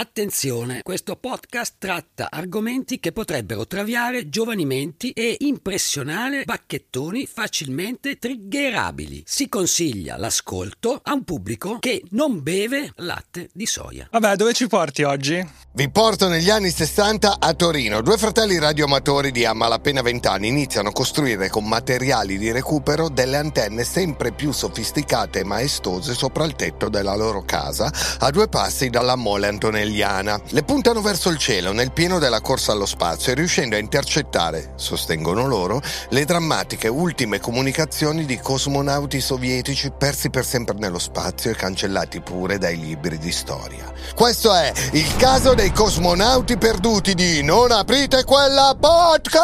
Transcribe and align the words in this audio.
Attenzione, 0.00 0.80
questo 0.82 1.16
podcast 1.16 1.74
tratta 1.76 2.28
argomenti 2.30 2.98
che 2.98 3.12
potrebbero 3.12 3.66
traviare 3.66 4.30
giovani 4.30 4.64
menti 4.64 5.10
e 5.10 5.36
impressionare 5.40 6.44
bacchettoni 6.44 7.26
facilmente 7.26 8.16
triggerabili. 8.16 9.24
Si 9.26 9.50
consiglia 9.50 10.16
l'ascolto 10.16 10.98
a 11.02 11.12
un 11.12 11.24
pubblico 11.24 11.76
che 11.80 12.02
non 12.12 12.42
beve 12.42 12.92
latte 12.96 13.50
di 13.52 13.66
soia. 13.66 14.08
Vabbè, 14.10 14.36
dove 14.36 14.54
ci 14.54 14.68
porti 14.68 15.02
oggi? 15.02 15.46
Vi 15.72 15.88
porto 15.90 16.28
negli 16.28 16.48
anni 16.50 16.70
60 16.70 17.36
a 17.38 17.54
Torino. 17.54 18.00
Due 18.00 18.16
fratelli 18.16 18.58
radioamatori 18.58 19.30
di 19.30 19.44
a 19.44 19.52
malapena 19.52 20.00
20 20.00 20.26
anni 20.28 20.48
iniziano 20.48 20.88
a 20.88 20.92
costruire 20.92 21.48
con 21.48 21.68
materiali 21.68 22.38
di 22.38 22.50
recupero 22.50 23.08
delle 23.08 23.36
antenne 23.36 23.84
sempre 23.84 24.32
più 24.32 24.50
sofisticate 24.50 25.40
e 25.40 25.44
maestose 25.44 26.14
sopra 26.14 26.44
il 26.44 26.56
tetto 26.56 26.88
della 26.88 27.14
loro 27.14 27.42
casa, 27.44 27.92
a 28.18 28.30
due 28.30 28.48
passi 28.48 28.90
dalla 28.90 29.14
mole 29.14 29.46
antonelliana. 29.90 30.40
Le 30.48 30.62
puntano 30.62 31.00
verso 31.00 31.28
il 31.30 31.38
cielo 31.38 31.72
nel 31.72 31.92
pieno 31.92 32.18
della 32.18 32.40
corsa 32.40 32.72
allo 32.72 32.86
spazio 32.86 33.32
e 33.32 33.34
riuscendo 33.34 33.76
a 33.76 33.78
intercettare, 33.78 34.72
sostengono 34.76 35.46
loro, 35.46 35.82
le 36.10 36.24
drammatiche 36.24 36.88
ultime 36.88 37.40
comunicazioni 37.40 38.24
di 38.24 38.38
cosmonauti 38.38 39.20
sovietici 39.20 39.90
persi 39.96 40.30
per 40.30 40.44
sempre 40.44 40.76
nello 40.78 40.98
spazio 40.98 41.50
e 41.50 41.54
cancellati 41.54 42.20
pure 42.20 42.58
dai 42.58 42.78
libri 42.78 43.18
di 43.18 43.32
storia. 43.32 43.92
Questo 44.14 44.54
è 44.54 44.72
il 44.92 45.16
caso 45.16 45.54
dei 45.54 45.72
cosmonauti 45.72 46.56
perduti 46.56 47.14
di 47.14 47.42
Non 47.42 47.72
aprite 47.72 48.24
quella 48.24 48.76
podcast! 48.78 49.38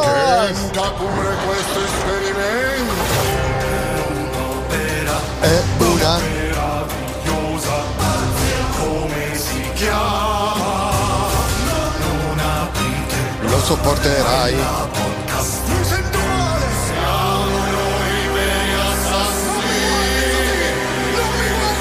Tenta 0.00 0.90
pure 0.92 1.34
questo 1.46 1.80
esperimento 1.84 3.28
È 5.40 5.62
una 5.78 6.39
guardi 13.70 14.08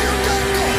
attento 0.06 0.78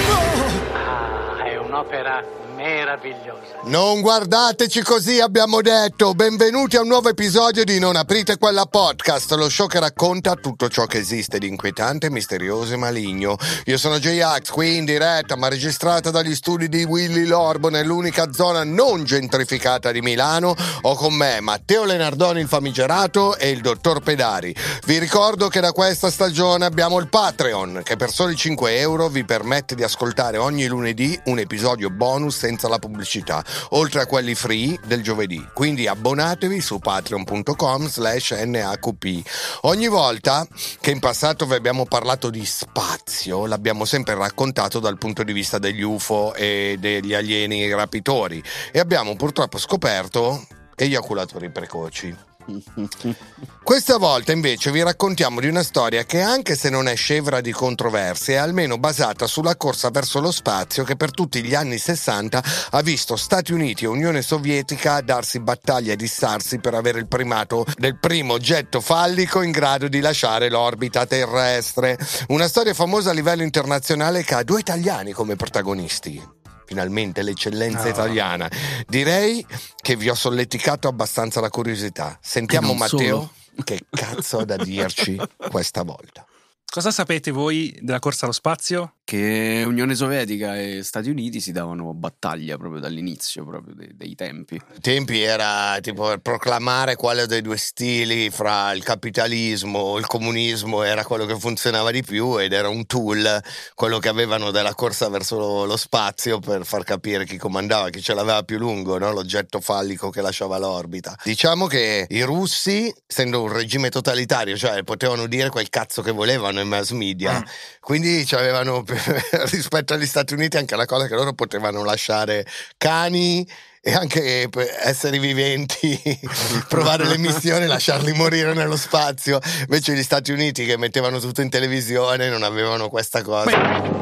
Ah, 0.73 1.45
è 1.45 1.57
un'opera 1.57 2.40
meravigliosa. 2.61 3.61
Non 3.65 4.03
guardateci 4.03 4.83
così, 4.83 5.19
abbiamo 5.19 5.63
detto. 5.63 6.13
Benvenuti 6.13 6.77
a 6.77 6.83
un 6.83 6.89
nuovo 6.89 7.09
episodio 7.09 7.65
di 7.65 7.79
Non 7.79 7.97
aprite 7.97 8.37
quella 8.37 8.67
podcast, 8.67 9.33
lo 9.33 9.49
show 9.49 9.67
che 9.67 9.81
racconta 9.81 10.35
tutto 10.35 10.69
ciò 10.69 10.85
che 10.85 10.99
esiste 10.99 11.39
di 11.39 11.49
inquietante, 11.49 12.11
misterioso 12.11 12.75
e 12.75 12.77
maligno. 12.77 13.37
Io 13.65 13.79
sono 13.79 13.99
J-Ax, 13.99 14.51
qui 14.51 14.77
in 14.77 14.85
diretta, 14.85 15.37
ma 15.37 15.49
registrata 15.49 16.11
dagli 16.11 16.35
studi 16.35 16.69
di 16.69 16.85
Willy 16.85 17.25
Lorbo 17.25 17.71
nell'unica 17.71 18.31
zona 18.33 18.63
non 18.63 19.05
gentrificata 19.05 19.91
di 19.91 20.03
Milano. 20.03 20.55
Ho 20.83 20.95
con 20.97 21.15
me 21.15 21.41
Matteo 21.41 21.85
Lenardoni, 21.85 22.41
il 22.41 22.49
famigerato, 22.49 23.37
e 23.37 23.49
il 23.49 23.63
dottor 23.63 24.01
Pedari. 24.01 24.55
Vi 24.85 24.99
ricordo 24.99 25.49
che 25.49 25.61
da 25.61 25.73
questa 25.73 26.11
stagione 26.11 26.67
abbiamo 26.67 26.99
il 26.99 27.09
Patreon, 27.09 27.81
che 27.83 27.97
per 27.97 28.11
soli 28.11 28.37
5 28.37 28.79
euro 28.79 29.09
vi 29.09 29.25
permette 29.25 29.75
di 29.75 29.83
ascoltare 29.83 30.37
ogni 30.37 30.67
lunedì 30.67 31.19
un 31.25 31.39
episodio 31.39 31.89
bonus 31.89 32.49
senza 32.51 32.69
la 32.69 32.81
pubblicità, 32.81 33.45
oltre 33.71 34.01
a 34.01 34.07
quelli 34.07 34.35
free 34.35 34.77
del 34.85 35.03
giovedì. 35.03 35.47
Quindi 35.55 35.87
abbonatevi 35.87 36.61
su 36.61 36.81
patreon.com 36.81 37.87
slash 37.87 38.33
nhqp. 38.33 39.29
Ogni 39.63 39.87
volta 39.87 40.47
che 40.81 40.91
in 40.91 40.99
passato 40.99 41.47
vi 41.47 41.55
abbiamo 41.55 41.87
parlato 41.87 42.29
di 42.29 42.45
spazio, 42.45 43.47
l'abbiamo 43.47 43.85
sempre 43.85 44.15
raccontato 44.17 44.81
dal 44.81 44.99
punto 44.99 45.23
di 45.23 45.33
vista 45.33 45.59
degli 45.59 45.83
UFO 45.83 46.35
e 46.35 46.77
degli 46.81 47.15
alieni 47.15 47.73
rapitori 47.73 48.43
e 48.73 48.81
abbiamo 48.81 49.15
purtroppo 49.15 49.59
scoperto 49.59 50.45
eiaculatori 50.75 51.51
precoci. 51.51 52.30
Questa 53.63 53.99
volta 53.99 54.33
invece 54.33 54.73
vi 54.73 54.83
raccontiamo 54.83 55.39
di 55.39 55.47
una 55.47 55.63
storia 55.63 56.05
che 56.05 56.21
anche 56.21 56.57
se 56.57 56.71
non 56.71 56.89
è 56.89 56.97
scevra 56.97 57.41
di 57.41 57.53
controversie 57.53 58.35
è 58.35 58.39
almeno 58.39 58.79
basata 58.79 59.27
sulla 59.27 59.57
corsa 59.57 59.91
verso 59.91 60.21
lo 60.21 60.33
spazio 60.33 60.83
che 60.83 60.97
per 60.97 61.13
tutti 61.13 61.43
gli 61.43 61.55
anni 61.55 61.79
60 61.79 62.43
ha 62.71 62.83
visto 62.83 63.17
Stati 63.17 63.53
Uniti 63.53 63.85
e 63.85 63.89
Unione 63.89 64.23
Sovietica 64.23 65.01
darsi 65.03 65.39
battaglia 65.41 65.93
e 65.93 65.97
dissarsi 65.97 66.59
per 66.59 66.75
avere 66.75 66.99
il 66.99 67.07
primato 67.07 67.65
del 67.77 67.99
primo 67.99 68.33
oggetto 68.33 68.81
fallico 68.81 69.43
in 69.43 69.53
grado 69.53 69.89
di 69.89 70.01
lasciare 70.01 70.51
l'orbita 70.51 71.07
terrestre. 71.07 71.99
Una 72.29 72.49
storia 72.49 72.75
famosa 72.75 73.11
a 73.11 73.15
livello 73.15 73.43
internazionale 73.43 74.25
che 74.25 74.35
ha 74.35 74.43
due 74.43 74.61
italiani 74.61 75.13
come 75.13 75.37
protagonisti 75.37 76.39
finalmente 76.71 77.23
l'eccellenza 77.23 77.89
italiana. 77.89 78.49
Direi 78.87 79.45
che 79.83 79.97
vi 79.97 80.09
ho 80.09 80.15
solleticato 80.15 80.87
abbastanza 80.87 81.41
la 81.41 81.51
curiosità. 81.51 82.17
Sentiamo 82.23 82.75
Matteo 82.75 82.97
solo. 82.97 83.65
che 83.65 83.81
cazzo 83.91 84.39
ha 84.39 84.45
da 84.45 84.57
dirci 84.57 85.21
questa 85.51 85.83
volta. 85.83 86.25
Cosa 86.73 86.93
sapete 86.93 87.33
voi 87.33 87.77
della 87.81 87.99
corsa 87.99 88.27
allo 88.27 88.33
spazio? 88.33 88.95
Che 89.03 89.65
Unione 89.67 89.97
Sovietica 89.97 90.57
e 90.57 90.85
Stati 90.85 91.11
Uniti 91.11 91.41
si 91.41 91.51
davano 91.51 91.93
battaglia 91.95 92.57
proprio 92.57 92.81
dall'inizio, 92.81 93.45
proprio 93.45 93.75
dei, 93.75 93.97
dei 93.97 94.15
tempi. 94.15 94.55
Ai 94.55 94.79
tempi 94.81 95.21
era 95.21 95.81
tipo 95.81 96.07
per 96.07 96.21
proclamare 96.21 96.95
quale 96.95 97.27
dei 97.27 97.43
due 97.43 97.57
stili 97.57 98.31
fra 98.31 98.71
il 98.71 98.85
capitalismo 98.85 99.81
o 99.81 99.99
il 99.99 100.07
comunismo 100.07 100.85
era 100.85 101.05
quello 101.05 101.27
che 101.27 101.37
funzionava 101.37 101.91
di 101.91 102.05
più 102.05 102.39
ed 102.39 102.53
era 102.53 102.69
un 102.69 102.87
tool 102.87 103.43
quello 103.75 103.99
che 103.99 104.09
avevano 104.09 104.53
della 104.53 104.75
corsa 104.77 105.09
verso 105.09 105.39
lo, 105.39 105.65
lo 105.65 105.77
spazio 105.77 106.39
per 106.39 106.65
far 106.65 106.85
capire 106.85 107.27
chi 107.27 107.37
comandava, 107.37 107.91
chi 107.91 108.01
ce 108.01 108.15
l'aveva 108.15 108.45
più 108.45 108.59
lungo, 108.59 108.97
no? 108.97 109.11
l'oggetto 109.11 109.61
fallico 109.61 110.11
che 110.11 110.21
lasciava 110.21 110.57
l'orbita. 110.57 111.17
Diciamo 111.25 111.67
che 111.67 112.07
i 112.09 112.23
russi, 112.23 112.95
essendo 113.09 113.43
un 113.43 113.53
regime 113.53 113.89
totalitario, 113.89 114.57
cioè 114.57 114.85
potevano 114.85 115.27
dire 115.27 115.49
quel 115.49 115.69
cazzo 115.69 116.01
che 116.01 116.13
volevano 116.13 116.59
in 116.61 116.69
mass 116.69 116.91
media, 116.91 117.43
quindi 117.81 118.27
avevano 118.33 118.85
rispetto 119.51 119.95
agli 119.95 120.07
Stati 120.07 120.35
Uniti 120.35 120.57
anche 120.57 120.77
la 120.77 120.87
cosa 120.87 121.07
che 121.07 121.15
loro 121.15 121.33
potevano 121.33 121.85
lasciare 121.85 122.47
cani 122.77 123.47
e 123.83 123.95
anche 123.95 124.49
esseri 124.83 125.19
viventi, 125.19 125.99
provare 126.69 127.07
le 127.07 127.17
missioni 127.17 127.65
e 127.65 127.67
lasciarli 127.69 128.13
morire 128.13 128.53
nello 128.53 128.77
spazio. 128.77 129.41
Invece 129.61 129.95
gli 129.95 130.03
Stati 130.03 130.33
Uniti 130.33 130.67
che 130.67 130.77
mettevano 130.77 131.19
tutto 131.19 131.41
in 131.41 131.49
televisione 131.49 132.29
non 132.29 132.43
avevano 132.43 132.89
questa 132.89 133.23
cosa. 133.23 133.57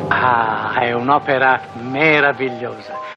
Ah, 0.09 0.81
è 0.81 0.93
un'opera 0.93 1.69
meravigliosa. 1.81 3.17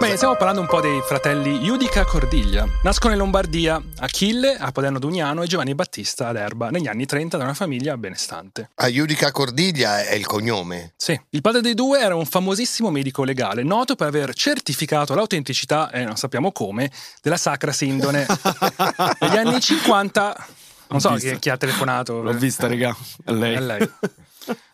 Bene, 0.00 0.16
stiamo 0.16 0.34
parlando 0.34 0.62
un 0.62 0.66
po' 0.66 0.80
dei 0.80 1.02
fratelli 1.02 1.58
Judica 1.58 2.06
Cordiglia. 2.06 2.66
Nascono 2.82 3.12
in 3.12 3.18
Lombardia 3.18 3.78
Achille 3.98 4.56
a 4.56 4.72
Paderno 4.72 4.98
Dugnano 4.98 5.42
e 5.42 5.46
Giovanni 5.46 5.74
Battista 5.74 6.28
ad 6.28 6.36
Erba 6.36 6.70
negli 6.70 6.86
anni 6.86 7.04
30 7.04 7.36
da 7.36 7.44
una 7.44 7.52
famiglia 7.52 7.98
benestante. 7.98 8.70
A 8.76 8.86
Judica 8.86 9.30
Cordiglia 9.30 10.02
è 10.02 10.14
il 10.14 10.24
cognome. 10.24 10.94
Sì, 10.96 11.20
il 11.28 11.42
padre 11.42 11.60
dei 11.60 11.74
due 11.74 12.00
era 12.00 12.14
un 12.14 12.24
famosissimo 12.24 12.90
medico 12.90 13.24
legale, 13.24 13.62
noto 13.62 13.94
per 13.94 14.06
aver 14.06 14.32
certificato 14.32 15.14
l'autenticità, 15.14 15.90
e 15.90 16.02
non 16.02 16.16
sappiamo 16.16 16.50
come, 16.50 16.90
della 17.20 17.36
Sacra 17.36 17.70
Sindone. 17.70 18.26
Negli 19.20 19.36
anni 19.36 19.60
50, 19.60 20.46
non 20.88 21.00
so 21.00 21.12
chi, 21.16 21.38
chi 21.38 21.50
ha 21.50 21.58
telefonato. 21.58 22.22
L'ho 22.22 22.32
vista, 22.32 22.66
regà. 22.66 22.96
È 23.22 23.32
lei. 23.32 23.54
È 23.54 23.60
lei. 23.60 23.90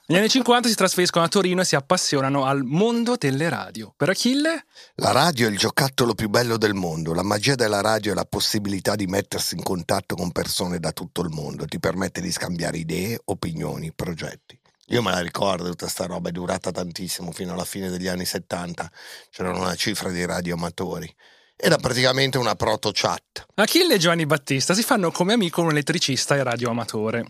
Negli 0.09 0.19
anni 0.19 0.29
50 0.29 0.69
si 0.69 0.77
trasferiscono 0.77 1.25
a 1.25 1.29
Torino 1.29 1.63
e 1.63 1.65
si 1.65 1.75
appassionano 1.75 2.45
al 2.45 2.63
mondo 2.63 3.17
delle 3.19 3.49
radio. 3.49 3.93
Per 3.97 4.09
Achille, 4.09 4.67
La 4.95 5.11
radio 5.11 5.49
è 5.49 5.51
il 5.51 5.59
giocattolo 5.59 6.15
più 6.15 6.29
bello 6.29 6.57
del 6.57 6.75
mondo. 6.75 7.13
La 7.13 7.25
magia 7.25 7.57
della 7.57 7.81
radio 7.81 8.13
è 8.13 8.15
la 8.15 8.25
possibilità 8.25 8.95
di 8.95 9.07
mettersi 9.07 9.57
in 9.57 9.65
contatto 9.65 10.15
con 10.15 10.31
persone 10.31 10.79
da 10.79 10.93
tutto 10.93 11.23
il 11.23 11.31
mondo. 11.31 11.65
Ti 11.65 11.81
permette 11.81 12.21
di 12.21 12.31
scambiare 12.31 12.77
idee, 12.77 13.19
opinioni, 13.25 13.93
progetti. 13.93 14.57
Io 14.91 15.03
me 15.03 15.11
la 15.11 15.19
ricordo, 15.19 15.65
tutta 15.71 15.89
sta 15.89 16.07
roba 16.07 16.29
è 16.29 16.33
durata 16.33 16.71
tantissimo, 16.71 17.33
fino 17.33 17.55
alla 17.55 17.65
fine 17.65 17.91
degli 17.91 18.07
anni 18.07 18.27
70. 18.27 18.89
C'erano 19.31 19.59
una 19.59 19.75
cifra 19.75 20.11
di 20.11 20.25
radioamatori. 20.25 21.13
Era 21.57 21.79
praticamente 21.79 22.39
una 22.39 22.55
proto-chat. 22.55 23.47
Achille 23.55 23.95
e 23.95 23.99
Giovanni 23.99 24.25
Battista 24.25 24.73
si 24.73 24.85
fanno 24.85 25.11
come 25.11 25.33
amico 25.33 25.63
un 25.63 25.71
elettricista 25.71 26.37
e 26.37 26.45
radioamatore. 26.45 27.27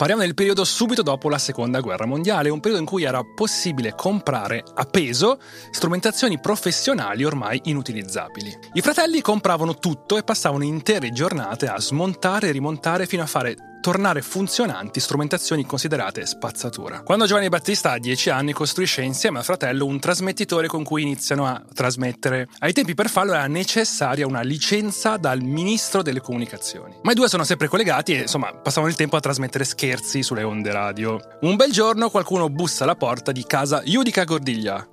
Parliamo 0.00 0.22
del 0.24 0.32
periodo 0.32 0.64
subito 0.64 1.02
dopo 1.02 1.28
la 1.28 1.36
seconda 1.36 1.80
guerra 1.80 2.06
mondiale, 2.06 2.48
un 2.48 2.58
periodo 2.60 2.80
in 2.80 2.88
cui 2.88 3.02
era 3.02 3.22
possibile 3.22 3.94
comprare 3.94 4.64
a 4.76 4.86
peso 4.86 5.38
strumentazioni 5.70 6.40
professionali 6.40 7.22
ormai 7.22 7.60
inutilizzabili. 7.64 8.58
I 8.72 8.80
fratelli 8.80 9.20
compravano 9.20 9.74
tutto 9.74 10.16
e 10.16 10.22
passavano 10.22 10.64
intere 10.64 11.10
giornate 11.10 11.66
a 11.66 11.78
smontare 11.78 12.48
e 12.48 12.52
rimontare 12.52 13.04
fino 13.04 13.24
a 13.24 13.26
fare 13.26 13.69
tornare 13.80 14.22
funzionanti 14.22 15.00
strumentazioni 15.00 15.64
considerate 15.64 16.26
spazzatura. 16.26 17.02
Quando 17.02 17.26
Giovanni 17.26 17.48
Battista 17.48 17.92
ha 17.92 17.98
10 17.98 18.30
anni 18.30 18.52
costruisce 18.52 19.02
insieme 19.02 19.38
al 19.38 19.44
fratello 19.44 19.86
un 19.86 19.98
trasmettitore 19.98 20.66
con 20.66 20.84
cui 20.84 21.02
iniziano 21.02 21.46
a 21.46 21.62
trasmettere. 21.72 22.48
Ai 22.58 22.72
tempi 22.72 22.94
per 22.94 23.08
farlo 23.08 23.32
era 23.32 23.46
necessaria 23.46 24.26
una 24.26 24.42
licenza 24.42 25.16
dal 25.16 25.40
ministro 25.40 26.02
delle 26.02 26.20
comunicazioni. 26.20 26.96
Ma 27.02 27.12
i 27.12 27.14
due 27.14 27.28
sono 27.28 27.44
sempre 27.44 27.68
collegati 27.68 28.14
e 28.14 28.20
insomma 28.22 28.52
passavano 28.52 28.90
il 28.90 28.96
tempo 28.96 29.16
a 29.16 29.20
trasmettere 29.20 29.64
scherzi 29.64 30.22
sulle 30.22 30.42
onde 30.42 30.72
radio. 30.72 31.18
Un 31.40 31.56
bel 31.56 31.72
giorno 31.72 32.10
qualcuno 32.10 32.48
bussa 32.48 32.84
alla 32.84 32.96
porta 32.96 33.32
di 33.32 33.44
casa 33.44 33.82
Judica 33.82 34.24
Gordiglia. 34.24 34.86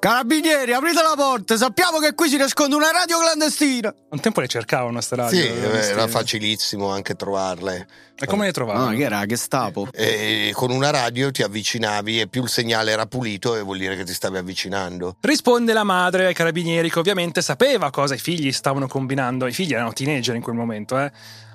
Carabinieri, 0.00 0.72
aprite 0.72 1.02
la 1.02 1.12
porta, 1.14 1.58
sappiamo 1.58 1.98
che 1.98 2.14
qui 2.14 2.30
si 2.30 2.38
nasconde 2.38 2.74
una 2.74 2.90
radio 2.90 3.18
clandestina. 3.18 3.94
Un 4.08 4.18
tempo 4.18 4.40
le 4.40 4.48
cercavano 4.48 4.92
queste 4.94 5.14
radio. 5.14 5.38
Sì, 5.38 5.46
eh, 5.46 5.58
era 5.58 5.68
queste- 5.68 6.08
facilissimo 6.08 6.88
anche 6.88 7.14
trovarle. 7.16 7.86
E 8.18 8.24
come 8.24 8.46
le 8.46 8.52
trovavano? 8.52 8.90
No, 8.90 8.96
che 8.96 9.02
era 9.02 9.26
Gestapo. 9.26 9.88
E 9.92 10.52
con 10.54 10.70
una 10.70 10.88
radio 10.88 11.30
ti 11.30 11.42
avvicinavi 11.42 12.20
e 12.20 12.28
più 12.28 12.42
il 12.44 12.48
segnale 12.48 12.92
era 12.92 13.04
pulito 13.04 13.56
e 13.56 13.60
vuol 13.60 13.76
dire 13.76 13.94
che 13.94 14.04
ti 14.04 14.14
stavi 14.14 14.38
avvicinando. 14.38 15.16
Risponde 15.20 15.74
la 15.74 15.84
madre 15.84 16.24
ai 16.24 16.34
carabinieri 16.34 16.90
che 16.90 16.98
ovviamente 16.98 17.42
sapeva 17.42 17.90
cosa 17.90 18.14
i 18.14 18.18
figli 18.18 18.52
stavano 18.52 18.86
combinando. 18.88 19.46
I 19.46 19.52
figli 19.52 19.74
erano 19.74 19.92
teenager 19.92 20.34
in 20.34 20.40
quel 20.40 20.56
momento, 20.56 20.98
eh. 20.98 21.12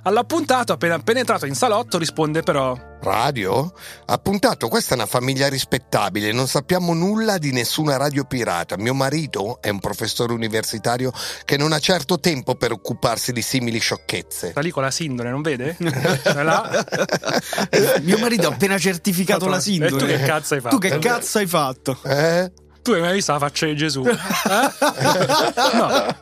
All'appuntato, 0.08 0.72
appena 0.72 1.00
penetrato 1.00 1.48
in 1.48 1.56
salotto, 1.56 1.98
risponde 1.98 2.44
però: 2.44 2.78
Radio? 3.02 3.74
Appuntato, 4.06 4.68
questa 4.68 4.94
è 4.94 4.98
una 4.98 5.08
famiglia 5.08 5.50
rispettabile, 5.50 6.32
non 6.32 6.48
sappiamo 6.48 6.94
nulla 6.94 7.40
di 7.40 7.52
nessuna 7.52 7.98
radio 7.98 8.24
pirata. 8.26 8.78
Mio 8.78 8.94
marito 8.94 9.60
è 9.62 9.70
un 9.70 9.80
professore 9.80 10.32
universitario 10.32 11.12
che 11.44 11.58
non 11.58 11.74
ha 11.74 11.80
certo 11.80 12.20
tempo 12.20 12.54
per 12.54 12.72
occuparsi 12.72 13.32
di 13.32 13.42
simili 13.42 13.80
sciocchezze. 13.80 14.52
Sta 14.52 14.62
lì 14.62 14.70
con 14.70 14.84
la 14.84 14.92
sindone, 14.92 15.32
non 15.32 15.42
vede? 15.42 15.76
È 16.22 16.44
là. 16.44 16.86
Mio 18.02 18.20
marito 18.20 18.48
ha 18.48 18.52
appena 18.54 18.78
certificato 18.78 19.48
la 19.48 19.60
sindone. 19.60 19.96
E 19.96 19.98
tu 19.98 20.06
che 20.06 20.20
cazzo 20.20 20.54
hai 20.54 20.62
fatto? 20.62 20.78
Tu 20.78 20.88
che 20.88 21.00
cazzo 21.00 21.40
hai 21.40 21.48
fatto? 21.48 21.98
Eh? 22.04 22.52
Tu 22.84 22.92
hai 22.92 23.02
mai 23.02 23.14
visto 23.14 23.32
la 23.32 23.40
faccia 23.40 23.66
di 23.66 23.76
Gesù? 23.76 24.06
Eh? 24.06 24.14
No. 25.74 26.14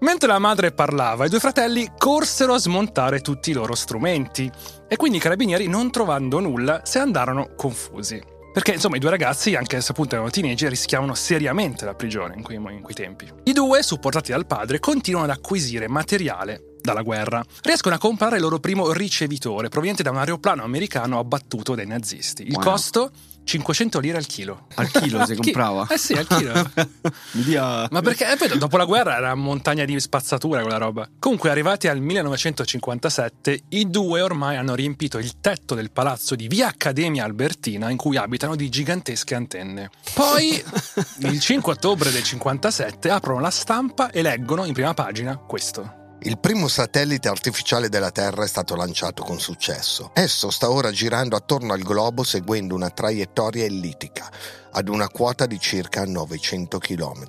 Mentre 0.00 0.28
la 0.28 0.38
madre 0.38 0.72
parlava, 0.72 1.26
i 1.26 1.28
due 1.28 1.40
fratelli 1.40 1.92
corsero 1.98 2.54
a 2.54 2.58
smontare 2.58 3.20
tutti 3.20 3.50
i 3.50 3.52
loro 3.52 3.74
strumenti 3.74 4.50
e 4.88 4.96
quindi 4.96 5.18
i 5.18 5.20
carabinieri, 5.20 5.68
non 5.68 5.90
trovando 5.90 6.40
nulla, 6.40 6.80
se 6.84 6.98
andarono 6.98 7.50
confusi. 7.54 8.20
Perché 8.52 8.72
insomma 8.72 8.96
i 8.96 8.98
due 8.98 9.10
ragazzi, 9.10 9.54
anche 9.54 9.80
se 9.80 9.92
appunto 9.92 10.14
erano 10.14 10.30
teenager, 10.30 10.70
rischiavano 10.70 11.14
seriamente 11.14 11.84
la 11.84 11.94
prigione 11.94 12.34
in 12.34 12.42
quei, 12.42 12.56
in 12.56 12.80
quei 12.80 12.94
tempi. 12.94 13.30
I 13.44 13.52
due, 13.52 13.82
supportati 13.82 14.32
dal 14.32 14.46
padre, 14.46 14.80
continuano 14.80 15.30
ad 15.30 15.36
acquisire 15.36 15.86
materiale 15.86 16.62
dalla 16.80 17.02
guerra. 17.02 17.44
Riescono 17.62 17.94
a 17.94 17.98
comprare 17.98 18.36
il 18.36 18.42
loro 18.42 18.58
primo 18.58 18.90
ricevitore, 18.92 19.68
proveniente 19.68 20.02
da 20.02 20.10
un 20.10 20.16
aeroplano 20.16 20.64
americano 20.64 21.18
abbattuto 21.18 21.74
dai 21.74 21.86
nazisti. 21.86 22.46
Il 22.46 22.54
Wow. 22.54 22.62
costo? 22.64 23.10
500 23.50 23.98
lire 23.98 24.16
al 24.16 24.26
chilo. 24.26 24.66
Al 24.74 24.88
chilo 24.90 25.24
si 25.26 25.34
comprava? 25.34 25.86
Eh 25.88 25.98
sì, 25.98 26.12
al 26.12 26.26
chilo. 26.26 26.52
Dia- 27.32 27.88
Ma 27.90 28.00
perché 28.00 28.30
eh, 28.30 28.36
poi 28.36 28.56
dopo 28.56 28.76
la 28.76 28.84
guerra 28.84 29.16
era 29.16 29.34
montagna 29.34 29.84
di 29.84 29.98
spazzatura 29.98 30.60
quella 30.60 30.76
roba. 30.76 31.08
Comunque, 31.18 31.50
arrivati 31.50 31.88
al 31.88 32.00
1957, 32.00 33.62
i 33.70 33.90
due 33.90 34.20
ormai 34.20 34.56
hanno 34.56 34.74
riempito 34.74 35.18
il 35.18 35.40
tetto 35.40 35.74
del 35.74 35.90
palazzo 35.90 36.36
di 36.36 36.46
via 36.46 36.68
Accademia 36.68 37.24
Albertina 37.24 37.90
in 37.90 37.96
cui 37.96 38.16
abitano 38.16 38.54
di 38.54 38.68
gigantesche 38.68 39.34
antenne. 39.34 39.90
Poi, 40.14 40.62
il 41.20 41.40
5 41.40 41.72
ottobre 41.72 42.10
del 42.12 42.22
57, 42.22 43.10
aprono 43.10 43.40
la 43.40 43.50
stampa 43.50 44.10
e 44.10 44.22
leggono 44.22 44.64
in 44.64 44.72
prima 44.72 44.94
pagina 44.94 45.36
questo. 45.36 45.99
Il 46.22 46.38
primo 46.38 46.68
satellite 46.68 47.28
artificiale 47.28 47.88
della 47.88 48.10
Terra 48.10 48.44
è 48.44 48.46
stato 48.46 48.76
lanciato 48.76 49.22
con 49.22 49.40
successo. 49.40 50.10
Esso 50.12 50.50
sta 50.50 50.70
ora 50.70 50.90
girando 50.90 51.34
attorno 51.34 51.72
al 51.72 51.80
globo 51.80 52.24
seguendo 52.24 52.74
una 52.74 52.90
traiettoria 52.90 53.64
ellittica, 53.64 54.30
ad 54.72 54.88
una 54.88 55.08
quota 55.08 55.46
di 55.46 55.58
circa 55.58 56.04
900 56.04 56.78
km. 56.78 57.26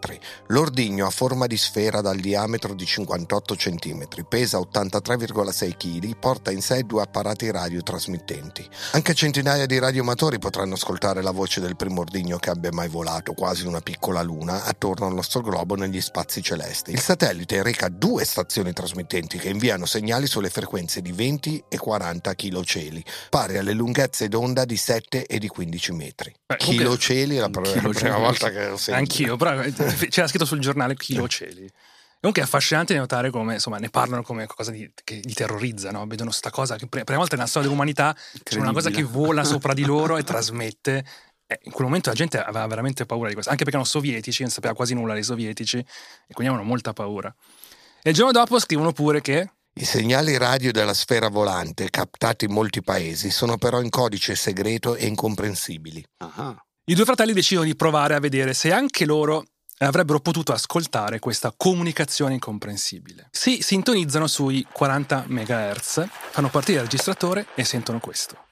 L'ordigno 0.47 1.05
ha 1.05 1.09
forma 1.09 1.47
di 1.47 1.57
sfera 1.57 2.01
dal 2.01 2.17
diametro 2.17 2.73
di 2.73 2.85
58 2.85 3.55
cm, 3.55 4.07
pesa 4.27 4.59
83,6 4.59 5.77
kg, 5.77 6.15
porta 6.17 6.51
in 6.51 6.61
sé 6.61 6.83
due 6.83 7.01
apparati 7.01 7.49
radiotrasmittenti. 7.51 8.67
Anche 8.91 9.13
centinaia 9.13 9.65
di 9.65 9.79
radioamatori 9.79 10.39
potranno 10.39 10.75
ascoltare 10.75 11.21
la 11.21 11.31
voce 11.31 11.61
del 11.61 11.75
primo 11.75 12.01
ordigno 12.01 12.37
che 12.37 12.49
abbia 12.49 12.71
mai 12.71 12.87
volato, 12.87 13.33
quasi 13.33 13.65
una 13.65 13.81
piccola 13.81 14.21
luna, 14.21 14.65
attorno 14.65 15.07
al 15.07 15.13
nostro 15.13 15.41
globo 15.41 15.75
negli 15.75 16.01
spazi 16.01 16.41
celesti. 16.41 16.91
Il 16.91 16.99
satellite 16.99 17.63
reca 17.63 17.89
due 17.89 18.25
stazioni 18.25 18.73
trasmittenti 18.73 19.37
che 19.37 19.49
inviano 19.49 19.85
segnali 19.85 20.27
sulle 20.27 20.49
frequenze 20.49 21.01
di 21.01 21.11
20 21.11 21.63
e 21.67 21.77
40 21.77 22.35
kCi, 22.35 23.03
pari 23.29 23.57
alle 23.57 23.73
lunghezze 23.73 24.27
d'onda 24.27 24.65
di 24.65 24.77
7 24.77 25.25
e 25.25 25.39
di 25.39 25.47
15 25.47 25.91
metri. 25.93 26.33
Beh, 26.45 26.57
comunque- 26.57 26.97
KCeli 26.97 27.30
è 27.37 27.39
la, 27.39 27.49
la 27.51 27.89
prima 27.89 28.17
volta 28.17 28.49
che 28.49 28.67
lo 28.67 28.77
sento. 28.77 28.99
Anch'io, 28.99 29.37
però 29.37 29.61
eh, 29.61 29.73
c'era 30.09 30.27
scritto 30.27 30.45
sul 30.45 30.59
giornale 30.59 30.95
Chilo 30.95 31.27
Cieli. 31.27 31.69
Comunque 32.21 32.43
è 32.43 32.45
affascinante 32.45 32.95
notare 32.95 33.31
come 33.31 33.55
insomma, 33.55 33.79
ne 33.79 33.89
parlano 33.89 34.21
come 34.21 34.45
qualcosa 34.45 34.69
di- 34.69 34.91
che 35.03 35.21
li 35.23 35.33
terrorizza, 35.33 35.89
no? 35.89 36.05
vedono 36.05 36.29
sta 36.29 36.51
cosa 36.51 36.75
che 36.75 36.85
per 36.85 37.03
prima 37.03 37.19
volta 37.19 37.35
nella 37.35 37.47
storia 37.47 37.67
dell'umanità 37.67 38.15
c'è 38.43 38.59
una 38.59 38.73
cosa 38.73 38.91
che 38.91 39.01
vola 39.01 39.43
sopra 39.43 39.73
di 39.73 39.83
loro 39.83 40.17
e 40.17 40.23
trasmette. 40.23 41.03
Eh, 41.47 41.59
in 41.63 41.71
quel 41.71 41.87
momento 41.87 42.09
la 42.09 42.15
gente 42.15 42.39
aveva 42.39 42.67
veramente 42.67 43.07
paura 43.07 43.27
di 43.27 43.33
questo, 43.33 43.49
anche 43.49 43.63
perché 43.63 43.79
erano 43.79 43.91
sovietici, 43.91 44.43
non 44.43 44.51
sapeva 44.51 44.75
quasi 44.75 44.93
nulla 44.93 45.15
dei 45.15 45.23
sovietici 45.23 45.79
e 45.79 46.33
quindi 46.33 46.53
avevano 46.53 46.63
molta 46.63 46.93
paura. 46.93 47.33
E 48.03 48.09
il 48.11 48.15
giorno 48.15 48.31
dopo 48.31 48.59
scrivono 48.59 48.91
pure 48.91 49.19
che 49.21 49.49
I 49.73 49.83
segnali 49.83 50.37
radio 50.37 50.71
della 50.71 50.93
sfera 50.93 51.27
volante, 51.27 51.89
captati 51.89 52.45
in 52.45 52.51
molti 52.51 52.83
paesi, 52.83 53.31
sono 53.31 53.57
però 53.57 53.81
in 53.81 53.89
codice 53.89 54.35
segreto 54.35 54.95
e 54.95 55.07
incomprensibili. 55.07 56.05
Ah. 56.17 56.55
I 56.85 56.95
due 56.95 57.05
fratelli 57.05 57.33
decidono 57.33 57.67
di 57.67 57.75
provare 57.75 58.15
a 58.15 58.19
vedere 58.19 58.53
se 58.53 58.73
anche 58.73 59.05
loro 59.05 59.45
avrebbero 59.77 60.19
potuto 60.19 60.51
ascoltare 60.51 61.19
questa 61.19 61.53
comunicazione 61.55 62.33
incomprensibile. 62.33 63.27
Si 63.31 63.61
sintonizzano 63.61 64.25
sui 64.27 64.65
40 64.71 65.25
MHz, 65.27 66.07
fanno 66.31 66.49
partire 66.49 66.79
il 66.79 66.85
registratore 66.85 67.47
e 67.53 67.63
sentono 67.63 67.99
questo. 67.99 68.45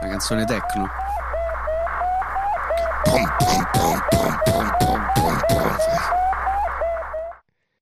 Una 0.00 0.08
canzone 0.08 0.44
techno. 0.44 1.09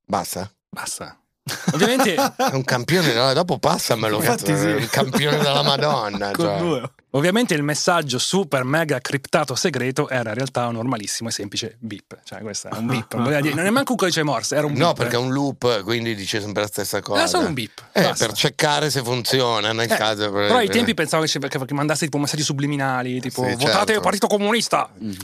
Basta? 0.07 0.51
Basta. 0.71 1.19
Ovviamente, 1.73 2.15
È 2.15 2.51
un 2.53 2.65
campione, 2.65 3.13
no, 3.15 3.33
dopo 3.33 3.59
passamelo. 3.59 4.17
Infatti 4.17 4.53
cazzo, 4.53 4.63
sì. 4.63 4.67
un 4.83 4.89
campione 4.91 5.39
della 5.39 5.63
Madonna. 5.63 6.31
Con 6.33 6.45
cioè. 6.45 6.59
due. 6.59 6.91
Ovviamente 7.19 7.55
il 7.55 7.63
messaggio 7.63 8.19
super 8.19 8.65
mega 8.65 9.01
criptato 9.01 9.55
segreto 9.55 10.09
era 10.09 10.31
in 10.31 10.35
realtà 10.37 10.67
un 10.67 10.75
normalissimo 10.75 11.29
e 11.29 11.33
semplice 11.33 11.77
beep. 11.79 12.19
Cioè, 12.25 12.41
questo 12.41 12.69
è 12.69 12.77
un 12.77 12.87
beep. 12.87 13.15
non 13.15 13.25
voleva 13.25 13.41
dire- 13.41 13.55
Non 13.55 13.67
è 13.67 13.71
manco 13.71 13.93
un 13.93 13.99
codice 13.99 14.23
morse, 14.23 14.55
era 14.57 14.67
un 14.67 14.73
beep. 14.73 14.85
No, 14.85 14.93
perché 14.95 15.17
è 15.17 15.19
un 15.19 15.33
loop, 15.33 15.83
quindi 15.83 16.15
dice 16.15 16.41
sempre 16.41 16.63
la 16.63 16.69
stessa 16.69 17.01
cosa. 17.01 17.19
Era 17.21 17.29
solo 17.29 17.47
un 17.49 17.55
beep. 17.55 17.83
Eh, 17.93 18.15
per 18.17 18.33
checcare 18.33 18.91
se 18.91 19.03
funziona, 19.03 19.73
nel 19.73 19.91
Eh, 19.91 19.97
caso. 19.97 20.31
però 20.31 20.57
ai 20.57 20.69
tempi 20.69 20.95
pensavo 20.95 21.25
che, 21.25 21.39
che- 21.39 21.65
che 21.65 21.75
mandasse 21.75 22.05
tipo 22.05 22.19
messaggi 22.19 22.43
subliminali, 22.43 23.21
tipo 23.21 23.43
Sì, 23.45 23.53
votate 23.55 23.75
certo. 23.75 23.93
il 23.93 24.01
Partito 24.01 24.27
Comunista. 24.27 24.91
I 25.01 25.15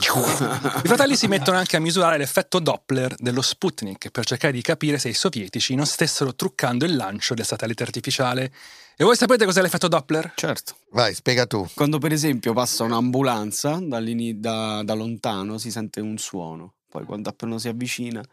fratelli 0.87 1.15
si 1.15 1.27
mettono 1.27 1.57
anche 1.57 1.75
a 1.75 1.79
misurare 1.79 2.17
l'effetto 2.17 2.59
Doppler 2.59 3.15
dello 3.17 3.41
Sputnik 3.41 4.09
per 4.09 4.25
cercare 4.25 4.53
di 4.53 4.61
capire 4.61 4.97
se 4.99 5.09
i 5.09 5.13
sovietici 5.13 5.75
non 5.75 5.85
stessero 5.85 6.35
truccando 6.35 6.85
il 6.85 6.95
lancio 6.95 7.33
del 7.33 7.45
satellite 7.45 7.83
artificiale. 7.83 8.51
E 8.97 9.03
voi 9.03 9.17
sapete 9.17 9.43
cos'è 9.43 9.61
l'effetto 9.61 9.89
Doppler? 9.89 10.31
Certo. 10.35 10.77
Vai, 10.91 11.13
spiega 11.13 11.45
tu. 11.45 11.67
Quando 11.73 11.97
per 11.97 12.13
esempio 12.13 12.53
passa 12.53 12.83
un'ambulanza 12.83 13.79
da, 13.81 14.83
da 14.83 14.93
lontano 14.93 15.57
si 15.57 15.69
sente 15.69 15.99
un 15.99 16.17
suono, 16.17 16.75
poi 16.89 17.03
quando 17.03 17.29
appena 17.29 17.59
si 17.59 17.67
avvicina 17.67 18.23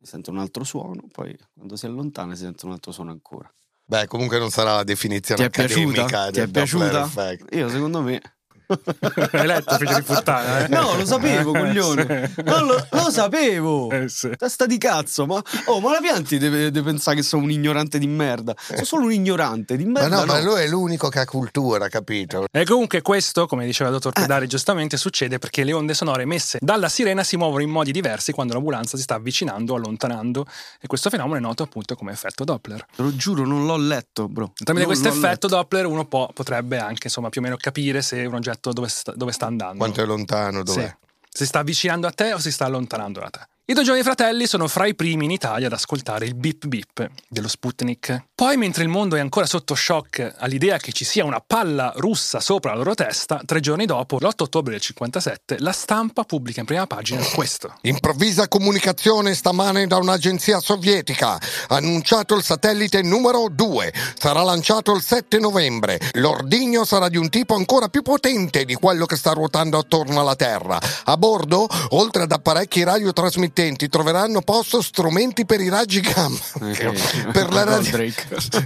si 0.00 0.06
sente 0.06 0.30
un 0.30 0.38
altro 0.38 0.64
suono, 0.64 1.02
poi 1.12 1.36
quando 1.54 1.76
si 1.76 1.84
allontana 1.84 2.34
si 2.34 2.42
sente 2.42 2.64
un 2.64 2.72
altro 2.72 2.90
suono 2.90 3.10
ancora. 3.10 3.52
Beh, 3.84 4.06
comunque 4.06 4.38
non 4.38 4.48
sarà 4.48 4.76
la 4.76 4.84
definizione 4.84 5.48
Ti 5.48 5.60
è 5.60 5.62
accademica 5.62 6.06
piaciuta? 6.06 6.26
Ti 6.26 6.40
del 6.40 6.48
è 6.48 6.50
piaciuta? 6.50 6.84
Doppler 6.84 7.32
effect. 7.32 7.54
Io 7.54 7.68
secondo 7.68 8.00
me 8.00 8.20
Hai 8.66 9.46
letto, 9.46 9.76
figlio 9.76 9.94
di 9.96 10.02
puttana? 10.06 10.64
Eh? 10.64 10.68
No, 10.68 10.96
lo 10.96 11.04
sapevo, 11.04 11.54
Eh, 11.54 11.58
coglione. 11.60 12.34
No, 12.44 12.64
lo, 12.64 12.86
lo 12.90 13.10
sapevo. 13.10 13.90
Eh, 14.02 14.08
sì. 14.08 14.30
Testa 14.36 14.64
di 14.66 14.78
cazzo, 14.78 15.26
ma, 15.26 15.40
oh, 15.66 15.80
ma 15.80 15.92
la 15.92 15.98
Pianti 16.00 16.38
deve, 16.38 16.70
deve 16.70 16.90
pensare 16.90 17.16
che 17.16 17.22
sono 17.22 17.42
un 17.42 17.50
ignorante 17.50 17.98
di 17.98 18.06
merda. 18.06 18.54
Sono 18.56 18.84
solo 18.84 19.04
un 19.06 19.12
ignorante 19.12 19.76
di 19.76 19.84
Ma 19.84 20.00
merda. 20.00 20.20
no, 20.20 20.24
ma 20.24 20.38
no. 20.40 20.44
lui 20.44 20.60
è 20.62 20.68
l'unico 20.68 21.08
che 21.08 21.18
ha 21.20 21.24
cultura, 21.24 21.88
capito? 21.88 22.46
E 22.50 22.64
comunque 22.64 23.02
questo, 23.02 23.46
come 23.46 23.64
diceva 23.66 23.90
il 23.90 23.96
Eh. 23.96 23.98
dottor 23.98 24.12
Pedari 24.20 24.46
giustamente, 24.46 24.96
succede 24.96 25.38
perché 25.38 25.64
le 25.64 25.72
onde 25.72 25.94
sonore 25.94 26.22
emesse 26.22 26.58
dalla 26.60 26.88
sirena 26.88 27.22
si 27.24 27.36
muovono 27.36 27.62
in 27.62 27.70
modi 27.70 27.92
diversi 27.92 28.32
quando 28.32 28.54
l'ambulanza 28.54 28.96
si 28.96 29.02
sta 29.02 29.14
avvicinando 29.16 29.74
o 29.74 29.76
allontanando 29.76 30.46
e 30.80 30.86
questo 30.86 31.10
fenomeno 31.10 31.36
è 31.36 31.40
noto 31.40 31.62
appunto 31.62 31.94
come 31.94 32.12
effetto 32.12 32.44
Doppler. 32.44 32.86
Te 32.96 33.02
lo 33.02 33.14
giuro, 33.14 33.44
non 33.44 33.66
l'ho 33.66 33.76
letto, 33.76 34.28
bro. 34.28 34.52
Tramite 34.54 34.86
questo 34.86 35.08
effetto 35.08 35.26
letto. 35.26 35.48
Doppler 35.48 35.86
uno 35.86 36.04
può, 36.06 36.30
potrebbe 36.32 36.78
anche 36.78 37.02
insomma 37.04 37.28
più 37.28 37.40
o 37.40 37.44
meno 37.44 37.56
capire 37.56 38.00
se 38.02 38.24
un 38.24 38.34
oggetto 38.34 38.51
dove 38.60 38.88
sta, 38.88 39.12
dove 39.12 39.32
sta 39.32 39.46
andando. 39.46 39.78
Quanto 39.78 40.02
è 40.02 40.04
lontano, 40.04 40.58
Sì. 40.58 40.74
dov'è? 40.74 40.96
Si 41.34 41.46
sta 41.46 41.60
avvicinando 41.60 42.06
a 42.06 42.10
te 42.12 42.32
o 42.34 42.38
si 42.38 42.52
sta 42.52 42.66
allontanando 42.66 43.20
da 43.20 43.30
te. 43.30 43.40
I 43.72 43.74
due 43.74 43.84
giovani 43.84 44.04
fratelli 44.04 44.46
sono 44.46 44.68
fra 44.68 44.84
i 44.84 44.94
primi 44.94 45.24
in 45.24 45.30
Italia 45.30 45.68
ad 45.68 45.72
ascoltare 45.72 46.26
il 46.26 46.34
bip 46.34 46.66
bip 46.66 47.08
dello 47.26 47.48
Sputnik. 47.48 48.26
Poi, 48.34 48.58
mentre 48.58 48.82
il 48.82 48.90
mondo 48.90 49.16
è 49.16 49.20
ancora 49.20 49.46
sotto 49.46 49.74
shock 49.74 50.34
all'idea 50.36 50.76
che 50.76 50.92
ci 50.92 51.06
sia 51.06 51.24
una 51.24 51.40
palla 51.40 51.90
russa 51.96 52.38
sopra 52.40 52.72
la 52.72 52.76
loro 52.76 52.94
testa, 52.94 53.40
tre 53.46 53.60
giorni 53.60 53.86
dopo, 53.86 54.18
l'8 54.18 54.42
ottobre 54.42 54.72
del 54.72 54.82
57, 54.82 55.56
la 55.60 55.72
stampa 55.72 56.24
pubblica 56.24 56.60
in 56.60 56.66
prima 56.66 56.86
pagina 56.86 57.24
questo. 57.34 57.72
Improvvisa 57.82 58.46
comunicazione 58.46 59.32
stamane 59.32 59.86
da 59.86 59.96
un'agenzia 59.96 60.60
sovietica. 60.60 61.40
Annunciato 61.68 62.34
il 62.34 62.42
satellite 62.42 63.00
numero 63.00 63.46
2. 63.50 63.94
Sarà 64.18 64.42
lanciato 64.42 64.92
il 64.94 65.00
7 65.00 65.38
novembre. 65.38 65.98
L'ordigno 66.16 66.84
sarà 66.84 67.08
di 67.08 67.16
un 67.16 67.30
tipo 67.30 67.54
ancora 67.54 67.88
più 67.88 68.02
potente 68.02 68.66
di 68.66 68.74
quello 68.74 69.06
che 69.06 69.16
sta 69.16 69.32
ruotando 69.32 69.78
attorno 69.78 70.20
alla 70.20 70.36
Terra. 70.36 70.78
A 71.04 71.16
bordo, 71.16 71.66
oltre 71.90 72.24
ad 72.24 72.32
apparecchi 72.32 72.82
radiotrasmittenti, 72.82 73.61
troveranno 73.88 74.40
posto 74.42 74.82
strumenti 74.82 75.44
per 75.44 75.60
i 75.60 75.68
raggi 75.68 76.00
gamma. 76.00 76.38
Eh, 76.60 76.94
per, 77.32 77.52
la 77.52 77.64
radi- 77.64 77.90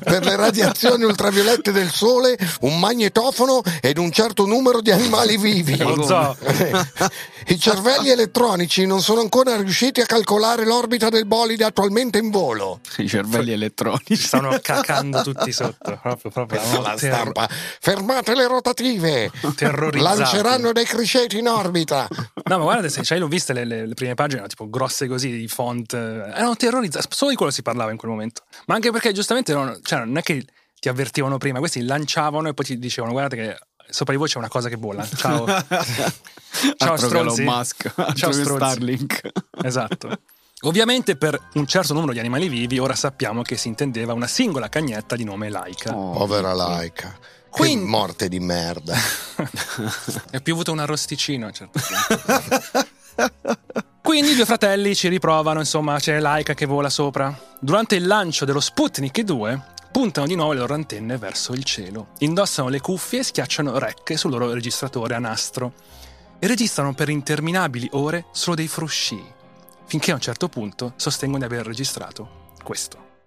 per 0.04 0.24
le 0.24 0.36
radiazioni 0.36 1.04
ultraviolette 1.04 1.72
del 1.72 1.90
sole, 1.90 2.36
un 2.60 2.78
magnetofono 2.78 3.62
ed 3.80 3.98
un 3.98 4.10
certo 4.10 4.46
numero 4.46 4.80
di 4.80 4.90
animali 4.90 5.36
vivi. 5.36 5.76
Lo 5.76 6.02
zoo. 6.02 6.36
I 7.48 7.58
cervelli 7.58 8.10
elettronici 8.10 8.86
non 8.86 9.00
sono 9.00 9.20
ancora 9.20 9.56
riusciti 9.56 10.00
a 10.00 10.06
calcolare 10.06 10.64
l'orbita 10.64 11.08
del 11.08 11.26
bolide 11.26 11.64
attualmente 11.64 12.18
in 12.18 12.30
volo. 12.30 12.80
I 12.98 13.08
cervelli 13.08 13.46
Ci 13.46 13.52
elettronici. 13.52 14.16
stanno 14.16 14.58
cacando 14.60 15.22
tutti 15.22 15.52
sotto. 15.52 15.98
Proprio, 16.02 16.30
proprio. 16.30 16.60
La 16.82 16.96
stampa. 16.96 17.48
Fermate 17.80 18.34
le 18.34 18.48
rotative. 18.48 19.30
Terrorizzati. 19.54 20.18
Lanceranno 20.20 20.72
dei 20.72 20.84
criceti 20.84 21.38
in 21.38 21.48
orbita. 21.48 22.08
No, 22.10 22.58
ma 22.58 22.64
guardate, 22.64 22.88
se 22.88 23.02
cioè, 23.04 23.18
l'ho 23.18 23.28
viste 23.28 23.52
le, 23.52 23.64
le- 23.64 23.86
le 23.86 23.94
prime 23.94 24.14
pagine, 24.14 24.34
erano 24.40 24.48
tipo 24.48 24.68
grosse 24.68 25.06
così, 25.06 25.30
di 25.30 25.46
font. 25.48 25.92
eh, 25.94 25.98
Erano 26.34 26.56
terrorizzati. 26.56 27.06
Solo 27.10 27.30
di 27.30 27.36
quello 27.36 27.52
si 27.52 27.62
parlava 27.62 27.90
in 27.92 27.96
quel 27.96 28.10
momento. 28.10 28.42
Ma 28.66 28.74
anche 28.74 28.90
perché 28.90 29.12
giustamente 29.12 29.52
non, 29.52 29.78
cioè, 29.82 30.00
non 30.00 30.16
è 30.16 30.22
che 30.22 30.44
ti 30.80 30.88
avvertivano 30.88 31.38
prima, 31.38 31.58
questi 31.60 31.82
lanciavano 31.82 32.48
e 32.48 32.54
poi 32.54 32.64
ti 32.64 32.78
dicevano: 32.78 33.12
guardate 33.12 33.36
che 33.36 33.56
sopra 33.88 34.12
di 34.12 34.18
voi 34.18 34.28
c'è 34.28 34.38
una 34.38 34.48
cosa 34.48 34.68
che 34.68 34.76
bolla. 34.76 35.06
Ciao. 35.08 35.46
Ciao, 35.46 36.94
che 36.94 36.98
stronzi. 36.98 37.42
Elon 37.42 37.54
Musk. 37.56 37.94
Ciao, 38.14 38.30
che 38.30 38.32
stronzi. 38.32 38.54
Starlink. 38.54 39.32
Esatto. 39.62 40.18
Ovviamente 40.62 41.16
per 41.16 41.38
un 41.54 41.66
certo 41.66 41.92
numero 41.92 42.12
di 42.12 42.18
animali 42.18 42.48
vivi 42.48 42.78
ora 42.78 42.94
sappiamo 42.94 43.42
che 43.42 43.56
si 43.56 43.68
intendeva 43.68 44.14
una 44.14 44.26
singola 44.26 44.68
cagnetta 44.68 45.14
di 45.14 45.24
nome 45.24 45.50
Laika. 45.50 45.94
Oh. 45.94 46.12
Povera 46.12 46.54
laica. 46.54 47.14
Che 47.18 47.28
Quindi- 47.50 47.86
morte 47.86 48.28
di 48.28 48.40
merda. 48.40 48.94
È 50.30 50.40
piovuto 50.40 50.72
un 50.72 50.78
arrosticino 50.78 51.44
a 51.44 51.48
un 51.48 51.54
certo 51.54 51.80
punto. 51.80 52.86
Quindi 54.02 54.32
i 54.32 54.34
due 54.34 54.44
fratelli 54.44 54.94
ci 54.94 55.08
riprovano, 55.08 55.58
insomma, 55.60 55.98
c'è 55.98 56.20
Laika 56.20 56.54
che 56.54 56.64
vola 56.64 56.88
sopra. 56.90 57.36
Durante 57.60 57.96
il 57.96 58.06
lancio 58.06 58.44
dello 58.44 58.60
Sputnik 58.60 59.20
2 59.20 59.62
puntano 59.96 60.26
di 60.26 60.34
nuovo 60.34 60.52
le 60.52 60.58
loro 60.58 60.74
antenne 60.74 61.16
verso 61.16 61.54
il 61.54 61.64
cielo, 61.64 62.08
indossano 62.18 62.68
le 62.68 62.80
cuffie 62.80 63.20
e 63.20 63.22
schiacciano 63.22 63.78
rec 63.78 64.18
sul 64.18 64.30
loro 64.30 64.52
registratore 64.52 65.14
a 65.14 65.18
nastro 65.18 65.72
e 66.38 66.46
registrano 66.46 66.92
per 66.92 67.08
interminabili 67.08 67.88
ore 67.92 68.26
solo 68.30 68.56
dei 68.56 68.68
frusci, 68.68 69.18
finché 69.86 70.10
a 70.10 70.14
un 70.16 70.20
certo 70.20 70.50
punto 70.50 70.92
sostengono 70.96 71.38
di 71.38 71.50
aver 71.50 71.64
registrato 71.64 72.52
questo. 72.62 73.22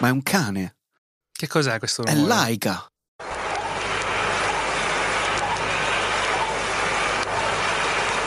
Ma 0.00 0.08
è 0.08 0.10
un 0.10 0.22
cane. 0.22 0.76
Che 1.32 1.46
cos'è 1.46 1.78
questo 1.78 2.04
È 2.04 2.12
rumore? 2.12 2.28
laica. 2.28 2.86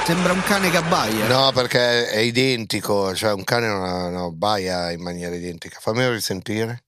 Sembra 0.09 0.33
un 0.33 0.41
cane 0.41 0.71
che 0.71 0.77
abbaia. 0.77 1.27
No, 1.27 1.51
perché 1.51 2.09
è 2.09 2.17
identico. 2.17 3.13
Cioè, 3.13 3.31
un 3.31 3.43
cane 3.43 3.67
non 3.67 4.11
no, 4.11 4.31
baia 4.31 4.89
in 4.89 5.03
maniera 5.03 5.35
identica. 5.35 5.77
Fammelo 5.79 6.13
risentire. 6.13 6.85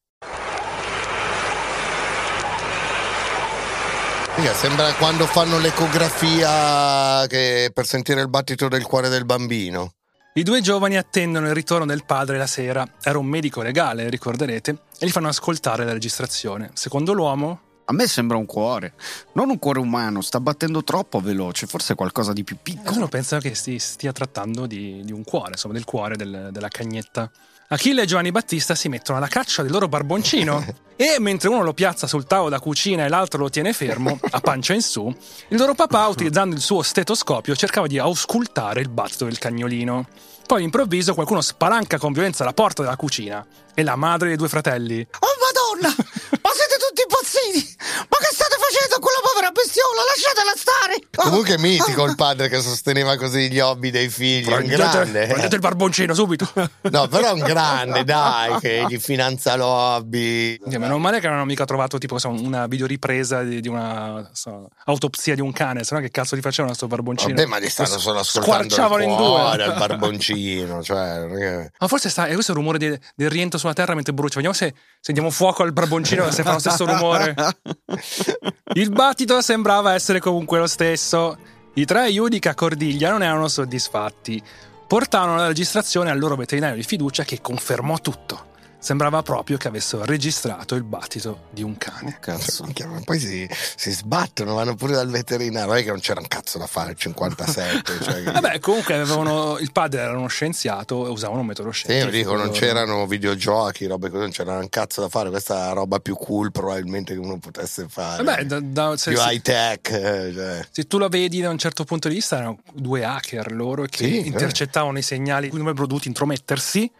Sembra 4.53 4.91
quando 4.95 5.27
fanno 5.27 5.59
l'ecografia 5.59 7.27
che- 7.27 7.69
per 7.71 7.85
sentire 7.85 8.21
il 8.21 8.27
battito 8.27 8.67
del 8.67 8.81
cuore 8.81 9.07
del 9.07 9.25
bambino. 9.25 9.91
I 10.33 10.41
due 10.41 10.61
giovani 10.61 10.97
attendono 10.97 11.45
il 11.45 11.53
ritorno 11.53 11.85
del 11.85 12.03
padre 12.05 12.39
la 12.39 12.47
sera. 12.47 12.83
Era 13.03 13.19
un 13.19 13.27
medico 13.27 13.61
legale, 13.61 14.09
ricorderete, 14.09 14.77
e 14.97 15.05
gli 15.05 15.11
fanno 15.11 15.27
ascoltare 15.27 15.85
la 15.85 15.93
registrazione. 15.93 16.71
Secondo 16.73 17.13
l'uomo, 17.13 17.59
A 17.91 17.93
me 17.93 18.07
sembra 18.07 18.37
un 18.37 18.45
cuore. 18.45 18.93
Non 19.33 19.49
un 19.49 19.59
cuore 19.59 19.79
umano, 19.79 20.21
sta 20.21 20.39
battendo 20.39 20.81
troppo 20.81 21.19
veloce. 21.19 21.67
Forse 21.67 21.93
qualcosa 21.93 22.31
di 22.31 22.45
più 22.45 22.55
uno 22.55 22.63
piccolo. 22.63 23.07
pensa 23.09 23.39
che 23.39 23.53
si 23.53 23.79
stia 23.79 24.13
trattando 24.13 24.65
di, 24.65 25.01
di 25.03 25.11
un 25.11 25.25
cuore, 25.25 25.51
insomma, 25.51 25.73
del 25.73 25.83
cuore 25.83 26.15
del- 26.15 26.49
della 26.53 26.69
cagnetta. 26.69 27.29
Achille 27.67 28.03
e 28.03 28.05
Giovanni 28.05 28.31
Battista 28.31 28.75
si 28.75 28.87
mettono 28.87 29.17
alla 29.17 29.27
caccia 29.27 29.61
del 29.61 29.71
loro 29.73 29.89
barboncino 29.89 30.65
e 30.95 31.17
mentre 31.19 31.49
uno 31.49 31.63
lo 31.63 31.73
piazza 31.73 32.07
sul 32.07 32.25
tavolo 32.25 32.49
da 32.49 32.61
cucina 32.61 33.03
e 33.03 33.09
l'altro 33.09 33.39
lo 33.39 33.49
tiene 33.49 33.73
fermo, 33.73 34.17
a 34.21 34.39
pancia 34.39 34.73
in 34.73 34.81
su, 34.81 35.13
il 35.49 35.57
loro 35.57 35.73
papà, 35.73 36.07
utilizzando 36.07 36.55
il 36.55 36.61
suo 36.61 36.81
stetoscopio, 36.81 37.55
cercava 37.55 37.87
di 37.87 37.97
auscultare 37.97 38.79
il 38.79 38.89
battito 38.89 39.25
del 39.25 39.37
cagnolino. 39.37 40.07
Poi 40.47 40.59
all'improvviso 40.59 41.13
qualcuno 41.13 41.39
spalanca 41.39 41.97
con 41.97 42.11
violenza 42.13 42.43
la 42.43 42.53
porta 42.53 42.83
della 42.83 42.97
cucina 42.97 43.45
e 43.73 43.83
la 43.83 43.95
madre 43.95 44.29
dei 44.29 44.37
due 44.37 44.49
fratelli, 44.49 45.05
Oh 45.19 45.79
madonna! 45.79 45.95
Ma 46.43 46.49
siete 46.53 46.75
tutti 46.77 47.03
impazziti! 47.41 47.75
Ma 48.09 48.17
che 48.17 48.29
state 48.31 48.55
facendo 48.59 48.95
a 48.95 48.99
quella 48.99 49.19
povera 49.21 49.51
bestiola? 49.51 50.01
Lasciatela 50.05 50.53
stare! 50.55 51.29
Comunque 51.29 51.55
è 51.55 51.57
mitico 51.57 52.03
il 52.05 52.15
padre 52.15 52.49
che 52.49 52.61
sosteneva 52.61 53.15
così 53.17 53.49
gli 53.49 53.59
hobby 53.59 53.89
dei 53.89 54.09
figli. 54.09 54.51
Un 54.51 54.65
grande. 54.65 55.27
prendete 55.27 55.55
il 55.55 55.61
barboncino 55.61 56.13
subito. 56.13 56.49
No, 56.81 57.07
però 57.07 57.29
è 57.29 57.31
un 57.31 57.39
grande, 57.39 58.03
dai, 58.05 58.59
che 58.59 58.85
gli 58.87 58.97
finanzia 58.99 59.55
l'hobby. 59.55 60.59
Sì, 60.67 60.77
meno 60.77 60.97
male 60.97 61.19
che 61.19 61.27
non 61.27 61.37
hanno 61.37 61.45
mica 61.45 61.65
trovato 61.65 61.97
tipo 61.97 62.17
so, 62.17 62.29
una 62.29 62.67
videoripresa 62.67 63.43
di, 63.43 63.61
di 63.61 63.67
una 63.67 64.29
so, 64.33 64.69
autopsia 64.85 65.35
di 65.35 65.41
un 65.41 65.51
cane, 65.51 65.83
sennò 65.83 66.01
che 66.01 66.11
cazzo 66.11 66.35
gli 66.35 66.41
facevano 66.41 66.73
a 66.73 66.75
sto 66.75 66.87
barboncino? 66.87 67.33
Vabbè, 67.33 67.47
ma 67.47 67.57
li 67.57 67.69
stanno 67.69 67.97
solo 67.97 68.19
ascoltando 68.19 68.63
il 68.65 68.71
Squarciavano 68.71 69.03
in 69.03 69.15
cuore, 69.15 69.63
due. 69.63 69.73
il 69.73 69.79
barboncino, 69.79 70.83
cioè, 70.83 71.19
non 71.19 71.69
Ma 71.77 71.87
forse 71.87 72.09
sta, 72.09 72.27
è 72.27 72.33
questo 72.33 72.51
il 72.51 72.57
rumore 72.57 72.77
di- 72.77 72.99
del 73.15 73.29
rientro 73.29 73.57
sulla 73.59 73.73
terra 73.73 73.93
mentre 73.93 74.13
brucia. 74.13 74.35
Vediamo 74.35 74.55
se, 74.55 74.73
se 74.99 75.13
diamo 75.13 75.29
fuoco 75.29 75.63
al 75.63 75.73
barboncino 75.73 76.29
se 76.31 76.43
fa 76.43 76.53
lo 76.53 76.59
stesso 76.59 76.85
rumore. 76.85 77.30
Il 78.75 78.91
battito 78.91 79.41
sembrava 79.41 79.93
essere 79.93 80.19
comunque 80.19 80.59
lo 80.59 80.67
stesso. 80.67 81.37
I 81.73 81.85
tre 81.85 82.09
Iudica 82.09 82.53
Cordiglia 82.53 83.11
non 83.11 83.23
erano 83.23 83.47
soddisfatti. 83.47 84.41
Portarono 84.87 85.37
la 85.37 85.47
registrazione 85.47 86.09
al 86.09 86.19
loro 86.19 86.35
veterinario 86.35 86.75
di 86.75 86.83
fiducia 86.83 87.23
che 87.23 87.39
confermò 87.41 87.97
tutto. 87.99 88.50
Sembrava 88.83 89.21
proprio 89.21 89.57
che 89.57 89.67
avessero 89.67 90.03
registrato 90.05 90.73
il 90.73 90.81
battito 90.81 91.41
di 91.51 91.61
un 91.61 91.77
cane. 91.77 92.17
Cazzo. 92.19 92.63
Minchia, 92.63 92.87
ma 92.87 92.99
poi 93.05 93.19
si, 93.19 93.47
si 93.75 93.91
sbattono, 93.91 94.55
vanno 94.55 94.73
pure 94.73 94.93
dal 94.93 95.07
veterinario. 95.07 95.67
Non 95.67 95.77
è 95.77 95.83
che 95.83 95.89
non 95.89 95.99
c'era 95.99 96.19
un 96.19 96.27
cazzo 96.27 96.57
da 96.57 96.65
fare 96.65 96.91
il 96.91 96.97
57. 96.97 97.99
Cioè, 98.01 98.23
che- 98.25 98.31
Vabbè, 98.31 98.59
comunque 98.59 98.95
avevano, 98.95 99.59
il 99.59 99.71
padre 99.71 100.01
era 100.01 100.17
uno 100.17 100.25
scienziato 100.27 101.05
e 101.05 101.09
usavano 101.09 101.41
un 101.41 101.45
metodo 101.45 101.71
Sì, 101.71 101.83
scientifico. 101.85 102.15
io 102.15 102.23
dico, 102.23 102.35
non 102.35 102.49
c'erano 102.49 103.05
videogiochi, 103.05 103.85
robe 103.85 104.09
così, 104.09 104.21
non 104.23 104.31
c'era 104.31 104.57
un 104.57 104.69
cazzo 104.69 105.01
da 105.01 105.09
fare. 105.09 105.29
Questa 105.29 105.53
è 105.53 105.57
la 105.67 105.73
roba 105.73 105.99
più 105.99 106.15
cool 106.15 106.51
probabilmente 106.51 107.13
che 107.13 107.19
uno 107.19 107.37
potesse 107.37 107.85
fare. 107.87 108.23
Vabbè, 108.23 108.45
da- 108.45 108.59
da- 108.61 108.97
se, 108.97 109.11
più 109.11 109.19
se- 109.19 109.31
high 109.31 109.41
tech. 109.43 109.89
eh, 109.91 110.31
cioè. 110.33 110.67
se 110.71 110.87
tu 110.87 110.97
la 110.97 111.07
vedi 111.07 111.39
da 111.39 111.51
un 111.51 111.59
certo 111.59 111.83
punto 111.83 112.07
di 112.07 112.15
vista, 112.15 112.37
erano 112.37 112.57
due 112.73 113.03
hacker 113.03 113.51
loro 113.51 113.83
che 113.83 114.05
Sì, 114.07 114.25
intercettavano 114.25 114.97
i 114.97 115.03
segnali 115.03 115.49
cui 115.49 115.59
avrebbero 115.59 115.85
dovuto 115.85 116.07
intromettersi 116.07 116.91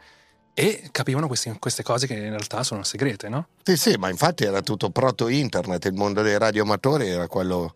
e 0.61 0.89
capivano 0.91 1.25
queste, 1.25 1.55
queste 1.57 1.81
cose 1.81 2.05
che 2.05 2.13
in 2.13 2.29
realtà 2.29 2.61
sono 2.61 2.83
segrete, 2.83 3.29
no? 3.29 3.47
Sì, 3.63 3.75
sì, 3.75 3.95
ma 3.97 4.11
infatti 4.11 4.43
era 4.43 4.61
tutto 4.61 4.91
proto-internet. 4.91 5.85
Il 5.85 5.95
mondo 5.95 6.21
dei 6.21 6.37
radioamatori 6.37 7.07
era 7.07 7.27
quello 7.27 7.73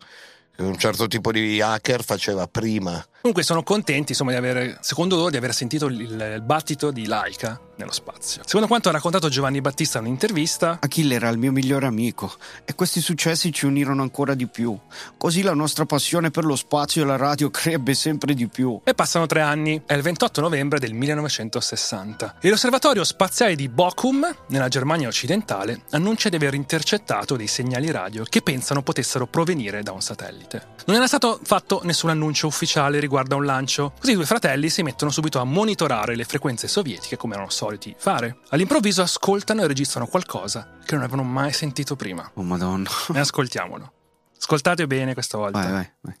che 0.54 0.62
un 0.62 0.78
certo 0.78 1.08
tipo 1.08 1.32
di 1.32 1.60
hacker 1.60 2.04
faceva 2.04 2.46
prima. 2.46 3.04
Comunque 3.26 3.42
sono 3.42 3.64
contenti, 3.64 4.12
insomma, 4.12 4.30
di 4.30 4.36
avere, 4.36 4.78
secondo 4.82 5.16
loro, 5.16 5.30
di 5.30 5.36
aver 5.36 5.52
sentito 5.52 5.86
il, 5.86 6.00
il 6.00 6.42
battito 6.44 6.92
di 6.92 7.06
Laika 7.06 7.60
nello 7.76 7.92
spazio. 7.92 8.42
Secondo 8.44 8.66
quanto 8.66 8.88
ha 8.88 8.92
raccontato 8.92 9.28
Giovanni 9.28 9.60
Battista 9.60 9.98
in 9.98 10.04
un'intervista, 10.04 10.78
Achille 10.80 11.16
era 11.16 11.28
il 11.28 11.36
mio 11.36 11.52
migliore 11.52 11.86
amico 11.86 12.32
e 12.64 12.74
questi 12.74 13.00
successi 13.00 13.52
ci 13.52 13.66
unirono 13.66 14.02
ancora 14.02 14.34
di 14.34 14.46
più. 14.46 14.78
Così 15.16 15.42
la 15.42 15.54
nostra 15.54 15.84
passione 15.86 16.30
per 16.30 16.44
lo 16.44 16.56
spazio 16.56 17.02
e 17.02 17.06
la 17.06 17.16
radio 17.16 17.50
crebbe 17.50 17.94
sempre 17.94 18.32
di 18.32 18.46
più. 18.46 18.80
E 18.84 18.94
passano 18.94 19.26
tre 19.26 19.40
anni, 19.40 19.82
è 19.84 19.94
il 19.94 20.02
28 20.02 20.40
novembre 20.40 20.78
del 20.78 20.94
1960. 20.94 22.36
E 22.40 22.48
l'osservatorio 22.48 23.04
spaziale 23.04 23.56
di 23.56 23.68
Bochum, 23.68 24.34
nella 24.48 24.68
Germania 24.68 25.08
occidentale, 25.08 25.82
annuncia 25.90 26.28
di 26.28 26.36
aver 26.36 26.54
intercettato 26.54 27.36
dei 27.36 27.48
segnali 27.48 27.90
radio 27.90 28.24
che 28.24 28.40
pensano 28.40 28.82
potessero 28.82 29.26
provenire 29.26 29.82
da 29.82 29.92
un 29.92 30.00
satellite. 30.00 30.74
Non 30.86 30.96
era 30.96 31.06
stato 31.06 31.40
fatto 31.42 31.80
nessun 31.82 32.10
annuncio 32.10 32.46
ufficiale 32.46 33.00
riguardo 33.00 33.15
a 33.18 33.38
un 33.38 33.44
lancio, 33.44 33.92
così 33.98 34.12
i 34.12 34.14
due 34.14 34.26
fratelli 34.26 34.68
si 34.68 34.82
mettono 34.82 35.10
subito 35.10 35.38
a 35.38 35.44
monitorare 35.44 36.14
le 36.14 36.24
frequenze 36.24 36.68
sovietiche 36.68 37.16
come 37.16 37.34
erano 37.34 37.50
soliti 37.50 37.94
fare. 37.96 38.38
All'improvviso 38.50 39.02
ascoltano 39.02 39.62
e 39.62 39.66
registrano 39.66 40.06
qualcosa 40.06 40.78
che 40.84 40.94
non 40.94 41.04
avevano 41.04 41.28
mai 41.28 41.52
sentito 41.52 41.96
prima. 41.96 42.30
Oh 42.34 42.42
madonna. 42.42 42.90
E 43.14 43.18
ascoltiamolo. 43.18 43.92
Ascoltate 44.38 44.86
bene 44.86 45.14
questa 45.14 45.38
volta. 45.38 45.60
Vai, 45.60 45.70
vai, 45.72 45.92
vai. 46.00 46.14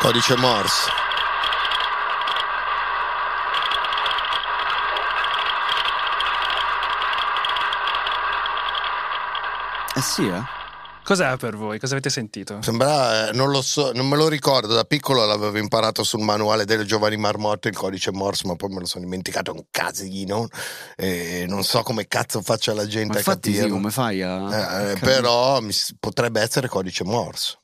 Codice 0.00 0.36
Morse. 0.36 1.05
Eh 9.96 10.02
sì, 10.02 10.26
eh? 10.26 10.42
Cos'è 11.02 11.36
per 11.38 11.56
voi? 11.56 11.78
Cosa 11.78 11.92
avete 11.92 12.10
sentito? 12.10 12.60
Sembra, 12.60 13.28
eh, 13.28 13.32
non 13.32 13.50
lo 13.50 13.62
so, 13.62 13.92
non 13.92 14.08
me 14.08 14.16
lo 14.16 14.28
ricordo, 14.28 14.74
da 14.74 14.84
piccolo 14.84 15.24
l'avevo 15.24 15.56
imparato 15.56 16.02
sul 16.02 16.20
manuale 16.20 16.66
del 16.66 16.84
Giovanni 16.84 17.16
Marmotto 17.16 17.68
il 17.68 17.76
codice 17.76 18.12
Morse, 18.12 18.46
ma 18.46 18.56
poi 18.56 18.70
me 18.70 18.80
lo 18.80 18.86
sono 18.86 19.04
dimenticato 19.04 19.52
un 19.52 19.64
casino 19.70 20.48
e 20.96 21.46
non 21.48 21.62
so 21.62 21.82
come 21.82 22.08
cazzo 22.08 22.42
faccia 22.42 22.74
la 22.74 22.86
gente 22.86 23.08
Ma 23.08 23.14
a 23.14 23.18
infatti 23.18 23.54
sì, 23.54 23.68
come 23.68 23.90
fai 23.90 24.20
a... 24.20 24.34
Eh, 24.34 24.54
a 24.54 24.68
capire? 24.94 24.98
però 24.98 25.60
mi 25.60 25.72
potrebbe 25.98 26.40
essere 26.40 26.68
codice 26.68 27.04
Morse. 27.04 27.58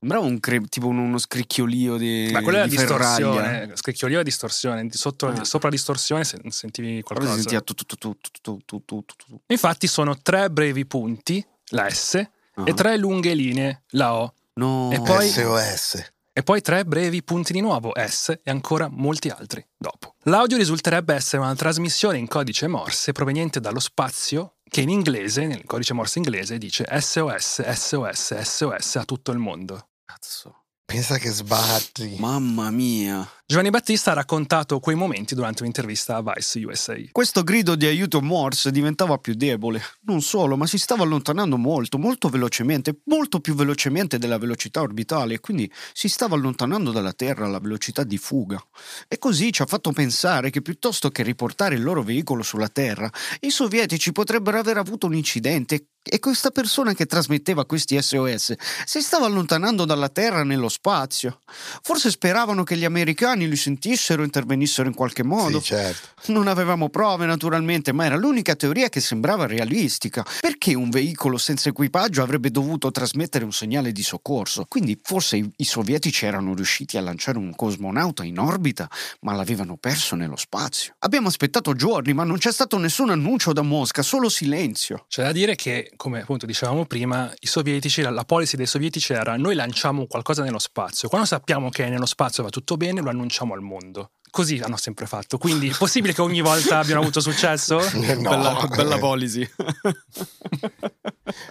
Sembrava 0.00 0.24
un 0.24 0.40
cre- 0.40 0.62
tipo 0.62 0.86
uno 0.86 1.18
scricchiolio 1.18 1.98
di. 1.98 2.30
Ma 2.32 2.40
quella 2.40 2.58
è 2.58 2.60
la 2.62 2.66
distorsione. 2.68 3.62
Eh. 3.64 3.76
Scricchiolio 3.76 4.20
e 4.20 4.24
distorsione. 4.24 4.88
Sotto, 4.90 5.26
ah. 5.26 5.44
Sopra 5.44 5.68
la 5.68 5.74
distorsione 5.74 6.24
sentivi 6.24 7.02
qualcosa. 7.02 7.30
Però 7.30 7.34
si 7.34 7.40
sentiva 7.40 7.60
tu, 7.60 7.74
tu, 7.74 8.16
tu, 8.64 8.64
tu, 8.64 9.40
Infatti 9.48 9.86
sono 9.86 10.16
tre 10.22 10.50
brevi 10.50 10.86
punti, 10.86 11.46
la 11.72 11.90
S, 11.90 12.26
uh-huh. 12.54 12.64
e 12.64 12.72
tre 12.72 12.96
lunghe 12.96 13.34
linee, 13.34 13.82
la 13.90 14.14
O. 14.14 14.32
No, 14.54 14.90
e 14.90 15.02
poi, 15.02 15.28
SOS. 15.28 16.12
E 16.32 16.42
poi 16.42 16.62
tre 16.62 16.86
brevi 16.86 17.22
punti 17.22 17.52
di 17.52 17.60
nuovo, 17.60 17.92
S, 17.94 18.30
e 18.42 18.50
ancora 18.50 18.88
molti 18.88 19.28
altri 19.28 19.62
dopo. 19.76 20.14
L'audio 20.24 20.56
risulterebbe 20.56 21.12
essere 21.12 21.42
una 21.42 21.54
trasmissione 21.54 22.16
in 22.16 22.26
codice 22.26 22.68
Morse 22.68 23.12
proveniente 23.12 23.60
dallo 23.60 23.80
spazio 23.80 24.54
che 24.66 24.80
in 24.80 24.88
inglese, 24.88 25.46
nel 25.46 25.64
codice 25.66 25.92
Morse 25.92 26.18
inglese, 26.18 26.56
dice 26.56 26.86
SOS, 26.88 27.68
SOS, 27.68 28.38
SOS 28.38 28.96
a 28.96 29.04
tutto 29.04 29.32
il 29.32 29.38
mondo. 29.38 29.88
Cazzo. 30.10 30.64
Pensa 30.84 31.18
che 31.18 31.30
sbatti. 31.30 32.16
Mamma 32.18 32.70
mia. 32.70 33.24
Giovanni 33.50 33.70
Battista 33.70 34.12
ha 34.12 34.14
raccontato 34.14 34.78
quei 34.78 34.94
momenti 34.94 35.34
durante 35.34 35.62
un'intervista 35.62 36.14
a 36.14 36.22
Vice 36.22 36.64
USA. 36.64 36.94
Questo 37.10 37.42
grido 37.42 37.74
di 37.74 37.84
aiuto 37.84 38.22
Morse 38.22 38.70
diventava 38.70 39.18
più 39.18 39.34
debole. 39.34 39.82
Non 40.02 40.22
solo, 40.22 40.56
ma 40.56 40.68
si 40.68 40.78
stava 40.78 41.02
allontanando 41.02 41.56
molto, 41.56 41.98
molto 41.98 42.28
velocemente, 42.28 43.00
molto 43.06 43.40
più 43.40 43.56
velocemente 43.56 44.18
della 44.18 44.38
velocità 44.38 44.82
orbitale, 44.82 45.40
quindi 45.40 45.68
si 45.92 46.08
stava 46.08 46.36
allontanando 46.36 46.92
dalla 46.92 47.12
Terra 47.12 47.46
alla 47.46 47.58
velocità 47.58 48.04
di 48.04 48.18
fuga. 48.18 48.64
E 49.08 49.18
così 49.18 49.52
ci 49.52 49.62
ha 49.62 49.66
fatto 49.66 49.90
pensare 49.90 50.50
che 50.50 50.62
piuttosto 50.62 51.10
che 51.10 51.24
riportare 51.24 51.74
il 51.74 51.82
loro 51.82 52.04
veicolo 52.04 52.44
sulla 52.44 52.68
Terra, 52.68 53.10
i 53.40 53.50
sovietici 53.50 54.12
potrebbero 54.12 54.60
aver 54.60 54.76
avuto 54.76 55.06
un 55.06 55.16
incidente 55.16 55.86
e 56.02 56.18
questa 56.18 56.50
persona 56.50 56.94
che 56.94 57.04
trasmetteva 57.04 57.66
questi 57.66 58.00
SOS 58.00 58.54
si 58.86 59.02
stava 59.02 59.26
allontanando 59.26 59.84
dalla 59.84 60.08
Terra 60.08 60.44
nello 60.44 60.70
spazio. 60.70 61.40
Forse 61.82 62.10
speravano 62.10 62.64
che 62.64 62.76
gli 62.76 62.86
americani 62.86 63.39
li 63.46 63.56
sentissero 63.56 64.22
e 64.22 64.24
intervenissero 64.24 64.88
in 64.88 64.94
qualche 64.94 65.22
modo. 65.22 65.60
Sì, 65.60 65.66
certo. 65.66 66.32
Non 66.32 66.46
avevamo 66.46 66.88
prove 66.88 67.26
naturalmente, 67.26 67.92
ma 67.92 68.04
era 68.04 68.16
l'unica 68.16 68.54
teoria 68.54 68.88
che 68.88 69.00
sembrava 69.00 69.46
realistica. 69.46 70.24
Perché 70.40 70.74
un 70.74 70.90
veicolo 70.90 71.38
senza 71.38 71.70
equipaggio 71.70 72.22
avrebbe 72.22 72.50
dovuto 72.50 72.90
trasmettere 72.90 73.44
un 73.44 73.52
segnale 73.52 73.92
di 73.92 74.02
soccorso? 74.02 74.66
Quindi 74.68 74.98
forse 75.02 75.36
i, 75.36 75.50
i 75.56 75.64
sovietici 75.64 76.26
erano 76.26 76.54
riusciti 76.54 76.96
a 76.96 77.00
lanciare 77.00 77.38
un 77.38 77.54
cosmonauta 77.54 78.24
in 78.24 78.38
orbita, 78.38 78.88
ma 79.20 79.32
l'avevano 79.32 79.76
perso 79.76 80.14
nello 80.14 80.36
spazio. 80.36 80.94
Abbiamo 81.00 81.28
aspettato 81.28 81.74
giorni, 81.74 82.12
ma 82.12 82.24
non 82.24 82.38
c'è 82.38 82.52
stato 82.52 82.76
nessun 82.78 83.10
annuncio 83.10 83.52
da 83.52 83.62
Mosca, 83.62 84.02
solo 84.02 84.28
silenzio. 84.28 85.06
C'è 85.08 85.22
da 85.22 85.32
dire 85.32 85.54
che, 85.54 85.92
come 85.96 86.20
appunto 86.20 86.46
dicevamo 86.46 86.84
prima, 86.84 87.32
i 87.40 87.46
sovietici, 87.46 88.02
la, 88.02 88.10
la 88.10 88.24
policy 88.24 88.56
dei 88.56 88.66
sovietici 88.66 89.12
era 89.12 89.36
noi 89.36 89.54
lanciamo 89.54 90.06
qualcosa 90.06 90.42
nello 90.42 90.58
spazio, 90.58 91.08
quando 91.08 91.26
sappiamo 91.26 91.70
che 91.70 91.88
nello 91.88 92.06
spazio 92.06 92.42
va 92.42 92.50
tutto 92.50 92.76
bene 92.76 93.00
lo 93.00 93.08
annunciamo 93.08 93.29
al 93.54 93.60
mondo. 93.60 94.12
Così 94.30 94.60
hanno 94.62 94.76
sempre 94.76 95.06
fatto. 95.06 95.38
Quindi 95.38 95.70
è 95.70 95.74
possibile 95.76 96.14
che 96.14 96.20
ogni 96.20 96.40
volta 96.40 96.78
abbiano 96.78 97.00
avuto 97.00 97.18
successo? 97.20 97.80
No, 98.20 98.30
bella, 98.30 98.66
bella 98.68 98.96
eh, 98.96 98.98
policy. 99.00 99.48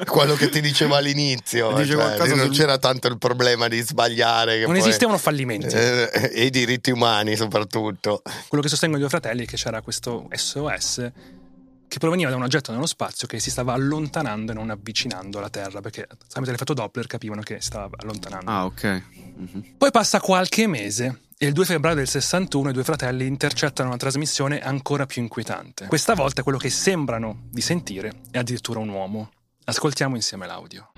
quello 0.05 0.35
che 0.35 0.49
ti 0.49 0.61
dicevo 0.61 0.95
all'inizio. 0.95 1.85
Cioè, 1.85 2.17
non 2.27 2.39
sul- 2.45 2.51
c'era 2.51 2.77
tanto 2.77 3.07
il 3.07 3.17
problema 3.17 3.67
di 3.67 3.79
sbagliare. 3.81 4.53
Che 4.59 4.65
Non 4.65 4.71
poi- 4.71 4.79
esistevano 4.79 5.17
fallimenti. 5.17 5.67
Eh, 5.75 6.31
e 6.33 6.45
i 6.45 6.49
diritti 6.49 6.91
umani 6.91 7.35
soprattutto. 7.35 8.21
Quello 8.47 8.63
che 8.63 8.69
sostengono 8.69 9.01
i 9.01 9.05
due 9.05 9.09
fratelli 9.09 9.43
è 9.43 9.47
che 9.47 9.57
c'era 9.57 9.81
questo 9.81 10.27
SOS 10.31 11.11
che 11.87 11.97
proveniva 11.97 12.29
da 12.29 12.35
un 12.35 12.43
oggetto 12.43 12.71
nello 12.71 12.85
spazio 12.85 13.25
che 13.27 13.39
si 13.39 13.49
stava 13.49 13.73
allontanando 13.73 14.51
e 14.51 14.55
non 14.55 14.69
avvicinando 14.69 15.39
alla 15.39 15.49
Terra, 15.49 15.81
perché 15.81 16.07
tramite 16.27 16.51
l'effetto 16.51 16.75
Doppler 16.75 17.07
capivano 17.07 17.41
che 17.41 17.55
si 17.59 17.67
stava 17.67 17.89
allontanando. 17.97 18.49
Ah, 18.49 18.65
ok. 18.65 19.03
Mhm. 19.37 19.63
Poi 19.77 19.89
passa 19.89 20.19
qualche 20.21 20.67
mese 20.67 21.21
il 21.41 21.53
2 21.53 21.63
febbraio 21.63 21.95
del 21.95 22.07
61 22.07 22.71
i 22.71 22.73
due 22.73 22.83
fratelli 22.83 23.25
intercettano 23.25 23.87
una 23.87 23.97
trasmissione 23.97 24.59
ancora 24.59 25.05
più 25.05 25.21
inquietante. 25.21 25.87
Questa 25.87 26.13
volta 26.13 26.43
quello 26.43 26.57
che 26.57 26.69
sembrano 26.69 27.43
di 27.49 27.61
sentire 27.61 28.11
è 28.29 28.39
addirittura 28.39 28.79
un 28.79 28.89
uomo. 28.89 29.31
Ascoltiamo 29.63 30.15
insieme 30.15 30.47
l'audio. 30.47 30.91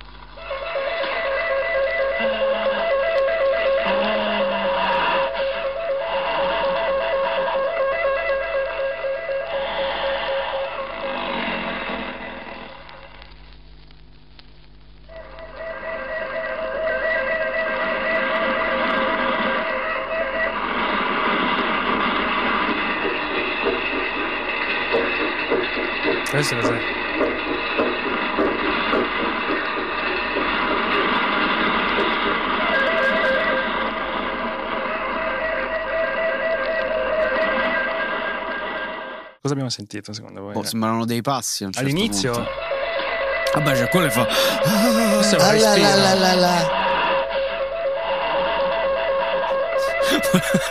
Questo 26.42 26.56
cos'è? 26.56 26.80
Cosa 39.42 39.54
abbiamo 39.54 39.70
sentito 39.70 40.14
secondo 40.14 40.42
voi? 40.42 40.56
Oh, 40.56 40.64
sembrano 40.64 41.06
dei 41.06 41.22
passi 41.22 41.64
certo 41.74 41.80
All'inizio? 41.80 42.32
punto. 42.32 42.50
Vabbè, 43.56 43.76
cioè 43.76 43.90
quello 43.90 44.10
fa. 44.10 44.26
Questo 45.18 45.38
è 45.38 45.40
un. 45.40 45.46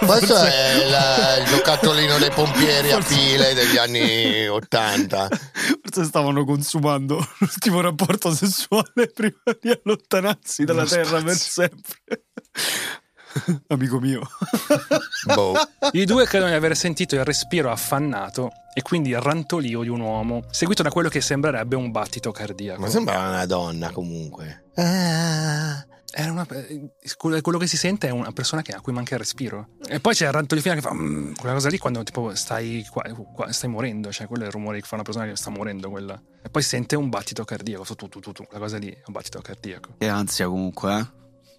Questo 0.07 0.43
è 0.43 0.89
la- 0.89 1.37
il 1.37 1.45
giocattolino 1.47 2.19
dei 2.19 2.31
pompieri 2.31 2.93
a 2.93 3.01
file 3.03 3.55
degli 3.55 3.77
anni 3.77 4.47
80. 4.47 5.29
Forse 5.91 6.05
stavano 6.05 6.45
consumando 6.45 7.17
l'ultimo 7.39 7.81
rapporto 7.81 8.33
sessuale 8.33 9.09
prima 9.13 9.41
di 9.61 9.71
allontanarsi 9.71 10.65
dalla 10.65 10.83
Lo 10.83 10.89
terra 10.89 11.21
per 11.23 11.35
spazio. 11.35 11.69
sempre. 11.69 12.25
Amico 13.69 13.99
mio. 14.01 14.23
Boh. 15.35 15.55
I 15.93 16.05
due 16.05 16.27
credono 16.27 16.51
di 16.51 16.57
aver 16.57 16.77
sentito 16.77 17.15
il 17.17 17.25
respiro 17.25 17.71
affannato 17.71 18.51
e 18.75 18.83
quindi 18.83 19.11
il 19.11 19.21
rantolio 19.21 19.83
di 19.83 19.89
un 19.89 20.01
uomo, 20.01 20.43
seguito 20.51 20.83
da 20.83 20.91
quello 20.91 21.09
che 21.09 21.21
sembrerebbe 21.21 21.77
un 21.77 21.91
battito 21.91 22.33
cardiaco. 22.33 22.81
Ma 22.81 22.89
sembra 22.89 23.29
una 23.29 23.47
donna 23.47 23.91
comunque. 23.91 24.71
Ah, 24.77 25.85
Era 26.13 26.33
una- 26.33 26.47
eh, 26.49 26.91
quello 27.41 27.59
che 27.59 27.67
si 27.69 27.77
sente 27.77 28.09
è 28.09 28.11
una 28.11 28.33
persona 28.33 28.63
che- 28.63 28.73
a 28.73 28.81
cui 28.81 28.93
manca 28.93 29.15
il 29.15 29.21
respiro. 29.21 29.69
E 29.89 30.01
poi 30.01 30.15
c'è 30.15 30.27
il 30.27 30.33
rantolino 30.33 30.75
che 30.75 30.81
fa 30.81 30.93
"Mm", 30.93 31.35
quella 31.35 31.55
cosa 31.55 31.69
lì 31.69 31.79
quando 31.79 32.03
tipo 32.03 32.35
stai, 32.35 32.85
qua- 32.91 33.03
qua- 33.33 33.53
stai 33.53 33.71
morendo, 33.71 34.11
cioè 34.11 34.27
quello 34.27 34.43
è 34.43 34.47
il 34.47 34.53
rumore 34.53 34.81
che 34.81 34.87
fa 34.87 34.95
una 34.97 35.05
persona 35.05 35.27
che 35.27 35.37
sta 35.37 35.51
morendo. 35.51 35.89
Quella. 35.91 36.21
E 36.43 36.49
poi 36.51 36.63
sente 36.63 36.97
un 36.97 37.09
battito 37.09 37.45
cardiaco. 37.45 37.85
Tu, 37.85 37.95
tu, 38.09 38.09
tu, 38.21 38.33
tu, 38.33 38.45
quella 38.45 38.61
cosa 38.65 38.79
lì 38.79 38.89
è 38.91 39.03
un 39.07 39.13
battito 39.13 39.41
cardiaco. 39.41 39.95
Che 39.99 40.09
ansia 40.09 40.49
comunque, 40.49 40.99
eh? 40.99 41.07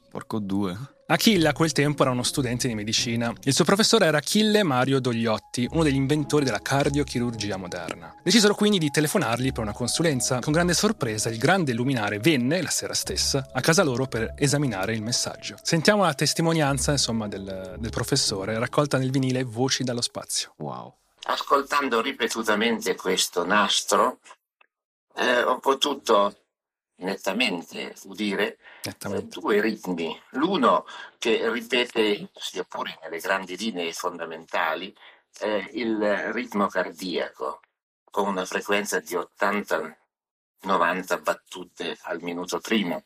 Porco 0.10 0.40
due. 0.40 0.78
Achille 1.12 1.50
a 1.50 1.54
quel 1.54 1.74
tempo 1.74 2.04
era 2.04 2.12
uno 2.12 2.24
studente 2.24 2.69
di 2.69 2.74
medicina. 2.74 3.34
Il 3.43 3.54
suo 3.54 3.65
professore 3.65 4.06
era 4.06 4.19
Achille 4.19 4.63
Mario 4.63 5.02
Dogliotti, 5.02 5.67
uno 5.71 5.84
degli 5.84 5.95
inventori 5.95 6.45
della 6.45 6.62
cardiochirurgia 6.62 7.58
moderna. 7.58 8.15
Decisero 8.24 8.56
quindi 8.56 8.78
di 8.78 8.89
telefonargli 8.89 9.52
per 9.52 9.62
una 9.63 9.74
consulenza. 9.74 10.39
Con 10.39 10.54
grande 10.54 10.74
sorpresa 10.74 11.28
il 11.28 11.38
grande 11.38 11.74
luminare 11.74 12.19
venne 12.19 12.62
la 12.62 12.69
sera 12.69 12.93
stessa 12.93 13.50
a 13.52 13.60
casa 13.60 13.84
loro 13.84 14.06
per 14.06 14.36
esaminare 14.38 14.93
il 14.93 15.02
messaggio. 15.02 15.58
Sentiamo 15.62 16.04
la 16.04 16.13
testimonianza 16.13 16.91
insomma, 16.91 17.28
del, 17.28 17.76
del 17.78 17.91
professore 17.91 18.58
raccolta 18.58 18.97
nel 18.97 19.12
vinile 19.12 19.43
Voci 19.43 19.84
dallo 19.84 20.02
spazio. 20.02 20.54
Wow. 20.60 20.95
ascoltando 21.24 22.00
ripetutamente 22.00 22.95
questo 22.95 23.45
nastro, 23.45 24.19
eh, 25.17 25.43
ho 25.43 25.60
potuto 25.60 26.38
nettamente 27.02 27.95
udire 28.06 28.58
due 29.24 29.62
ritmi. 29.62 30.20
L'uno 30.32 30.86
che 31.17 31.50
ripete, 31.52 32.30
sia 32.34 32.63
pure 32.63 32.98
nelle 33.02 33.20
grandi 33.20 33.56
linee 33.58 33.94
fondamentali, 33.94 34.96
eh, 35.39 35.70
il 35.74 36.32
ritmo 36.34 36.67
cardiaco 36.67 37.62
con 38.10 38.28
una 38.28 38.46
frequenza 38.46 39.00
di 39.00 39.15
80-90 39.15 39.96
battute 41.22 41.98
al 42.04 42.22
minuto 42.22 42.60
primo. 42.60 43.06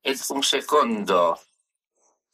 E 0.00 0.18
un 0.28 0.42
secondo 0.42 1.40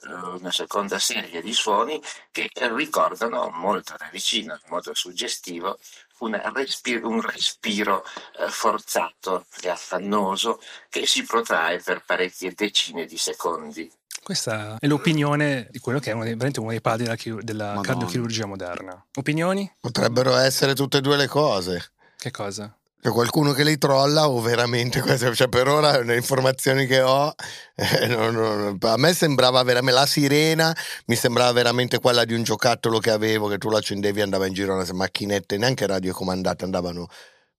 eh, 0.02 0.12
una 0.12 0.50
seconda 0.50 0.98
serie 0.98 1.40
di 1.40 1.52
suoni 1.52 2.00
che 2.30 2.50
ricordano 2.52 3.48
molto 3.50 3.94
da 3.96 4.08
vicino, 4.12 4.54
in 4.54 4.68
modo 4.68 4.94
suggestivo, 4.94 5.78
un 6.20 6.40
respiro, 6.52 7.08
un 7.08 7.20
respiro 7.20 8.04
eh, 8.38 8.48
forzato 8.48 9.46
e 9.60 9.68
affannoso 9.68 10.60
che 10.88 11.06
si 11.06 11.24
protrae 11.24 11.78
per 11.78 12.02
parecchie 12.04 12.52
decine 12.54 13.04
di 13.06 13.16
secondi. 13.16 13.90
Questa 14.22 14.76
è 14.80 14.86
l'opinione 14.88 15.68
di 15.70 15.78
quello 15.78 16.00
che 16.00 16.10
è 16.10 16.12
uno 16.12 16.24
dei, 16.24 16.32
veramente 16.32 16.58
uno 16.58 16.70
dei 16.70 16.80
padri 16.80 17.04
della, 17.04 17.16
chiru- 17.16 17.42
della 17.42 17.78
cardiochirurgia 17.80 18.46
moderna. 18.46 19.04
Opinioni? 19.14 19.72
Potrebbero 19.80 20.34
essere 20.36 20.74
tutte 20.74 20.98
e 20.98 21.00
due 21.00 21.16
le 21.16 21.28
cose. 21.28 21.92
Che 22.16 22.30
cosa? 22.32 22.76
C'è 23.06 23.12
qualcuno 23.12 23.52
che 23.52 23.62
li 23.62 23.78
trolla 23.78 24.28
o 24.28 24.40
veramente? 24.40 25.00
Cioè, 25.16 25.48
per 25.48 25.68
ora 25.68 26.02
le 26.02 26.16
informazioni 26.16 26.86
che 26.86 27.02
ho, 27.02 27.32
eh, 27.76 28.08
non- 28.08 28.34
non- 28.34 28.78
a 28.80 28.96
me 28.96 29.12
sembrava 29.12 29.62
veramente 29.62 30.00
la 30.00 30.06
sirena, 30.06 30.76
mi 31.06 31.14
sembrava 31.14 31.52
veramente 31.52 32.00
quella 32.00 32.24
di 32.24 32.34
un 32.34 32.42
giocattolo 32.42 32.98
che 32.98 33.12
avevo, 33.12 33.46
che 33.46 33.58
tu 33.58 33.68
lo 33.68 33.76
accendevi 33.76 34.18
e 34.18 34.22
andava 34.24 34.46
in 34.46 34.54
giro 34.54 34.74
una 34.74 34.84
macchinette, 34.92 35.56
neanche 35.56 35.86
radiocomandate, 35.86 36.64
andavano, 36.64 37.06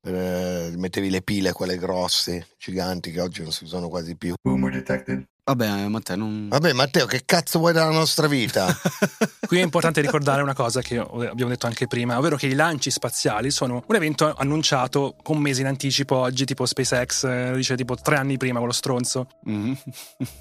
eh, 0.04 0.74
mettevi 0.76 1.10
le 1.10 1.22
pile, 1.22 1.54
quelle 1.54 1.78
grosse, 1.78 2.48
giganti, 2.58 3.12
che 3.12 3.22
oggi 3.22 3.42
non 3.42 3.54
si 3.54 3.64
usano 3.64 3.88
quasi 3.88 4.18
più. 4.18 4.34
Boomer 4.42 4.74
detected. 4.74 5.26
Vabbè, 5.48 5.88
Matteo, 5.88 6.18
non... 6.18 6.50
Vabbè, 6.50 6.74
Matteo, 6.74 7.06
che 7.06 7.22
cazzo 7.24 7.60
vuoi 7.60 7.72
dalla 7.72 7.92
nostra 7.92 8.28
vita? 8.28 8.68
Qui 9.48 9.58
è 9.60 9.64
importante 9.64 10.02
ricordare 10.02 10.42
una 10.42 10.54
cosa 10.54 10.82
che 10.82 10.98
abbiamo 10.98 11.48
detto 11.48 11.68
anche 11.68 11.88
prima, 11.88 12.18
ovvero 12.18 12.36
che 12.36 12.48
i 12.48 12.54
lanci 12.54 12.92
spaziali 12.92 13.50
sono 13.50 13.82
un 13.88 13.96
evento 13.96 14.34
annunciato 14.38 15.16
con 15.24 15.38
mesi 15.38 15.62
in 15.62 15.68
anticipo 15.68 16.18
oggi, 16.18 16.44
tipo 16.44 16.66
SpaceX 16.66 17.24
eh, 17.24 17.52
dice 17.56 17.78
tipo 17.78 17.96
tre 17.96 18.18
anni 18.18 18.36
prima 18.36 18.58
quello 18.58 18.74
stronzo, 18.74 19.28
Mhm. 19.46 19.78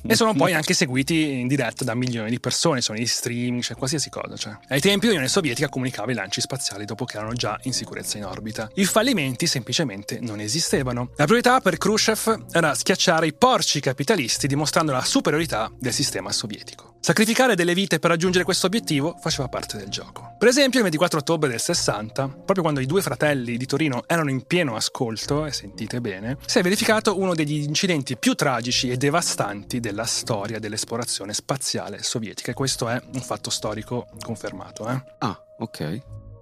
e 0.09 0.17
sono 0.17 0.35
poi 0.35 0.55
anche 0.55 0.75
seguiti 0.75 1.39
in 1.39 1.47
diretta 1.47 1.85
da 1.85 1.95
milioni 1.95 2.29
di 2.29 2.41
persone, 2.41 2.81
sono 2.81 2.99
gli 2.99 3.07
streaming, 3.07 3.63
cioè 3.63 3.77
qualsiasi 3.77 4.11
cosa. 4.11 4.35
Cioè. 4.35 4.59
Ai 4.71 4.81
tempi 4.81 5.07
l'Unione 5.07 5.29
Sovietica 5.29 5.69
comunicava 5.69 6.11
i 6.11 6.15
lanci 6.15 6.41
spaziali 6.41 6.85
dopo 6.85 7.05
che 7.05 7.17
erano 7.17 7.33
già 7.35 7.57
in 7.63 7.73
sicurezza 7.73 8.19
in 8.19 8.25
orbita. 8.25 8.69
I 8.75 8.85
fallimenti 8.85 9.47
semplicemente 9.47 10.19
non 10.21 10.41
esistevano. 10.41 11.11
La 11.15 11.27
priorità 11.27 11.61
per 11.61 11.79
Khrushchev 11.79 12.47
era 12.51 12.75
schiacciare 12.75 13.29
i 13.29 13.35
porci 13.35 13.79
capitalisti 13.79 14.49
dimostrando 14.49 14.95
la 14.97 15.05
superiorità 15.05 15.71
del 15.79 15.93
sistema 15.93 16.33
sovietico. 16.33 16.95
Sacrificare 17.01 17.55
delle 17.55 17.75
vite 17.75 17.99
per 18.01 18.11
raggiungere 18.11 18.45
questo 18.45 18.67
obiettivo 18.67 19.17
faceva 19.21 19.49
parte 19.49 19.77
del 19.77 19.89
gioco. 19.89 20.35
Per 20.39 20.49
esempio, 20.49 20.79
il 20.79 20.85
24 20.85 21.21
ottobre 21.21 21.49
del 21.49 21.61
60, 21.61 22.29
proprio 22.29 22.63
quando 22.63 22.81
i 22.81 22.87
due 22.87 23.01
fratelli 23.01 23.57
di 23.57 23.67
Torino 23.67 24.03
erano 24.07 24.31
in 24.31 24.45
pieno 24.45 24.75
ascolto, 24.75 25.47
e 25.47 25.53
sentite 25.53 26.01
bene, 26.01 26.37
si 26.47 26.59
è 26.59 26.63
verificato 26.63 27.19
uno 27.19 27.35
degli 27.35 27.63
incidenti 27.63 28.17
più 28.17 28.35
tragici 28.35 28.91
e 28.91 28.97
devastanti 28.97 29.79
della 29.79 30.05
storia 30.05 30.59
dell'esplorazione 30.59 31.33
spaziale 31.33 32.03
sovietica. 32.03 32.51
E 32.51 32.55
questo 32.55 32.89
è 32.89 33.01
un 33.13 33.21
fatto 33.21 33.51
storico 33.51 34.09
confermato. 34.21 34.89
eh. 34.89 35.03
Ah, 35.19 35.41
ok. 35.59 36.01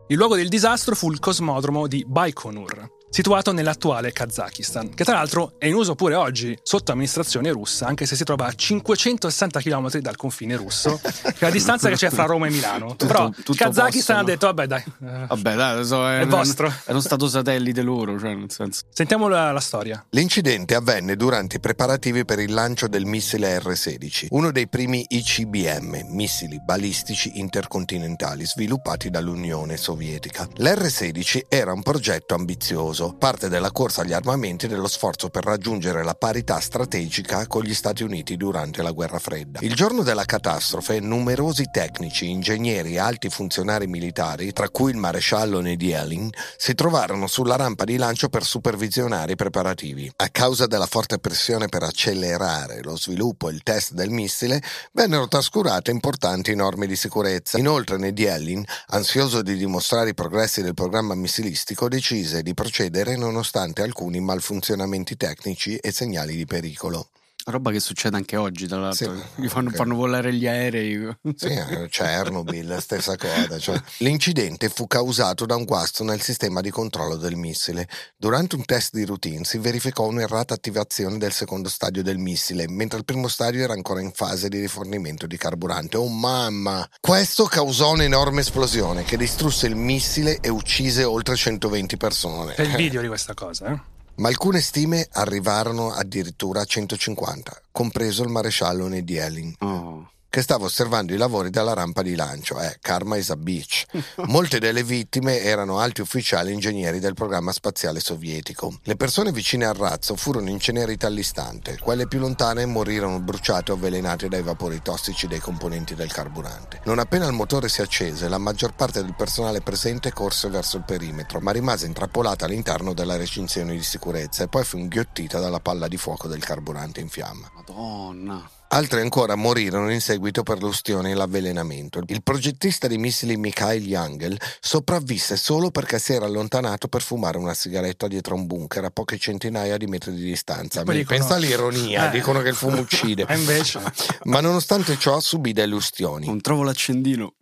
Il 0.09 0.17
luogo 0.17 0.37
del 0.37 0.49
disastro 0.49 0.95
fu 0.95 1.11
il 1.11 1.19
cosmodromo 1.19 1.87
di 1.87 2.05
Baikonur, 2.07 2.89
situato 3.15 3.53
nell'attuale 3.53 4.11
Kazakistan, 4.13 4.93
che 4.93 5.05
tra 5.05 5.15
l'altro 5.15 5.53
è 5.59 5.67
in 5.67 5.75
uso 5.75 5.95
pure 5.95 6.17
oggi 6.17 6.59
sotto 6.65 6.91
amministrazione 6.91 7.53
russa, 7.53 7.87
anche 7.87 8.07
se 8.07 8.17
si 8.17 8.25
trova 8.25 8.47
a 8.47 8.53
560 8.53 9.61
km 9.61 9.99
dal 9.99 10.17
confine 10.17 10.57
russo, 10.57 10.99
che 11.01 11.29
è 11.29 11.35
la 11.39 11.51
distanza 11.51 11.89
che 11.89 11.95
c'è 11.95 12.11
fra 12.11 12.25
Roma 12.25 12.49
e 12.49 12.51
Milano. 12.51 12.97
Però 12.97 13.31
tutto 13.31 13.53
il 13.53 13.59
Kazakistan 13.59 14.17
ha 14.17 14.25
detto, 14.25 14.47
vabbè 14.47 14.67
dai, 14.67 14.83
eh, 15.05 15.27
Vabbè, 15.29 15.55
dai, 15.55 15.77
lo 15.77 15.85
so, 15.85 16.09
È 16.09 16.27
vostro. 16.27 16.67
È 16.67 16.91
uno 16.91 16.99
stato 16.99 17.29
satellite 17.29 17.83
loro, 17.83 18.19
cioè, 18.19 18.35
nel 18.35 18.51
senso. 18.51 18.83
sentiamo 18.91 19.29
la, 19.29 19.53
la 19.53 19.61
storia. 19.61 20.05
L'incidente 20.11 20.75
avvenne 20.75 21.15
durante 21.15 21.59
i 21.59 21.61
preparativi 21.61 22.25
per 22.25 22.41
il 22.41 22.53
lancio 22.53 22.89
del 22.89 23.05
missile 23.05 23.61
R-16, 23.61 24.27
uno 24.31 24.51
dei 24.51 24.67
primi 24.67 25.07
ICBM, 25.09 26.07
missili 26.09 26.61
balistici 26.61 27.39
intercontinentali 27.39 28.45
sviluppati 28.45 29.09
dall'Unione 29.09 29.77
Sovietica. 29.77 30.49
L'R-16 30.57 31.43
era 31.49 31.73
un 31.73 31.83
progetto 31.85 32.35
ambizioso, 32.35 33.03
parte 33.13 33.51
della 33.51 33.71
corsa 33.71 34.01
agli 34.01 34.15
armamenti 34.15 34.67
dello 34.67 34.89
sforzo 34.89 35.29
per 35.29 35.45
raggiungere 35.45 36.03
la 36.03 36.15
parità 36.15 36.59
strategica 36.59 37.47
con 37.47 37.63
gli 37.63 37.75
Stati 37.75 38.03
Uniti 38.03 38.39
durante 38.39 38.83
la 38.83 38.93
guerra 38.93 39.19
fredda. 39.19 39.59
Il 39.63 39.75
giorno 39.75 40.03
della 40.03 40.25
catastrofe, 40.25 41.01
numerosi 41.01 41.69
tecnici, 41.71 42.31
ingegneri 42.31 42.95
e 42.95 42.99
alti 42.99 43.29
funzionari 43.29 43.87
militari, 43.87 44.53
tra 44.53 44.71
cui 44.71 44.93
il 44.93 44.97
maresciallo 44.97 45.61
Ned 45.61 45.83
Yelling, 45.83 46.33
si 46.57 46.75
trovarono 46.75 47.27
sulla 47.27 47.57
rampa 47.57 47.85
di 47.85 47.99
lancio 47.99 48.31
per 48.31 48.45
supervisionare 48.45 49.33
i 49.33 49.37
preparativi. 49.37 50.11
A 50.17 50.29
causa 50.31 50.67
della 50.67 50.87
forte 50.87 51.19
pressione 51.19 51.69
per 51.69 51.83
accelerare 51.83 52.83
lo 52.83 52.97
sviluppo 52.97 53.51
e 53.51 53.53
il 53.53 53.63
test 53.63 53.93
del 53.93 54.11
missile, 54.11 54.63
vennero 54.93 55.29
trascurate 55.29 55.91
importanti 55.91 56.55
norme 56.55 56.87
di 56.87 56.97
sicurezza. 56.97 57.59
Inoltre 57.59 57.99
Ned 57.99 58.19
Yelling, 58.19 58.67
ansioso 58.89 59.43
di 59.43 59.57
dimostrare 59.57 60.11
i 60.11 60.15
progressi 60.15 60.63
del 60.63 60.75
programma 60.75 61.15
missilistico, 61.15 61.89
decise 61.89 62.43
di 62.43 62.55
procedere 62.55 62.93
nonostante 63.17 63.83
alcuni 63.83 64.21
malfunzionamenti 64.21 65.17
tecnici 65.17 65.77
e 65.77 65.91
segnali 65.91 66.37
di 66.37 66.47
pericolo. 66.47 67.09
Roba 67.47 67.71
che 67.71 67.81
succede 67.81 68.17
anche 68.17 68.37
oggi, 68.37 68.67
tra 68.67 68.79
l'altro. 68.79 69.15
Sì, 69.15 69.43
Gli 69.43 69.49
fanno, 69.49 69.69
ok. 69.69 69.75
fanno 69.77 69.95
volare 69.95 70.33
gli 70.33 70.47
aerei. 70.47 71.15
Sì, 71.37 71.47
eh, 71.49 71.89
Chernobyl, 71.91 72.79
stessa 72.81 73.17
cosa. 73.17 73.59
cioè. 73.59 73.79
L'incidente 73.99 74.71
fu 74.71 74.87
causato 74.87 75.45
da 75.45 75.55
un 75.55 75.65
guasto 75.65 76.05
nel 76.05 76.23
sistema 76.23 76.63
di 76.63 76.71
controllo 76.71 77.17
del 77.17 77.37
missile. 77.37 77.87
Durante 78.17 78.57
un 78.57 78.65
test 78.65 78.95
di 78.95 79.05
routine 79.05 79.45
si 79.45 79.59
verificò 79.59 80.07
un'errata 80.07 80.55
attivazione 80.55 81.19
del 81.19 81.33
secondo 81.33 81.69
stadio 81.69 82.03
del 82.03 82.17
missile, 82.17 82.67
mentre 82.69 82.99
il 82.99 83.05
primo 83.05 83.29
stadio 83.29 83.63
era 83.63 83.75
ancora 83.75 84.01
in 84.01 84.13
fase 84.13 84.49
di 84.49 84.59
rifornimento 84.61 85.27
di 85.27 85.37
carburante. 85.37 85.99
Oh 85.99 86.09
mamma! 86.09 86.89
Questo 86.99 87.45
causò 87.45 87.93
un'enorme 87.93 88.41
esplosione 88.41 89.03
che 89.05 89.19
distrusse 89.19 89.67
il 89.67 89.77
missile 89.77 90.39
e 90.41 90.49
uccise 90.49 91.05
oltre 91.05 91.37
120 91.37 91.97
persone. 91.99 92.55
C'è 92.55 92.63
il 92.63 92.77
video 92.77 93.03
di 93.03 93.09
questa 93.09 93.35
cosa, 93.35 93.67
eh? 93.67 93.93
Ma 94.17 94.29
alcune 94.29 94.61
stime 94.61 95.09
arrivarono 95.13 95.93
addirittura 95.93 96.61
a 96.61 96.65
150, 96.65 97.63
compreso 97.73 98.23
il 98.23 98.29
maresciallo 98.31 98.87
Ned 98.87 99.09
Yelling 99.09 99.55
Oh. 99.59 100.09
Che 100.35 100.43
stava 100.43 100.65
osservando 100.65 101.15
i 101.15 101.17
lavori 101.17 101.49
dalla 101.49 101.75
rampa 101.75 102.03
di 102.03 102.17
lancio. 102.17 102.61
Eh, 102.61 102.79
karma 102.81 103.15
is 103.15 103.31
a 103.31 103.37
bitch. 103.37 103.85
Molte 104.27 104.59
delle 104.59 104.83
vittime 104.83 105.39
erano 105.39 105.79
alti 105.79 106.01
ufficiali 106.01 106.51
e 106.51 106.55
ingegneri 106.55 106.99
del 106.99 107.15
programma 107.15 107.53
spaziale 107.53 108.01
sovietico. 108.01 108.81
Le 108.83 108.97
persone 108.97 109.31
vicine 109.31 109.65
al 109.65 109.77
razzo 109.77 110.17
furono 110.17 110.49
incenerite 110.49 111.07
all'istante. 111.07 111.79
Quelle 111.79 112.09
più 112.09 112.19
lontane 112.19 112.67
morirono 112.67 113.21
bruciate 113.21 113.71
o 113.71 113.77
avvelenate 113.77 114.27
dai 114.27 114.43
vapori 114.43 114.83
tossici 114.83 115.29
dei 115.29 115.39
componenti 115.39 115.95
del 115.95 116.11
carburante. 116.11 116.81
Non 116.83 116.99
appena 116.99 117.27
il 117.27 117.33
motore 117.33 117.69
si 117.69 117.81
accese, 117.81 118.29
la 118.29 118.39
maggior 118.39 118.75
parte 118.75 119.03
del 119.03 119.15
personale 119.15 119.61
presente 119.61 120.13
corse 120.13 120.49
verso 120.49 120.79
il 120.79 120.83
perimetro, 120.85 121.39
ma 121.39 121.53
rimase 121.53 121.87
intrappolata 121.87 122.47
all'interno 122.47 122.93
della 122.93 123.15
recinzione 123.15 123.71
di 123.71 123.85
sicurezza 123.85 124.43
e 124.43 124.49
poi 124.49 124.65
fu 124.65 124.79
inghiottita 124.79 125.39
dalla 125.39 125.61
palla 125.61 125.87
di 125.87 125.97
fuoco 125.97 126.27
del 126.27 126.43
carburante 126.43 126.99
in 126.99 127.09
fiamma. 127.09 127.53
Madonna. 127.55 128.51
Altri 128.75 129.01
ancora 129.03 129.37
morirono 129.37 129.93
in 129.93 130.01
seguito 130.01 130.43
per 130.43 130.61
l'ustione 130.61 131.13
e 131.13 131.15
l'avvelenamento. 131.15 132.01
Il 132.07 132.25
progettista 132.25 132.89
di 132.89 132.99
missili 132.99 133.37
Mikhail 133.37 133.87
Yangel 133.87 134.37
sopravvisse 134.59 135.37
solo 135.37 135.71
perché 135.71 136.01
si 136.01 136.13
era 136.13 136.27
allontanato 136.27 136.89
per 136.89 137.01
fumare 137.01 137.39
una 137.39 137.55
sigaretta 137.55 138.09
dietro 138.09 138.35
un 138.35 138.47
bunker 138.49 138.83
a 138.83 138.91
poche 138.91 139.17
centinaia 139.17 139.77
di 139.77 139.87
metri 139.87 140.13
di 140.13 140.25
distanza. 140.25 140.83
Mi- 140.85 140.97
dicono- 140.97 141.19
Pensa 141.21 141.35
all'ironia, 141.37 142.09
Eh. 142.09 142.11
dicono 142.11 142.41
che 142.43 142.49
il 142.49 142.57
fumo 142.57 142.81
uccide. 142.81 143.25
E 143.31 143.37
invece... 143.39 143.81
Ma 144.25 144.41
nonostante 144.41 144.99
ciò 144.99 145.21
subì 145.21 145.53
delle 145.53 145.75
ustioni. 145.77 146.27
Non 146.27 146.41
trovo 146.41 146.65
l'accendino. 146.65 147.35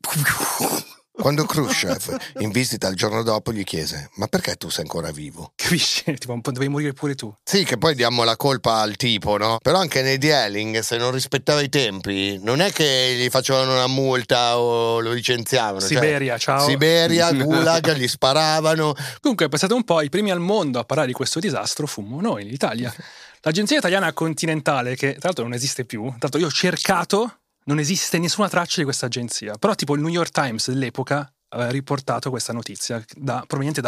Quando 1.14 1.44
Khrushchev, 1.44 2.16
in 2.38 2.50
visita 2.50 2.88
il 2.88 2.96
giorno 2.96 3.22
dopo, 3.22 3.52
gli 3.52 3.64
chiese: 3.64 4.10
Ma 4.14 4.28
perché 4.28 4.56
tu 4.56 4.70
sei 4.70 4.84
ancora 4.84 5.10
vivo? 5.10 5.52
Capisci? 5.54 6.04
Tipo, 6.22 6.38
dovevi 6.42 6.68
morire 6.68 6.92
pure 6.94 7.14
tu. 7.14 7.32
Sì, 7.44 7.64
che 7.64 7.76
poi 7.76 7.94
diamo 7.94 8.24
la 8.24 8.36
colpa 8.36 8.80
al 8.80 8.96
tipo, 8.96 9.36
no? 9.36 9.58
Però 9.62 9.78
anche 9.78 10.00
nei 10.02 10.16
Dieling, 10.18 10.78
se 10.80 10.96
non 10.96 11.12
rispettava 11.12 11.60
i 11.60 11.68
tempi, 11.68 12.38
non 12.42 12.60
è 12.60 12.72
che 12.72 13.16
gli 13.18 13.28
facevano 13.28 13.72
una 13.72 13.86
multa 13.86 14.58
o 14.58 15.00
lo 15.00 15.12
licenziavano. 15.12 15.80
cioè, 15.80 15.88
Siberia, 15.88 16.38
ciao. 16.38 16.66
Siberia, 16.66 17.30
Gulag, 17.34 17.92
gli 17.94 18.08
sparavano. 18.08 18.94
Comunque, 19.20 19.48
pensate 19.48 19.74
un 19.74 19.84
po', 19.84 20.00
i 20.00 20.08
primi 20.08 20.30
al 20.30 20.40
mondo 20.40 20.78
a 20.78 20.84
parlare 20.84 21.08
di 21.08 21.14
questo 21.14 21.40
disastro 21.40 21.86
fummo 21.86 22.20
noi, 22.20 22.44
l'Italia. 22.44 22.92
L'agenzia 23.42 23.76
italiana 23.76 24.12
continentale, 24.12 24.94
che 24.94 25.12
tra 25.12 25.20
l'altro 25.24 25.44
non 25.44 25.52
esiste 25.52 25.84
più, 25.84 26.02
tra 26.02 26.16
l'altro 26.20 26.40
io 26.40 26.46
ho 26.46 26.50
cercato, 26.50 27.41
non 27.64 27.78
esiste 27.78 28.18
nessuna 28.18 28.48
traccia 28.48 28.78
di 28.78 28.84
questa 28.84 29.06
agenzia, 29.06 29.54
però 29.58 29.74
tipo 29.74 29.94
il 29.94 30.00
New 30.00 30.10
York 30.10 30.30
Times 30.30 30.68
dell'epoca 30.70 31.32
aveva 31.48 31.70
riportato 31.70 32.30
questa 32.30 32.52
notizia 32.52 33.02
da- 33.14 33.44
proveniente 33.46 33.80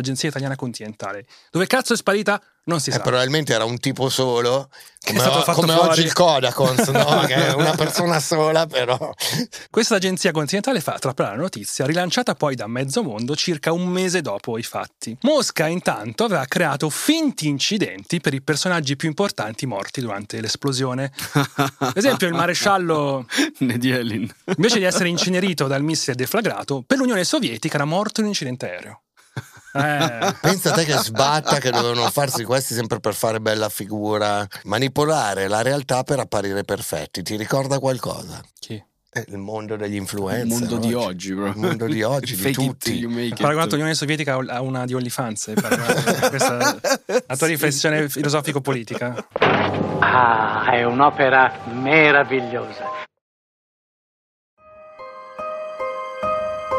dall'agenzia 0.00 0.28
italiana 0.28 0.56
continentale. 0.56 1.26
Dove 1.50 1.66
cazzo 1.66 1.92
è 1.92 1.96
sparita? 1.96 2.40
Non 2.62 2.78
si 2.78 2.90
Eh, 2.90 2.92
sa. 2.92 3.00
probabilmente 3.00 3.54
era 3.54 3.64
un 3.64 3.78
tipo 3.78 4.08
solo, 4.10 4.68
Che 4.98 5.12
è 5.12 5.16
come, 5.16 5.20
stato 5.20 5.42
fatto 5.42 5.60
come 5.60 5.72
oggi 5.72 6.02
il 6.02 6.12
Kodakons, 6.12 6.88
no? 6.88 7.20
che 7.26 7.34
è 7.34 7.54
una 7.54 7.74
persona 7.74 8.20
sola, 8.20 8.66
però. 8.66 9.12
Questa 9.70 9.96
agenzia 9.96 10.30
continentale 10.30 10.80
fa 10.80 10.98
trapelare 10.98 11.36
la 11.36 11.42
notizia, 11.42 11.86
rilanciata 11.86 12.34
poi 12.34 12.54
da 12.54 12.66
mezzo 12.66 13.02
mondo 13.02 13.34
circa 13.34 13.72
un 13.72 13.86
mese 13.88 14.20
dopo 14.20 14.58
i 14.58 14.62
fatti. 14.62 15.16
Mosca, 15.22 15.66
intanto, 15.68 16.24
aveva 16.24 16.44
creato 16.44 16.90
finti 16.90 17.48
incidenti 17.48 18.20
per 18.20 18.34
i 18.34 18.42
personaggi 18.42 18.94
più 18.94 19.08
importanti 19.08 19.64
morti 19.66 20.00
durante 20.02 20.40
l'esplosione. 20.40 21.10
Ad 21.32 21.96
esempio, 21.96 22.28
il 22.28 22.34
maresciallo, 22.34 23.26
Nedi 23.60 23.90
Elin. 23.90 24.30
invece 24.54 24.78
di 24.78 24.84
essere 24.84 25.08
incenerito 25.08 25.66
dal 25.66 25.82
missile 25.82 26.14
deflagrato, 26.14 26.84
per 26.86 26.98
l'Unione 26.98 27.24
Sovietica 27.24 27.76
era 27.76 27.84
morto 27.86 28.20
in 28.20 28.26
un 28.26 28.32
incidente 28.32 28.66
aereo. 28.70 29.00
Eh, 29.72 30.34
Pensa 30.40 30.70
a 30.70 30.74
te 30.74 30.84
che 30.84 30.96
sbatta 30.96 31.58
che 31.58 31.70
dovevano 31.70 32.08
farsi 32.10 32.44
questi 32.44 32.74
sempre 32.74 32.98
per 33.00 33.14
fare 33.14 33.40
bella 33.40 33.68
figura, 33.68 34.46
manipolare 34.64 35.46
la 35.48 35.62
realtà 35.62 36.02
per 36.02 36.18
apparire 36.18 36.64
perfetti. 36.64 37.22
Ti 37.22 37.36
ricorda 37.36 37.78
qualcosa? 37.78 38.40
chi? 38.58 38.82
Eh, 39.12 39.24
il 39.28 39.38
mondo 39.38 39.74
degli 39.76 39.96
influencer. 39.96 40.46
Il 40.46 40.52
mondo 40.52 40.74
no? 40.76 40.80
di 40.80 40.94
oggi, 40.94 41.34
bro. 41.34 41.46
Il 41.48 41.56
mondo 41.56 41.86
di 41.86 42.02
oggi, 42.02 42.36
di 42.40 42.52
tutti. 42.52 42.92
till 42.92 43.00
you 43.00 43.10
make 43.10 43.22
Ha 43.22 43.34
it. 43.34 43.40
paragonato 43.40 43.70
l'Unione 43.70 43.94
Sovietica 43.94 44.34
a 44.34 44.60
una 44.60 44.84
di 44.84 44.94
OnlyFans. 44.94 45.48
hai 45.48 45.54
paragonato. 45.54 46.28
Questa 46.30 46.78
è 47.06 47.22
la 47.26 47.36
tua 47.36 47.46
riflessione 47.48 48.08
filosofico-politica. 48.08 49.26
Ah, 49.98 50.70
è 50.70 50.84
un'opera 50.84 51.52
meravigliosa. 51.72 52.99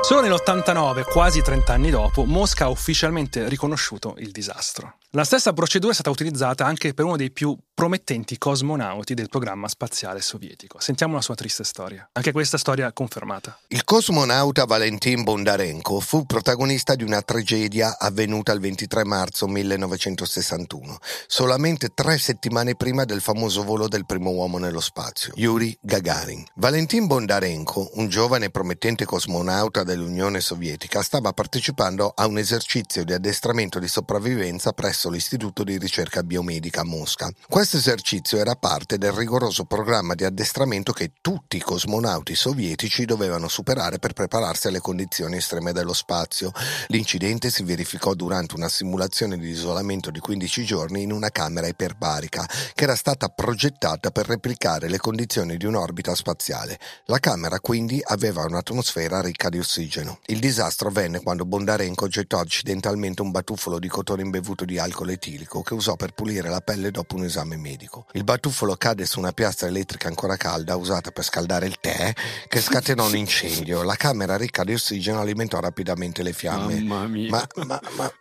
Solo 0.01 0.21
nell'89, 0.21 1.03
quasi 1.03 1.41
30 1.41 1.73
anni 1.73 1.89
dopo, 1.91 2.25
Mosca 2.25 2.65
ha 2.65 2.69
ufficialmente 2.69 3.47
riconosciuto 3.47 4.15
il 4.17 4.31
disastro. 4.31 4.95
La 5.13 5.25
stessa 5.25 5.51
procedura 5.51 5.91
è 5.91 5.93
stata 5.93 6.09
utilizzata 6.09 6.65
anche 6.65 6.93
per 6.93 7.03
uno 7.03 7.17
dei 7.17 7.31
più 7.31 7.53
promettenti 7.73 8.37
cosmonauti 8.37 9.13
del 9.13 9.27
programma 9.27 9.67
spaziale 9.67 10.21
sovietico. 10.21 10.79
Sentiamo 10.79 11.15
la 11.15 11.21
sua 11.21 11.35
triste 11.35 11.65
storia. 11.65 12.07
Anche 12.13 12.31
questa 12.31 12.57
storia 12.57 12.93
confermata. 12.93 13.59
Il 13.67 13.83
cosmonauta 13.83 14.63
Valentin 14.63 15.23
Bondarenko 15.23 15.99
fu 15.99 16.25
protagonista 16.25 16.95
di 16.95 17.03
una 17.03 17.21
tragedia 17.23 17.97
avvenuta 17.99 18.53
il 18.53 18.61
23 18.61 19.03
marzo 19.03 19.47
1961, 19.47 20.97
solamente 21.27 21.89
tre 21.93 22.17
settimane 22.17 22.75
prima 22.75 23.03
del 23.03 23.19
famoso 23.19 23.63
volo 23.63 23.89
del 23.89 24.05
primo 24.05 24.29
uomo 24.29 24.59
nello 24.59 24.79
spazio, 24.79 25.33
Yuri 25.35 25.77
Gagarin. 25.81 26.45
Valentin 26.55 27.07
Bondarenko, 27.07 27.89
un 27.95 28.07
giovane 28.07 28.49
promettente 28.49 29.03
cosmonauta 29.03 29.83
dell'Unione 29.83 30.39
Sovietica, 30.39 31.01
stava 31.01 31.33
partecipando 31.33 32.13
a 32.15 32.27
un 32.27 32.37
esercizio 32.37 33.03
di 33.03 33.11
addestramento 33.11 33.77
di 33.77 33.89
sopravvivenza 33.89 34.71
presso 34.71 35.00
l'Istituto 35.09 35.63
di 35.63 35.77
ricerca 35.77 36.23
biomedica 36.23 36.81
a 36.81 36.85
Mosca. 36.85 37.29
Questo 37.49 37.77
esercizio 37.77 38.37
era 38.37 38.55
parte 38.55 38.97
del 38.97 39.11
rigoroso 39.11 39.65
programma 39.65 40.13
di 40.15 40.23
addestramento 40.23 40.93
che 40.93 41.13
tutti 41.19 41.57
i 41.57 41.61
cosmonauti 41.61 42.35
sovietici 42.35 43.05
dovevano 43.05 43.47
superare 43.47 43.99
per 43.99 44.13
prepararsi 44.13 44.67
alle 44.67 44.79
condizioni 44.79 45.37
estreme 45.37 45.73
dello 45.73 45.93
spazio. 45.93 46.51
L'incidente 46.87 47.49
si 47.49 47.63
verificò 47.63 48.13
durante 48.13 48.55
una 48.55 48.69
simulazione 48.69 49.37
di 49.37 49.49
isolamento 49.49 50.11
di 50.11 50.19
15 50.19 50.63
giorni 50.63 51.01
in 51.01 51.11
una 51.11 51.29
camera 51.29 51.67
iperbarica 51.67 52.47
che 52.73 52.83
era 52.83 52.95
stata 52.95 53.27
progettata 53.27 54.11
per 54.11 54.27
replicare 54.27 54.87
le 54.87 54.97
condizioni 54.97 55.57
di 55.57 55.65
un'orbita 55.65 56.15
spaziale. 56.15 56.79
La 57.05 57.19
camera 57.19 57.59
quindi 57.59 58.01
aveva 58.03 58.43
un'atmosfera 58.43 59.21
ricca 59.21 59.49
di 59.49 59.59
ossigeno. 59.59 60.19
Il 60.27 60.39
disastro 60.39 60.89
avvenne 60.89 61.21
quando 61.21 61.45
Bondarenko 61.45 62.07
gettò 62.07 62.39
accidentalmente 62.39 63.21
un 63.21 63.31
batuffolo 63.31 63.79
di 63.79 63.87
cotone 63.87 64.21
imbevuto 64.21 64.63
di 64.63 64.77
alcol 64.77 64.90
etilico 65.11 65.61
che 65.61 65.73
usò 65.73 65.95
per 65.95 66.11
pulire 66.13 66.49
la 66.49 66.61
pelle 66.61 66.91
dopo 66.91 67.15
un 67.15 67.23
esame 67.23 67.57
medico. 67.57 68.05
Il 68.13 68.23
batuffolo 68.23 68.75
cadde 68.75 69.05
su 69.05 69.19
una 69.19 69.31
piastra 69.31 69.67
elettrica 69.67 70.07
ancora 70.07 70.37
calda 70.37 70.75
usata 70.75 71.11
per 71.11 71.23
scaldare 71.23 71.65
il 71.65 71.79
tè 71.79 72.13
che 72.47 72.61
scatenò 72.61 73.07
un 73.07 73.15
incendio. 73.15 73.83
La 73.83 73.95
camera 73.95 74.37
ricca 74.37 74.63
di 74.63 74.73
ossigeno 74.73 75.19
alimentò 75.19 75.59
rapidamente 75.59 76.23
le 76.23 76.33
fiamme. 76.33 76.81
Mamma 76.81 77.07
mia. 77.07 77.29
Ma, 77.29 77.47
ma, 77.65 77.81
ma... 77.95 78.11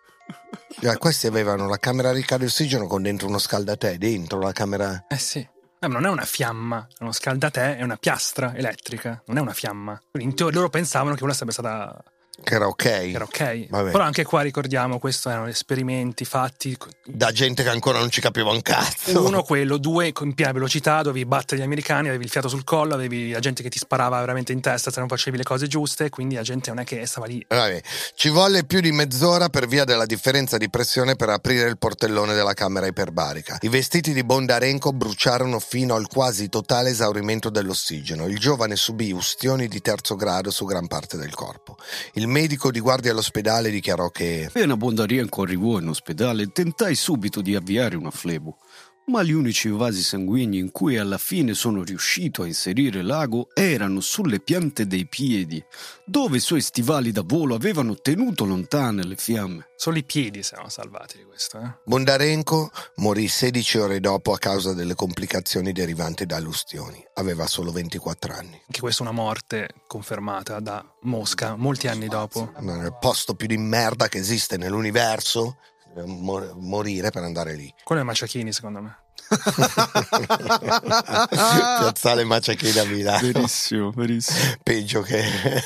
Cioè, 0.81 0.97
questi 0.99 1.27
avevano 1.27 1.69
la 1.69 1.79
camera 1.79 2.13
ricca 2.13 2.39
di 2.39 2.45
ossigeno 2.45 2.87
con 2.87 3.03
dentro 3.03 3.27
uno 3.27 3.39
scaldatè, 3.39 3.99
dentro 3.99 4.39
la 4.39 4.53
camera... 4.53 5.07
Eh 5.09 5.19
sì. 5.19 5.39
Eh, 5.83 5.89
ma 5.89 5.95
non 5.95 6.07
è 6.07 6.11
una 6.11 6.25
fiamma, 6.25 6.87
è 6.91 7.03
uno 7.03 7.13
scaldatè, 7.13 7.79
è 7.79 7.83
una 7.83 7.97
piastra 7.97 8.55
elettrica, 8.55 9.23
non 9.27 9.39
è 9.39 9.41
una 9.41 9.55
fiamma. 9.55 10.01
Quindi 10.11 10.35
loro 10.53 10.69
pensavano 10.69 11.13
che 11.13 11.19
quella 11.19 11.33
sarebbe 11.33 11.53
stata 11.53 12.03
che 12.43 12.55
era 12.55 12.67
ok. 12.67 12.83
che 12.83 13.11
era 13.11 13.25
ok. 13.25 13.69
Vabbè. 13.69 13.91
Però 13.91 14.03
anche 14.03 14.25
qua 14.25 14.43
ricordiamo, 14.43 14.99
questo 14.99 15.29
erano 15.29 15.49
esperimenti 15.49 16.25
fatti 16.25 16.77
Da 17.05 17.33
gente 17.33 17.63
che 17.63 17.69
ancora 17.69 17.99
non 17.99 18.11
ci 18.11 18.21
capiva 18.21 18.51
un 18.51 18.63
cazzo. 18.63 19.25
Uno 19.25 19.43
quello, 19.43 19.77
due 19.77 20.13
in 20.21 20.35
piena 20.35 20.53
velocità, 20.53 21.03
dovevi 21.03 21.27
battere 21.27 21.61
gli 21.61 21.65
americani, 21.65 22.09
avevi 22.09 22.25
il 22.25 22.31
fiato 22.31 22.49
sul 22.49 22.65
collo, 22.65 22.95
avevi 22.95 23.31
la 23.31 23.41
gente 23.41 23.63
che 23.63 23.69
ti 23.69 23.79
sparava 23.79 24.19
veramente 24.21 24.53
in 24.53 24.61
testa 24.61 24.91
se 24.91 24.99
non 25.01 25.09
facevi 25.09 25.37
le 25.37 25.43
cose 25.43 25.67
giuste, 25.67 26.09
quindi 26.09 26.35
la 26.35 26.43
gente 26.43 26.71
non 26.71 26.81
è 26.81 26.85
che 26.85 27.05
stava 27.07 27.27
lì. 27.27 27.45
Vabbè, 27.47 27.81
ci 28.15 28.29
volle 28.29 28.65
più 28.65 28.81
di 28.81 28.93
mezz'ora 28.93 29.49
per 29.49 29.67
via 29.67 29.85
della 29.85 30.07
differenza 30.07 30.57
di 30.57 30.71
pressione 30.71 31.17
per 31.17 31.29
aprire 31.29 31.69
il 31.69 31.79
portellone 31.79 32.35
della 32.35 32.55
camera 32.55 32.87
iperbarica. 32.87 33.59
I 33.61 33.69
vestiti 33.69 34.13
di 34.13 34.25
Bondarenko 34.25 34.93
bruciarono 34.93 35.59
fino 35.59 35.95
al 35.95 36.09
quasi 36.09 36.49
totale 36.49 36.91
esaurimento 36.91 37.51
dell'ossigeno. 37.51 38.27
Il 38.27 38.39
giovane 38.39 38.77
subì 38.77 39.13
ustioni 39.13 39.69
di 39.69 39.81
terzo 39.81 40.17
grado 40.17 40.51
su 40.51 40.65
gran 40.65 40.87
parte 40.87 41.17
del 41.17 41.35
corpo. 41.35 41.77
Il 42.15 42.20
medico 42.27 42.71
di 42.71 42.81
guardia 42.81 43.13
all'ospedale 43.13 43.71
dichiarò 43.71 44.11
che 44.11 44.47
Appena 44.49 44.77
Bondarenko 44.77 45.43
arrivò 45.43 45.79
in 45.79 45.89
ospedale, 45.89 46.53
tentai 46.53 46.95
subito 46.95 47.41
di 47.41 47.55
avviare 47.55 47.97
una 47.97 48.11
flebo. 48.11 48.59
Ma 49.07 49.23
gli 49.23 49.33
unici 49.33 49.69
vasi 49.69 50.03
sanguigni 50.03 50.59
in 50.59 50.71
cui 50.71 50.97
alla 50.97 51.19
fine 51.19 51.55
sono 51.55 51.83
riuscito 51.83 52.43
a 52.43 52.47
inserire 52.47 53.03
l'ago 53.03 53.49
erano 53.55 54.01
sulle 54.01 54.39
piante 54.39 54.87
dei 54.87 55.07
piedi, 55.07 55.63
dove 56.05 56.37
i 56.37 56.41
suoi 56.41 56.61
stivali 56.61 57.11
da 57.11 57.23
volo 57.25 57.57
avevano 57.57 57.97
tenuto 57.97 58.45
lontane 58.45 59.05
le 59.05 59.17
fiamme. 59.17 59.69
Solo 59.75 59.99
i 59.99 60.05
piedi 60.05 60.43
si 60.43 60.53
erano 60.53 60.69
salvati 60.69 61.17
di 61.17 61.25
questo. 61.25 61.59
Eh? 61.59 61.79
Bondarenko 61.85 62.71
morì 62.97 63.27
16 63.27 63.79
ore 63.79 63.99
dopo 64.01 64.33
a 64.33 64.39
causa 64.39 64.75
delle 64.75 64.95
complicazioni 64.95 65.73
derivanti 65.73 66.27
dalle 66.27 66.47
ustioni. 66.47 67.03
Aveva 67.15 67.47
solo 67.47 67.73
24 67.73 68.35
anni. 68.35 68.63
Anche 68.67 68.81
questa 68.81 69.03
è 69.03 69.07
una 69.07 69.17
morte 69.17 69.71
confermata 69.87 70.61
da 70.61 70.85
Mosca 71.03 71.57
molti 71.57 71.89
anni 71.89 72.09
dopo. 72.09 72.53
Nel 72.59 72.97
posto 73.01 73.35
più 73.35 73.47
di 73.47 73.57
merda 73.57 74.09
che 74.09 74.19
esiste 74.19 74.57
nell'universo, 74.57 75.57
morire 76.05 77.11
per 77.11 77.23
andare 77.23 77.55
lì. 77.55 77.73
Quello 77.83 78.01
è 78.01 78.05
Maciachini, 78.05 78.53
secondo 78.53 78.81
me. 78.81 78.97
Piazzale 81.29 82.25
Maciachini 82.25 82.79
a 82.79 82.85
Milano. 82.85 83.33
Verissimo, 83.33 83.91
verissimo. 83.91 84.39
Peggio 84.63 85.03
che 85.03 85.23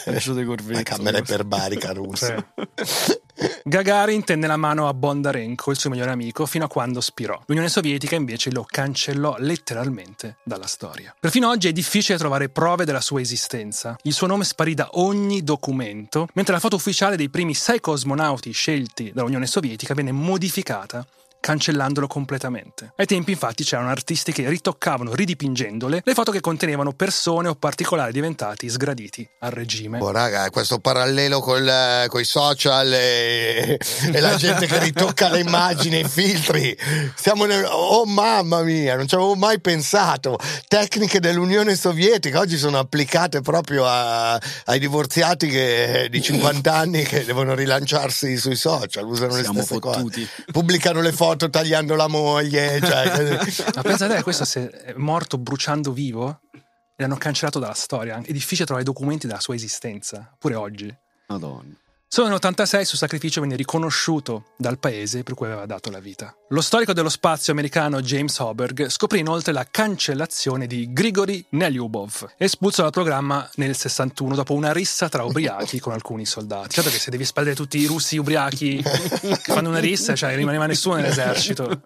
Lascio 0.06 0.32
dei 0.32 0.44
corvetti. 0.44 0.72
la 0.74 0.82
camera 0.82 1.18
iperbarica 1.18 1.92
russa. 1.92 2.44
Gagarin 3.64 4.22
tenne 4.24 4.46
la 4.46 4.56
mano 4.56 4.88
a 4.88 4.94
Bondarenko, 4.94 5.70
il 5.70 5.78
suo 5.78 5.90
migliore 5.90 6.12
amico, 6.12 6.46
fino 6.46 6.66
a 6.66 6.68
quando 6.68 7.00
spirò. 7.00 7.40
L'Unione 7.46 7.68
Sovietica 7.68 8.14
invece 8.14 8.50
lo 8.50 8.64
cancellò 8.66 9.36
letteralmente 9.38 10.36
dalla 10.44 10.66
storia. 10.66 11.14
Perfino 11.18 11.48
oggi 11.48 11.68
è 11.68 11.72
difficile 11.72 12.18
trovare 12.18 12.48
prove 12.48 12.84
della 12.84 13.00
sua 13.00 13.20
esistenza. 13.20 13.96
Il 14.02 14.12
suo 14.12 14.26
nome 14.26 14.44
sparì 14.44 14.74
da 14.74 14.88
ogni 14.92 15.42
documento, 15.42 16.28
mentre 16.34 16.54
la 16.54 16.60
foto 16.60 16.76
ufficiale 16.76 17.16
dei 17.16 17.28
primi 17.28 17.54
sei 17.54 17.80
cosmonauti 17.80 18.52
scelti 18.52 19.10
dall'Unione 19.12 19.46
Sovietica 19.46 19.94
venne 19.94 20.12
modificata 20.12 21.04
cancellandolo 21.44 22.06
completamente. 22.06 22.94
Ai 22.96 23.04
tempi 23.04 23.32
infatti 23.32 23.64
c'erano 23.64 23.90
artisti 23.90 24.32
che 24.32 24.48
ritoccavano 24.48 25.14
ridipingendole 25.14 26.00
le 26.02 26.14
foto 26.14 26.30
che 26.32 26.40
contenevano 26.40 26.92
persone 26.94 27.48
o 27.48 27.54
particolari 27.54 28.12
diventati 28.12 28.70
sgraditi 28.70 29.28
al 29.40 29.50
regime. 29.50 29.98
Oh, 30.00 30.10
raga, 30.10 30.48
questo 30.48 30.78
parallelo 30.78 31.40
con 31.40 31.62
i 31.62 32.24
social 32.24 32.90
e, 32.94 33.78
e 34.10 34.20
la 34.20 34.36
gente 34.36 34.64
che 34.66 34.78
ritocca 34.78 35.28
le 35.28 35.40
immagini, 35.40 36.00
i 36.00 36.08
filtri. 36.08 36.74
Siamo 37.14 37.44
nel, 37.44 37.66
oh 37.70 38.06
mamma 38.06 38.62
mia, 38.62 38.96
non 38.96 39.06
ci 39.06 39.14
avevo 39.14 39.34
mai 39.34 39.60
pensato. 39.60 40.38
Tecniche 40.66 41.20
dell'Unione 41.20 41.76
Sovietica 41.76 42.38
oggi 42.38 42.56
sono 42.56 42.78
applicate 42.78 43.42
proprio 43.42 43.84
a- 43.84 44.40
ai 44.64 44.78
divorziati 44.78 45.46
che- 45.48 46.08
di 46.10 46.22
50 46.22 46.72
anni 46.74 47.02
che 47.02 47.22
devono 47.26 47.54
rilanciarsi 47.54 48.38
sui 48.38 48.56
social, 48.56 49.04
usano 49.04 49.32
Siamo 49.34 49.58
le 49.58 49.64
stesse 49.64 49.78
fottuti. 49.78 50.20
cose. 50.26 50.44
Pubblicano 50.50 51.02
le 51.02 51.12
foto 51.12 51.32
tagliando 51.36 51.94
la 51.94 52.08
moglie. 52.08 52.80
Cioè, 52.80 53.38
Ma 53.74 53.82
pensate, 53.82 54.22
questo 54.22 54.44
se 54.44 54.70
è 54.70 54.94
morto 54.96 55.38
bruciando 55.38 55.92
vivo 55.92 56.40
e 56.52 57.02
l'hanno 57.02 57.16
cancellato 57.16 57.58
dalla 57.58 57.74
storia. 57.74 58.20
È 58.22 58.32
difficile 58.32 58.64
trovare 58.64 58.84
documenti 58.84 59.26
della 59.26 59.40
sua 59.40 59.54
esistenza, 59.54 60.34
pure 60.38 60.54
oggi. 60.54 60.94
Madonna. 61.28 61.74
Solo 62.14 62.28
nell'86 62.28 62.78
il 62.78 62.86
suo 62.86 62.96
sacrificio 62.96 63.40
venne 63.40 63.56
riconosciuto 63.56 64.44
dal 64.56 64.78
paese 64.78 65.24
per 65.24 65.34
cui 65.34 65.46
aveva 65.46 65.66
dato 65.66 65.90
la 65.90 65.98
vita. 65.98 66.32
Lo 66.50 66.60
storico 66.60 66.92
dello 66.92 67.08
spazio 67.08 67.52
americano 67.52 68.00
James 68.00 68.38
Hoberg 68.38 68.88
scoprì 68.88 69.18
inoltre 69.18 69.52
la 69.52 69.66
cancellazione 69.68 70.68
di 70.68 70.92
Grigory 70.92 71.44
Nelyubov, 71.48 72.34
espulso 72.38 72.82
dal 72.82 72.92
programma 72.92 73.50
nel 73.56 73.74
61 73.74 74.36
dopo 74.36 74.54
una 74.54 74.72
rissa 74.72 75.08
tra 75.08 75.24
ubriachi 75.24 75.80
con 75.80 75.92
alcuni 75.92 76.24
soldati. 76.24 76.68
Certo 76.68 76.88
che 76.88 77.00
se 77.00 77.10
devi 77.10 77.24
espellere 77.24 77.56
tutti 77.56 77.78
i 77.78 77.86
russi 77.86 78.16
ubriachi 78.16 78.80
che 78.80 79.34
fanno 79.52 79.70
una 79.70 79.80
rissa, 79.80 80.14
cioè 80.14 80.36
rimaneva 80.36 80.66
nessuno 80.66 80.94
nell'esercito. 80.94 81.80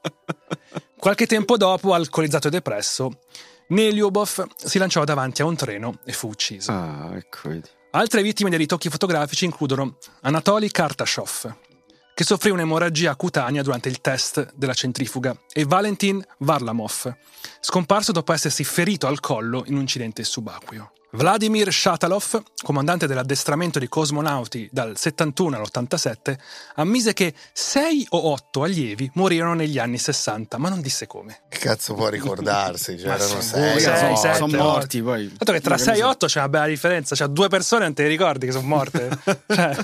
Qualche 0.99 1.27
tempo 1.27 1.57
dopo, 1.57 1.95
alcolizzato 1.95 2.49
e 2.49 2.51
depresso, 2.51 3.21
Nelyubov 3.69 4.47
si 4.57 4.77
lanciò 4.77 5.05
davanti 5.05 5.41
a 5.41 5.47
un 5.47 5.57
treno 5.57 6.01
e 6.05 6.13
fu 6.13 6.29
ucciso. 6.29 6.71
Ah, 6.71 7.13
ecco. 7.15 7.49
Altre 7.91 8.23
vittime 8.23 8.51
dei 8.51 8.59
ritocchi 8.59 8.91
fotografici 8.91 9.47
includono 9.47 9.97
Anatoly 10.21 10.69
Kartashov, 10.69 11.57
che 12.13 12.23
soffrì 12.23 12.51
un'emorragia 12.51 13.17
cutanea 13.17 13.63
durante 13.63 13.89
il 13.89 14.03
test 14.03 14.53
della 14.55 14.75
centrifuga, 14.75 15.35
e 15.51 15.65
Valentin 15.65 16.23
Varlamov, 16.41 17.17
scomparso 17.61 18.13
dopo 18.13 18.35
essersi 18.35 18.63
ferito 18.63 19.07
al 19.07 19.21
collo 19.21 19.65
in 19.67 19.75
un 19.75 19.81
incidente 19.81 20.23
subacqueo. 20.23 20.93
Vladimir 21.13 21.73
Shatalov, 21.73 22.43
comandante 22.63 23.07
dell'addestramento 23.07 23.79
dei 23.79 23.89
cosmonauti 23.89 24.69
dal 24.71 24.97
71 24.97 25.57
all'87, 25.57 26.39
ammise 26.77 27.15
che 27.15 27.33
6 27.53 28.09
o 28.11 28.31
8 28.33 28.63
allievi 28.63 29.11
morirono 29.15 29.55
negli 29.55 29.79
anni 29.79 29.97
60, 29.97 30.59
ma 30.59 30.69
non 30.69 30.83
disse 30.83 31.07
come. 31.07 31.41
che 31.49 31.59
cazzo 31.59 31.95
può 31.95 32.09
ricordarsi? 32.09 32.99
Cioè, 32.99 33.09
Ma 33.09 33.15
erano 33.15 33.41
sì, 33.41 33.49
sei, 33.49 33.81
sei, 33.81 34.11
no, 34.11 34.17
sette, 34.17 34.37
sono 34.37 34.55
otto. 34.55 34.63
morti 34.63 35.03
poi. 35.03 35.33
Dato 35.35 35.53
che 35.53 35.61
tra 35.61 35.77
Ma 35.77 35.79
6 35.79 35.89
e 35.89 35.97
ne 35.97 36.03
so. 36.03 36.09
8 36.09 36.27
c'è 36.27 36.39
una 36.41 36.49
bella 36.49 36.67
differenza, 36.67 37.15
cioè 37.15 37.29
due 37.29 37.49
persone 37.49 37.85
non 37.85 37.95
te 37.95 38.03
le 38.03 38.09
ricordi 38.09 38.47
che 38.47 38.53
sono 38.53 38.67
morte. 38.67 39.09
Cioè, 39.49 39.77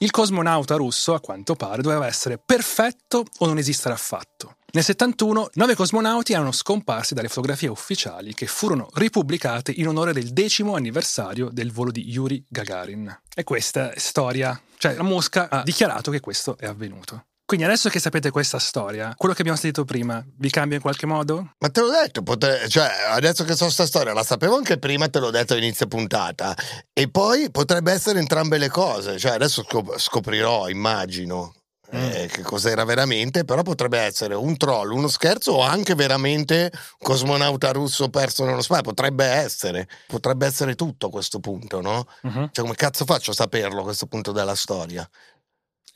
il 0.00 0.10
cosmonauta 0.10 0.76
russo, 0.76 1.14
a 1.14 1.20
quanto 1.20 1.54
pare, 1.54 1.80
doveva 1.80 2.06
essere 2.06 2.38
perfetto 2.38 3.24
o 3.38 3.46
non 3.46 3.56
esistere 3.58 3.94
affatto. 3.94 4.55
Nel 4.76 4.84
71, 4.84 5.52
nove 5.54 5.74
cosmonauti 5.74 6.34
erano 6.34 6.52
scomparsi 6.52 7.14
dalle 7.14 7.28
fotografie 7.28 7.70
ufficiali 7.70 8.34
che 8.34 8.44
furono 8.44 8.90
ripubblicate 8.92 9.72
in 9.74 9.88
onore 9.88 10.12
del 10.12 10.34
decimo 10.34 10.74
anniversario 10.74 11.48
del 11.50 11.72
volo 11.72 11.90
di 11.90 12.06
Yuri 12.10 12.44
Gagarin. 12.46 13.22
E 13.34 13.42
questa 13.42 13.92
è 13.92 13.98
storia, 13.98 14.60
cioè 14.76 14.94
la 14.94 15.02
Mosca 15.02 15.48
ha 15.48 15.62
dichiarato 15.62 16.10
che 16.10 16.20
questo 16.20 16.58
è 16.58 16.66
avvenuto. 16.66 17.24
Quindi 17.46 17.64
adesso 17.64 17.88
che 17.88 18.00
sapete 18.00 18.30
questa 18.30 18.58
storia, 18.58 19.14
quello 19.16 19.32
che 19.32 19.40
abbiamo 19.40 19.58
sentito 19.58 19.86
prima 19.86 20.22
vi 20.36 20.50
cambia 20.50 20.76
in 20.76 20.82
qualche 20.82 21.06
modo? 21.06 21.52
Ma 21.58 21.70
te 21.70 21.80
l'ho 21.80 21.90
detto, 21.90 22.22
potre- 22.22 22.68
cioè, 22.68 22.90
adesso 23.08 23.44
che 23.44 23.56
so 23.56 23.70
sta 23.70 23.86
storia, 23.86 24.12
la 24.12 24.24
sapevo 24.24 24.56
anche 24.56 24.78
prima, 24.78 25.08
te 25.08 25.20
l'ho 25.20 25.30
detto 25.30 25.54
a 25.54 25.56
inizio 25.56 25.86
puntata. 25.86 26.54
E 26.92 27.08
poi 27.08 27.50
potrebbe 27.50 27.92
essere 27.92 28.18
entrambe 28.18 28.58
le 28.58 28.68
cose. 28.68 29.18
Cioè, 29.18 29.32
adesso 29.32 29.62
scop- 29.62 29.96
scoprirò, 29.96 30.68
immagino. 30.68 31.54
Eh, 31.96 32.26
che 32.26 32.42
cos'era 32.42 32.84
veramente, 32.84 33.44
però 33.44 33.62
potrebbe 33.62 33.98
essere 33.98 34.34
un 34.34 34.56
troll, 34.56 34.92
uno 34.92 35.08
scherzo 35.08 35.52
o 35.52 35.62
anche 35.62 35.94
veramente 35.94 36.70
un 36.72 36.78
cosmonauta 36.98 37.72
russo 37.72 38.08
perso 38.08 38.44
nello 38.44 38.62
spazio. 38.62 38.84
Potrebbe 38.84 39.24
essere, 39.24 39.88
potrebbe 40.06 40.46
essere 40.46 40.74
tutto 40.74 41.06
a 41.06 41.10
questo 41.10 41.40
punto, 41.40 41.80
no? 41.80 42.06
Mhm. 42.22 42.50
Cioè, 42.52 42.64
come 42.64 42.74
cazzo 42.76 43.04
faccio 43.04 43.30
a 43.30 43.34
saperlo 43.34 43.80
a 43.80 43.84
questo 43.84 44.06
punto 44.06 44.32
della 44.32 44.54
storia? 44.54 45.08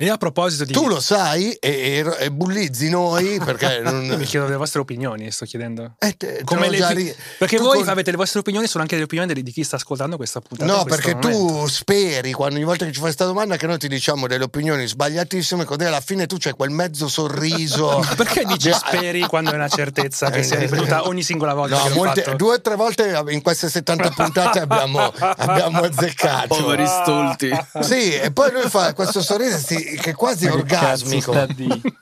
E 0.03 0.09
a 0.09 0.17
proposito 0.17 0.65
di... 0.65 0.73
Tu 0.73 0.89
lo 0.89 0.99
sai 0.99 1.53
e, 1.53 1.69
e- 1.71 2.17
e 2.25 2.31
bullizzi 2.33 2.89
noi 2.89 3.39
perché 3.45 3.81
non. 3.85 4.07
Mi 4.07 4.25
chiedo 4.25 4.47
delle 4.47 4.57
vostre 4.57 4.81
opinioni, 4.81 5.31
sto 5.31 5.45
chiedendo. 5.45 5.93
Eh, 5.99 6.15
te- 6.17 6.41
Come 6.43 6.71
le- 6.71 6.95
ri- 6.95 7.15
Perché 7.37 7.59
tu 7.59 7.65
voi 7.65 7.81
con- 7.81 7.89
avete 7.91 8.11
le 8.11 8.17
vostre 8.17 8.39
opinioni, 8.41 8.67
sono 8.67 8.83
anche 8.83 8.97
le 8.97 9.03
opinioni 9.03 9.35
di- 9.35 9.43
di 9.43 9.53
chi 9.53 9.63
sta 9.63 9.77
ascoltando 9.77 10.17
questa 10.17 10.41
puntata. 10.41 10.73
No, 10.73 10.85
perché 10.85 11.15
momento. 11.15 11.59
tu 11.63 11.67
speri 11.69 12.33
quando 12.33 12.55
ogni 12.57 12.65
volta 12.65 12.85
che 12.87 12.93
ci 12.93 12.97
fai 12.97 13.09
questa 13.09 13.27
domanda 13.27 13.57
che 13.59 13.67
noi 13.67 13.77
ti 13.77 13.89
diciamo 13.89 14.27
delle 14.27 14.45
opinioni 14.45 14.87
sbagliatissime, 14.87 15.67
così 15.67 15.85
alla 15.85 16.01
fine 16.01 16.25
tu 16.27 16.37
c'hai 16.39 16.53
quel 16.55 16.71
mezzo 16.71 17.07
sorriso. 17.07 18.03
Perché 18.17 18.45
dici 18.47 18.73
speri 18.73 19.21
quando 19.27 19.51
è 19.51 19.55
una 19.55 19.69
certezza 19.69 20.31
che 20.31 20.43
sia 20.43 20.59
ripetuta 20.59 21.07
ogni 21.09 21.23
singola 21.23 21.53
volta 21.53 21.77
No, 21.77 21.95
molte- 21.95 22.23
fatto? 22.23 22.37
due 22.39 22.55
o 22.55 22.61
tre 22.63 22.75
volte 22.75 23.23
in 23.29 23.43
queste 23.43 23.69
70 23.69 24.11
puntate 24.11 24.61
abbiamo, 24.61 25.13
abbiamo 25.19 25.81
azzeccato. 25.83 26.57
Poveri 26.57 26.87
stolti. 26.87 27.51
Sì, 27.81 28.15
e 28.15 28.31
poi 28.33 28.51
lui 28.53 28.69
fa 28.71 28.95
questo 28.95 29.21
sorriso 29.23 29.59
sì, 29.59 29.89
che 29.97 30.11
è 30.11 30.15
quasi 30.15 30.47
Ma 30.47 30.53
orgasmico. 30.55 31.33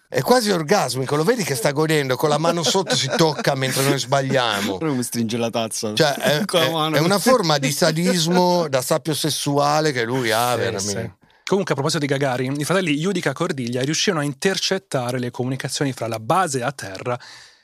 È 0.09 0.21
quasi 0.23 0.51
orgasmico, 0.51 1.17
lo 1.17 1.25
vedi 1.25 1.45
che 1.45 1.55
sta 1.55 1.71
godendo, 1.73 2.17
con 2.17 2.29
la 2.31 2.39
mano 2.39 2.63
sotto 2.63 2.97
si 2.97 3.11
tocca 3.17 3.55
mentre 3.55 3.83
noi 3.85 3.99
sbagliamo. 3.99 4.79
Però 4.79 4.93
mi 4.93 5.03
stringe 5.03 5.37
la 5.37 5.51
tazza. 5.51 5.95
Cioè, 5.95 6.15
è, 6.15 6.45
Con 6.47 6.61
la 6.61 6.67
è- 6.67 6.71
mano. 6.73 6.97
è 6.97 7.01
una 7.01 7.19
forma 7.19 7.59
di 7.59 7.71
sadismo 7.71 8.69
da 8.69 8.81
sappio 8.83 9.15
sessuale 9.15 9.93
che 9.93 10.05
lui 10.05 10.31
ha, 10.31 10.53
Sì, 10.53 10.59
veramente. 10.59 11.03
sì. 11.21 11.27
Comunque, 11.45 11.73
a 11.73 11.77
proposito 11.77 12.05
di 12.05 12.07
Gagarin, 12.07 12.59
i 12.59 12.65
fratelli 12.65 12.93
Yudica 12.93 13.33
Cordiglia 13.33 13.83
riuscirono 13.83 14.21
a 14.23 14.25
intercettare 14.25 15.19
le 15.19 15.31
comunicazioni 15.31 15.93
fra 15.93 16.07
la 16.07 16.19
base 16.21 16.63
a 16.63 16.73
terra 16.73 17.19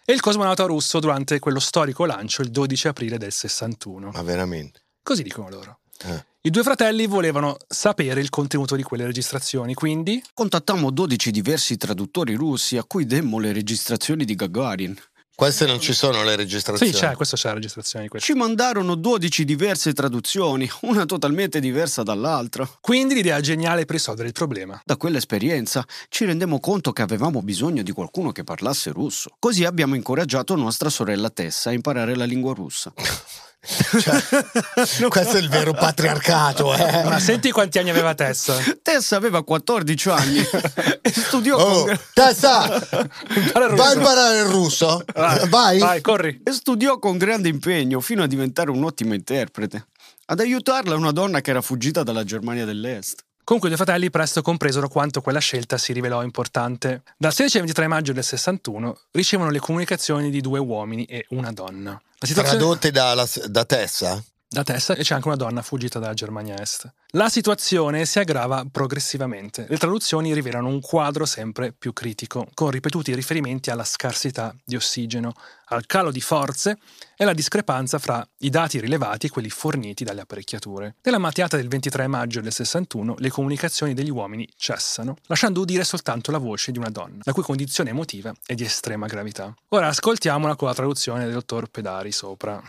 e 0.07 0.13
il 0.13 0.21
cosmonauta 0.21 0.65
russo 0.65 1.01
durante 1.01 1.39
quello 1.39 1.61
storico 1.61 2.05
lancio 2.07 2.41
il 2.43 2.51
12 2.51 2.89
aprile 2.89 3.19
del 3.19 3.33
61. 3.33 4.11
Ma 4.13 4.23
veramente. 4.23 4.81
Così 5.03 5.23
dicono 5.23 5.49
loro. 5.51 5.79
Eh. 6.07 6.25
I 6.47 6.51
due 6.51 6.63
fratelli 6.63 7.07
volevano 7.07 7.57
sapere 7.67 8.21
il 8.21 8.29
contenuto 8.29 8.77
di 8.77 8.83
quelle 8.83 9.07
registrazioni, 9.07 9.73
quindi 9.73 10.23
Contattammo 10.35 10.91
12 10.91 11.31
diversi 11.31 11.79
traduttori 11.79 12.35
russi 12.35 12.77
a 12.77 12.85
cui 12.85 13.07
demmo 13.07 13.39
le 13.39 13.51
registrazioni 13.51 14.27
di 14.27 14.35
Gagarin. 14.35 14.95
Queste 15.35 15.65
non 15.65 15.81
ci 15.81 15.95
sono 15.95 16.23
le 16.23 16.33
sì, 16.33 16.37
registrazioni. 16.37 16.93
c'è, 16.93 17.15
questo 17.15 17.37
c'è 17.37 17.49
la 17.49 17.55
registrazione 17.55 18.05
di 18.05 18.11
questo. 18.11 18.31
Ci 18.31 18.39
mandarono 18.39 18.95
12 18.95 19.43
diverse 19.47 19.95
traduzioni, 19.95 20.69
una 20.83 21.07
totalmente 21.07 21.61
diversa 21.61 22.03
dall'altra. 22.03 22.69
Quindi 22.79 23.15
l'idea 23.15 23.41
geniale 23.41 23.87
per 23.87 23.95
risolvere 23.97 24.29
il 24.29 24.35
problema. 24.35 24.79
Da 24.85 24.99
quell'esperienza 24.99 25.83
ci 26.11 26.27
rendemmo 26.27 26.61
conto 26.61 26.93
che 26.93 27.01
avevamo 27.01 27.41
bisogno 27.41 27.83
di 27.83 27.93
qualcuno 27.93 28.33
che 28.33 28.45
parlasse 28.45 28.91
russo. 28.91 29.31
Così 29.39 29.65
abbiamo 29.65 29.95
incoraggiato 29.95 30.55
nostra 30.57 30.91
sorella 30.91 31.31
Tessa 31.31 31.71
a 31.71 31.73
imparare 31.73 32.15
la 32.15 32.27
lingua 32.27 32.53
russa. 32.53 32.93
Cioè, 33.67 35.09
questo 35.09 35.37
è 35.37 35.41
il 35.41 35.49
vero 35.49 35.73
patriarcato, 35.73 36.75
eh. 36.75 37.03
Ma 37.05 37.19
senti 37.19 37.51
quanti 37.51 37.79
anni 37.79 37.91
aveva 37.91 38.15
Tessa? 38.15 38.57
Tessa 38.83 39.17
aveva 39.17 39.43
14 39.43 40.09
anni 40.11 40.39
e 41.01 41.11
studiò, 41.11 41.57
Oh, 41.57 41.85
con, 41.85 41.99
Tessa, 42.13 42.69
vai 42.91 43.93
a 43.93 43.95
imparare 43.95 44.39
il 44.41 44.45
russo? 44.47 45.03
Vai. 45.49 45.79
Vai, 45.79 46.01
corri. 46.01 46.41
e 46.45 46.53
studiò 46.53 46.99
con 46.99 47.17
grande 47.17 47.49
impegno 47.49 48.01
fino 48.01 48.23
a 48.23 48.27
diventare 48.27 48.71
un'ottima 48.71 49.15
interprete. 49.15 49.87
Ad 50.27 50.41
aiutarla 50.41 50.95
una 50.95 51.11
donna 51.13 51.41
che 51.41 51.51
era 51.51 51.61
fuggita 51.61 52.03
dalla 52.03 52.25
Germania 52.25 52.65
dell'Est. 52.65 53.25
Comunque 53.45 53.71
i 53.71 53.75
due 53.75 53.85
fratelli 53.85 54.09
presto 54.09 54.41
compresero 54.41 54.89
quanto 54.89 55.21
quella 55.21 55.39
scelta 55.39 55.77
si 55.77 55.93
rivelò 55.93 56.23
importante. 56.23 57.03
Dal 57.17 57.33
16 57.33 57.57
al 57.59 57.63
23 57.65 57.87
maggio 57.87 58.13
del 58.15 58.25
61 58.25 59.01
ricevono 59.13 59.51
le 59.51 59.59
comunicazioni 59.59 60.31
di 60.31 60.41
due 60.41 60.59
uomini 60.59 61.05
e 61.05 61.27
una 61.31 61.53
donna. 61.53 61.91
La 62.19 62.27
situazione 62.27 62.59
Tradotte 62.59 62.91
da, 62.91 63.29
da 63.47 63.65
Tessa? 63.67 64.25
Da 64.49 64.63
Tessa 64.63 64.95
e 64.95 65.03
c'è 65.03 65.15
anche 65.15 65.27
una 65.27 65.37
donna 65.37 65.63
fuggita 65.63 65.99
dalla 65.99 66.15
Germania 66.15 66.59
Est. 66.61 66.93
La 67.11 67.29
situazione 67.29 68.05
si 68.07 68.19
aggrava 68.19 68.65
progressivamente. 68.71 69.67
Le 69.69 69.77
traduzioni 69.79 70.33
rivelano 70.33 70.69
un 70.69 70.81
quadro 70.81 71.27
sempre 71.27 71.73
più 71.73 71.93
critico, 71.93 72.49
con 72.55 72.71
ripetuti 72.71 73.15
riferimenti 73.15 73.71
alla 73.71 73.85
scarsità 73.85 74.55
di 74.65 74.77
ossigeno, 74.77 75.33
al 75.67 75.87
calo 75.87 76.11
di 76.11 76.21
forze 76.21 76.79
e 77.17 77.25
alla 77.25 77.33
discrepanza 77.33 77.99
fra 77.99 78.27
i 78.39 78.51
dati 78.51 78.81
rilevati 78.81 79.27
e 79.27 79.31
quelli 79.31 79.51
forniti 79.51 80.05
dalle 80.05 80.23
apparecchiature. 80.23 80.97
Nella 81.03 81.19
mattinata 81.19 81.57
del 81.57 81.69
23 81.69 82.07
maggio 82.07 82.41
del 82.41 82.53
61 82.53 83.17
le 83.19 83.31
comunicazioni 83.31 83.95
degli 83.95 84.11
uomini 84.11 84.49
cessano, 84.57 85.17
lasciando 85.27 85.61
udire 85.61 85.85
soltanto 85.85 86.31
la 86.31 86.39
voce 86.39 86.73
di 86.73 86.79
una 86.79 86.91
donna, 86.91 87.23
la 87.23 87.33
cui 87.33 87.43
condizione 87.43 87.91
emotiva 87.91 88.33
è 88.45 88.55
di 88.55 88.65
estrema 88.65 89.07
gravità. 89.07 89.55
Ora 89.71 89.89
ascoltiamola 89.89 90.57
con 90.57 90.69
la 90.69 90.75
traduzione 90.75 91.25
del 91.25 91.33
dottor 91.33 91.69
Pedari 91.69 92.13
sopra. 92.13 92.63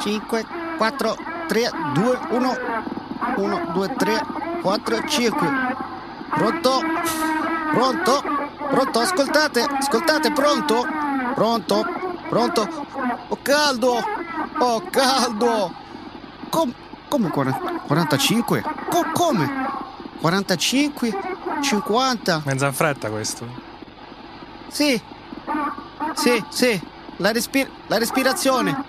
5, 0.00 0.46
4, 0.76 1.16
3, 1.48 1.70
2, 1.94 2.18
1. 2.30 2.56
1, 3.36 3.60
2, 3.72 3.94
3, 3.96 4.22
4, 4.62 5.08
5. 5.08 5.48
Pronto? 6.30 6.80
Pronto? 7.72 8.22
Pronto? 8.70 8.98
Ascoltate, 9.00 9.60
ascoltate, 9.62 10.32
pronto? 10.32 10.84
Pronto? 11.34 11.84
Pronto? 12.28 12.86
Ho 13.28 13.38
caldo! 13.42 14.02
Ho 14.58 14.82
caldo! 14.90 15.72
Com- 16.50 16.74
come 17.08 17.30
40 17.30 17.82
45? 17.86 18.62
Co- 18.88 19.10
come? 19.12 19.50
45? 20.20 21.12
50? 21.60 22.42
Mezza 22.44 22.72
fretta 22.72 23.10
questo. 23.10 23.46
Sì, 24.68 25.00
sì, 26.14 26.44
sì, 26.48 26.80
la, 27.18 27.30
respi- 27.32 27.68
la 27.86 27.98
respirazione, 27.98 28.84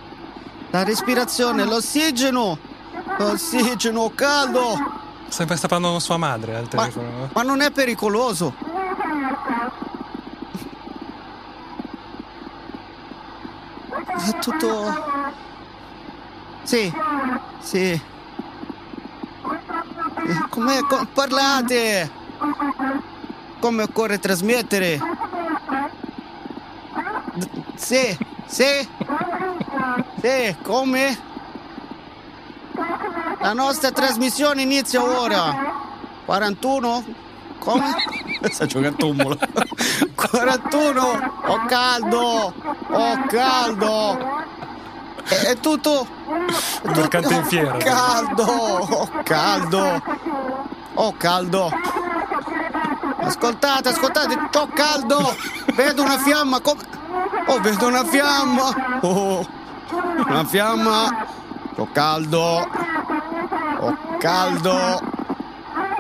la 0.72 0.84
respirazione, 0.84 1.63
l'ossigeno, 1.66 2.57
l'ossigeno, 3.18 4.11
caldo, 4.16 5.03
Sempre 5.28 5.57
sta 5.57 5.68
parlando 5.68 5.91
con 5.97 6.01
sua 6.01 6.18
madre 6.18 6.55
al 6.55 6.61
ma, 6.63 6.68
telefono. 6.70 7.30
ma 7.34 7.41
non 7.41 7.61
è 7.61 7.72
pericoloso. 7.72 8.53
È 14.18 14.39
tutto... 14.39 14.93
Sì, 16.63 16.91
sì. 17.59 18.01
Come 20.49 20.80
co- 20.88 21.07
parlate? 21.13 22.09
Come 23.59 23.84
occorre 23.84 24.20
trasmettere? 24.20 24.99
D- 27.34 27.47
Sì, 27.76 28.18
sì. 28.45 28.87
Sì, 30.21 30.55
come? 30.63 31.17
La 33.39 33.53
nostra 33.53 33.91
trasmissione 33.91 34.61
inizia 34.61 35.03
ora. 35.03 35.73
41? 36.25 37.03
Come? 37.59 37.95
Sta 38.49 38.65
giocando 38.65 38.97
tombola. 38.97 39.37
41! 40.15 41.33
Ho 41.45 41.65
caldo! 41.67 42.53
Ho 42.89 43.25
caldo! 43.27 44.43
È, 45.23 45.33
è 45.33 45.59
tutto... 45.59 46.07
è 46.83 46.91
tutto- 46.91 47.31
in 47.33 47.43
fiera. 47.45 47.75
Ho 47.75 47.77
caldo! 47.77 48.43
Ho 48.43 49.09
caldo! 49.23 50.03
Ho 50.95 51.13
caldo! 51.17 51.71
Ascoltate, 53.17 53.89
ascoltate, 53.89 54.37
ho 54.57 54.67
caldo! 54.67 55.35
Vedo 55.73 56.03
una 56.03 56.17
fiamma! 56.19 56.59
Come... 56.59 56.81
Oh, 57.47 57.59
vedo 57.59 57.87
una 57.87 58.03
fiamma! 58.03 58.99
Oh, 59.01 59.45
una 60.27 60.45
fiamma! 60.45 61.27
Ho 61.75 61.87
caldo! 61.91 62.67
Ho 63.79 63.97
caldo! 64.19 65.01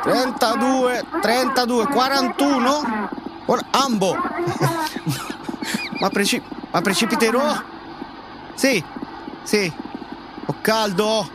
32, 0.03 1.03
32, 1.21 1.87
41? 1.87 3.09
Ora, 3.45 3.61
ambo! 3.71 4.15
ma, 5.99 6.09
preci- 6.09 6.41
ma 6.71 6.81
precipiterò? 6.81 7.55
Sì, 8.55 8.83
sì. 9.43 9.71
Ho 10.47 10.55
caldo? 10.61 11.29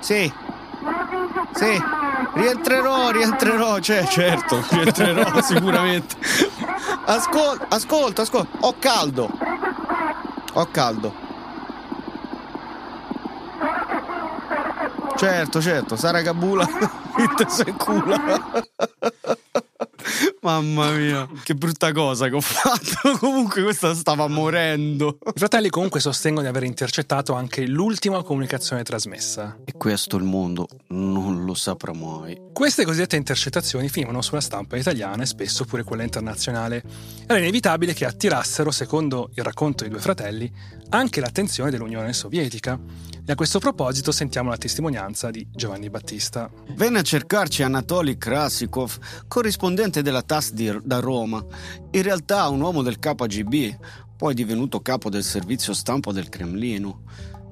Sì. 0.00 0.32
Sì, 1.52 1.82
rientrerò, 2.34 3.10
rientrerò, 3.10 3.78
cioè, 3.80 4.06
certo, 4.06 4.64
rientrerò 4.70 5.40
sicuramente. 5.42 6.16
Ascolta, 7.06 7.66
ascolta, 7.68 8.22
ascolta, 8.22 8.58
ho 8.60 8.74
caldo. 8.78 9.30
Ho 10.54 10.68
caldo. 10.70 11.28
Certo, 15.16 15.60
certo, 15.60 15.96
Sara 15.96 16.22
Gabula, 16.22 16.66
inteso 17.18 17.62
in 17.68 17.76
culo. 17.76 18.16
Mamma 20.42 20.92
mia, 20.92 21.28
che 21.42 21.54
brutta 21.54 21.92
cosa 21.92 22.28
che 22.28 22.34
ho 22.34 22.40
fatto. 22.40 23.18
Comunque 23.20 23.62
questa 23.62 23.94
stava 23.94 24.26
morendo. 24.26 25.18
I 25.22 25.32
fratelli 25.38 25.68
comunque 25.68 26.00
sostengono 26.00 26.44
di 26.44 26.48
aver 26.48 26.62
intercettato 26.62 27.34
anche 27.34 27.66
l'ultima 27.66 28.22
comunicazione 28.22 28.82
trasmessa. 28.82 29.58
E 29.66 29.72
questo 29.76 30.16
il 30.16 30.24
mondo 30.24 30.66
non 30.88 31.44
lo 31.44 31.52
saprà 31.52 31.92
mai. 31.92 32.40
Queste 32.54 32.86
cosiddette 32.86 33.16
intercettazioni 33.16 33.90
finivano 33.90 34.22
sulla 34.22 34.40
stampa 34.40 34.78
italiana 34.78 35.24
e 35.24 35.26
spesso 35.26 35.66
pure 35.66 35.82
quella 35.82 36.04
internazionale. 36.04 36.82
Era 37.26 37.38
inevitabile 37.38 37.92
che 37.92 38.06
attirassero, 38.06 38.70
secondo 38.70 39.30
il 39.34 39.44
racconto 39.44 39.82
dei 39.82 39.92
due 39.92 40.00
fratelli, 40.00 40.50
anche 40.88 41.20
l'attenzione 41.20 41.70
dell'Unione 41.70 42.14
Sovietica. 42.14 42.80
E 43.30 43.32
a 43.32 43.36
questo 43.36 43.60
proposito 43.60 44.10
sentiamo 44.10 44.50
la 44.50 44.56
testimonianza 44.56 45.30
di 45.30 45.46
Giovanni 45.52 45.88
Battista. 45.88 46.50
Venne 46.74 46.98
a 46.98 47.02
cercarci 47.02 47.62
Anatoly 47.62 48.18
Krasikov, 48.18 48.98
corrispondente 49.28 50.02
della 50.02 50.22
TAS 50.22 50.52
di- 50.52 50.80
da 50.82 50.98
Roma, 50.98 51.40
in 51.92 52.02
realtà 52.02 52.48
un 52.48 52.60
uomo 52.60 52.82
del 52.82 52.98
KGB, 52.98 53.76
poi 54.16 54.34
divenuto 54.34 54.80
capo 54.80 55.10
del 55.10 55.22
servizio 55.22 55.74
stampa 55.74 56.10
del 56.10 56.28
Cremlino. 56.28 57.02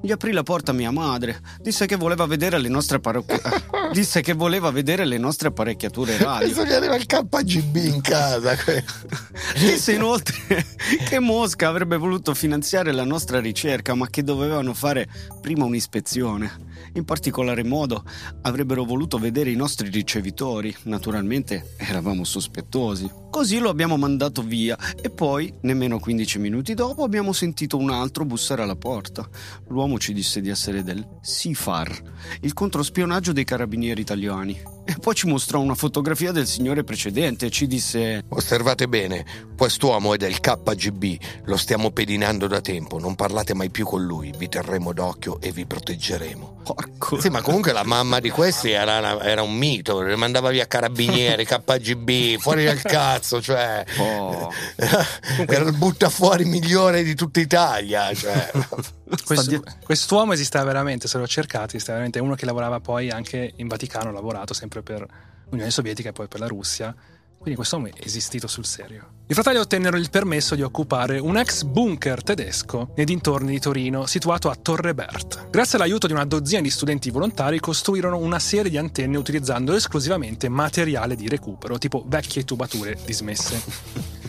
Gli 0.01 0.12
aprì 0.12 0.32
la 0.32 0.44
porta 0.44 0.72
mia 0.72 0.90
madre, 0.90 1.40
disse 1.61 1.86
che 1.86 1.96
voleva 1.96 2.24
vedere 2.26 2.59
le 2.59 2.68
nostre 2.68 3.01
parrocchie- 3.01 3.40
disse 3.92 4.20
che 4.20 4.32
voleva 4.32 4.70
vedere 4.70 5.05
le 5.05 5.18
nostre 5.18 5.49
apparecchiature 5.49 6.16
radio. 6.18 6.46
Adesso 6.46 6.64
gli 6.64 6.72
arriva 6.72 6.94
il 6.94 7.07
KGB 7.07 7.76
in 7.76 8.01
casa. 8.01 8.57
Disse 9.59 9.92
inoltre 9.92 10.64
che 11.09 11.18
Mosca 11.18 11.68
avrebbe 11.68 11.96
voluto 11.96 12.34
finanziare 12.34 12.92
la 12.92 13.05
nostra 13.05 13.40
ricerca, 13.40 13.94
ma 13.94 14.09
che 14.09 14.22
dovevano 14.22 14.72
fare 14.74 15.09
prima 15.40 15.64
un'ispezione. 15.64 16.67
In 16.95 17.05
particolare 17.05 17.64
modo 17.64 18.05
avrebbero 18.43 18.85
voluto 18.85 19.18
vedere 19.18 19.51
i 19.51 19.57
nostri 19.57 19.89
ricevitori. 19.89 20.74
Naturalmente 20.85 21.74
eravamo 21.76 22.24
sospettosi. 22.24 23.11
Così 23.31 23.59
lo 23.59 23.68
abbiamo 23.68 23.97
mandato 23.97 24.43
via 24.43 24.76
e 25.01 25.11
poi, 25.11 25.53
nemmeno 25.62 25.99
15 25.99 26.39
minuti 26.39 26.74
dopo, 26.74 27.05
abbiamo 27.05 27.33
sentito 27.33 27.76
un 27.76 27.91
altro 27.91 28.24
bussare 28.24 28.62
alla 28.62 28.76
porta. 28.76 29.29
L'uomo 29.68 29.99
ci 29.99 30.12
disse 30.12 30.41
di 30.41 30.49
essere 30.49 30.83
del 30.83 31.07
SIFAR, 31.20 32.03
il 32.41 32.53
controspionaggio 32.53 33.33
dei 33.33 33.45
carabinieri 33.45 34.01
italiani. 34.01 34.78
E 34.91 34.97
poi 34.99 35.14
ci 35.14 35.26
mostrò 35.26 35.61
una 35.61 35.74
fotografia 35.74 36.32
del 36.32 36.47
signore 36.47 36.82
precedente 36.82 37.45
e 37.47 37.51
ci 37.51 37.66
disse 37.66 38.24
Osservate 38.30 38.89
bene, 38.89 39.22
quest'uomo 39.55 40.14
è 40.14 40.16
del 40.16 40.41
KGB, 40.41 41.16
lo 41.45 41.59
stiamo 41.59 41.91
pedinando 41.91 42.47
da 42.47 42.62
tempo, 42.62 42.99
non 42.99 43.14
parlate 43.14 43.53
mai 43.53 43.68
più 43.68 43.84
con 43.84 44.03
lui, 44.03 44.32
vi 44.34 44.49
terremo 44.49 44.95
d'occhio 44.95 45.43
e 45.43 45.53
vi 45.53 45.66
proteggeremo. 45.66 46.61
Porco. 46.64 47.20
Sì, 47.20 47.28
ma 47.28 47.43
comunque 47.43 47.72
la 47.72 47.84
mamma 47.84 48.18
di 48.18 48.30
questi 48.30 48.70
era, 48.70 48.97
una- 48.97 49.22
era 49.22 49.43
un 49.43 49.55
mito, 49.55 50.01
le 50.01 50.16
mandava 50.16 50.49
via 50.49 50.66
carabinieri, 50.66 51.45
KGB, 51.47 52.39
fuori 52.39 52.64
dal 52.64 52.80
cazzo, 52.80 53.43
cioè... 53.43 53.84
Oh. 53.99 54.51
Era 55.47 55.64
il 55.64 55.76
butta 55.76 56.09
fuori 56.09 56.47
migliore 56.47 57.03
di 57.03 57.14
tutta 57.14 57.41
Italia, 57.41 58.14
cioè... 58.14 58.51
Questo- 59.24 59.62
quest'uomo 59.84 60.32
esisteva 60.32 60.64
veramente, 60.64 61.09
se 61.09 61.18
l'ho 61.18 61.26
cercato, 61.26 61.76
esisteva 61.76 61.98
veramente 61.98 62.20
uno 62.20 62.34
che 62.34 62.46
lavorava 62.46 62.80
poi 62.80 63.11
anche 63.11 63.52
in 63.56 63.66
Vaticano, 63.68 64.11
ha 64.11 64.12
lavorato 64.12 64.54
sempre 64.54 64.82
per 64.82 65.06
l'Unione 65.50 65.70
Sovietica 65.70 66.11
e 66.11 66.12
poi 66.12 66.28
per 66.28 66.40
la 66.40 66.46
Russia. 66.46 66.94
Quindi 67.38 67.54
quest'uomo 67.54 67.86
è 67.86 67.92
esistito 68.02 68.48
sul 68.48 68.66
serio. 68.66 69.11
I 69.28 69.34
fratelli 69.34 69.59
ottennero 69.59 69.96
il 69.96 70.11
permesso 70.11 70.56
di 70.56 70.62
occupare 70.62 71.20
un 71.20 71.36
ex 71.36 71.62
bunker 71.62 72.22
tedesco 72.24 72.92
nei 72.96 73.04
dintorni 73.04 73.52
di 73.52 73.61
Torino, 73.61 74.06
situato 74.06 74.50
a 74.50 74.56
Torre 74.56 74.92
Berthe. 74.92 75.46
Grazie 75.48 75.78
all'aiuto 75.78 76.09
di 76.09 76.14
una 76.14 76.24
dozzina 76.24 76.61
di 76.61 76.68
studenti 76.68 77.11
volontari, 77.11 77.61
costruirono 77.61 78.16
una 78.18 78.40
serie 78.40 78.70
di 78.70 78.76
antenne 78.76 79.16
utilizzando 79.16 79.72
esclusivamente 79.72 80.48
materiale 80.48 81.14
di 81.14 81.28
recupero, 81.28 81.78
tipo 81.78 82.02
vecchie 82.06 82.44
tubature 82.44 82.98
dismesse. 83.04 83.62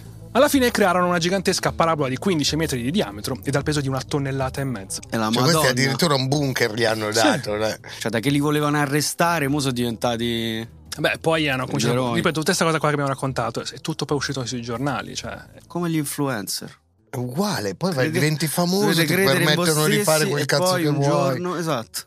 Alla 0.31 0.47
fine 0.47 0.69
crearono 0.69 1.07
una 1.07 1.17
gigantesca 1.17 1.71
parabola 1.71 2.07
di 2.07 2.17
15 2.17 2.55
metri 2.55 2.81
di 2.83 2.91
diametro 2.91 3.37
e 3.43 3.49
dal 3.49 3.63
peso 3.63 3.81
di 3.81 3.87
una 3.87 3.99
tonnellata 4.01 4.61
e 4.61 4.63
mezza. 4.63 5.01
E 5.09 5.17
la 5.17 5.23
Cioè, 5.25 5.31
questi 5.33 5.53
Madonna. 5.53 5.69
addirittura 5.69 6.13
un 6.13 6.27
bunker 6.27 6.73
gli 6.75 6.85
hanno 6.85 7.11
dato. 7.11 7.55
eh. 7.55 7.79
Cioè, 7.97 8.11
da 8.11 8.19
che 8.19 8.29
li 8.29 8.39
volevano 8.39 8.77
arrestare, 8.77 9.47
mo 9.47 9.59
sono 9.59 9.73
diventati. 9.73 10.67
Beh, 10.97 11.17
poi 11.19 11.49
hanno 11.49 11.65
cominciato. 11.65 11.93
eroi. 11.93 12.15
Ripeto, 12.15 12.29
tutta 12.33 12.43
questa 12.45 12.65
cosa 12.65 12.77
qua 12.77 12.87
che 12.89 12.93
abbiamo 12.93 13.11
raccontato, 13.11 13.61
è 13.61 13.79
tutto 13.81 14.05
poi 14.05 14.17
uscito 14.17 14.45
sui 14.45 14.61
giornali. 14.61 15.15
Cioè, 15.15 15.35
come 15.65 15.89
gli 15.89 15.97
influencer. 15.97 16.77
È 17.09 17.15
uguale, 17.15 17.73
poi 17.73 17.91
vai, 17.91 18.03
Crede- 18.05 18.19
diventi 18.19 18.45
famoso, 18.47 19.03
ti 19.03 19.11
permettono 19.11 19.87
di 19.87 20.03
fare 20.03 20.27
quel 20.27 20.45
cazzo 20.45 20.63
poi 20.63 20.81
che 20.83 20.87
un 20.89 20.95
vuoi. 20.95 21.07
giorno, 21.07 21.55
esatto. 21.55 22.01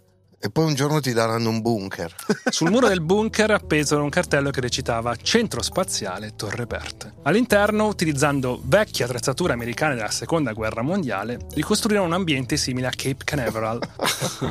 E 0.45 0.51
poi 0.51 0.65
un 0.65 0.75
giorno 0.75 0.99
ti 0.99 1.13
daranno 1.13 1.51
un 1.51 1.61
bunker. 1.61 2.13
sul 2.51 2.69
muro 2.69 2.89
del 2.89 3.01
bunker 3.01 3.53
appesero 3.53 4.03
un 4.03 4.09
cartello 4.09 4.51
che 4.51 4.61
recitava 4.61 5.15
Centro 5.15 5.63
Spaziale 5.63 6.35
Torre 6.35 6.67
Berthe. 6.67 7.15
All'interno, 7.23 7.87
utilizzando 7.87 8.61
vecchie 8.65 9.05
attrezzature 9.05 9.53
americane 9.53 9.95
della 9.95 10.11
seconda 10.11 10.53
guerra 10.53 10.83
mondiale, 10.83 11.39
ricostruirono 11.55 12.09
un 12.09 12.15
ambiente 12.15 12.57
simile 12.57 12.89
a 12.89 12.91
Cape 12.91 13.23
Canaveral. 13.23 13.79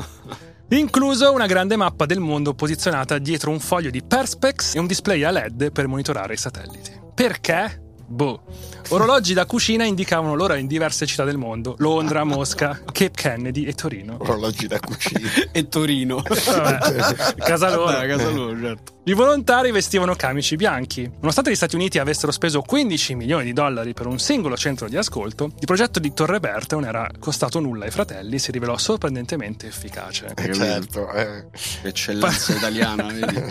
Incluso 0.70 1.34
una 1.34 1.46
grande 1.46 1.76
mappa 1.76 2.06
del 2.06 2.22
mondo 2.22 2.54
posizionata 2.54 3.18
dietro 3.18 3.52
un 3.52 3.60
foglio 3.60 3.90
di 3.90 4.02
Perspex 4.02 4.76
e 4.76 4.80
un 4.80 4.88
display 4.88 5.24
a 5.24 5.32
LED 5.32 5.74
per 5.74 5.88
monitorare 5.88 6.36
i 6.36 6.38
satelliti. 6.38 6.98
Perché? 7.14 7.81
Boh. 8.12 8.42
Orologi 8.90 9.34
da 9.34 9.46
cucina 9.46 9.86
indicavano 9.86 10.36
l'ora 10.36 10.58
in 10.58 10.68
diverse 10.68 11.06
città 11.06 11.24
del 11.24 11.38
mondo: 11.38 11.76
Londra, 11.78 12.26
Mosca, 12.26 12.82
Cape 12.92 13.12
Kennedy 13.12 13.64
e 13.64 13.74
Torino. 13.74 14.18
Orologi 14.20 14.68
da 14.68 14.80
cucina. 14.80 15.30
E 15.54 15.68
Torino. 15.70 16.22
Vabbè, 16.28 17.36
casa 17.38 17.70
loro. 17.74 17.86
Vabbè, 17.92 18.08
casa 18.08 18.30
loro, 18.30 18.60
certo. 18.60 19.00
I 19.06 19.14
volontari 19.14 19.72
vestivano 19.72 20.14
camici 20.16 20.56
bianchi. 20.58 21.10
Nonostante 21.20 21.52
gli 21.52 21.56
Stati 21.56 21.76
Uniti 21.76 22.00
avessero 22.00 22.32
speso 22.32 22.62
15 22.62 23.16
milioni 23.16 23.46
di 23.46 23.54
dollari 23.54 23.94
per 23.94 24.06
un 24.08 24.20
singolo 24.20 24.56
centro 24.58 24.88
di 24.90 24.98
ascolto, 24.98 25.46
il 25.60 25.66
progetto 25.66 26.00
di 26.00 26.14
Torre 26.14 26.40
Berta 26.40 26.76
non 26.76 26.86
era 26.86 27.10
costato 27.18 27.60
nulla 27.60 27.86
ai 27.86 27.92
fratelli 27.92 28.36
e 28.36 28.40
si 28.40 28.52
rivelò 28.52 28.78
sorprendentemente 28.78 29.68
efficace. 29.68 30.34
Eh, 30.36 30.54
certo. 30.54 31.12
eh. 31.14 31.46
Eccellenza 31.84 32.54
italiana, 32.56 33.08
vedi? 33.08 33.42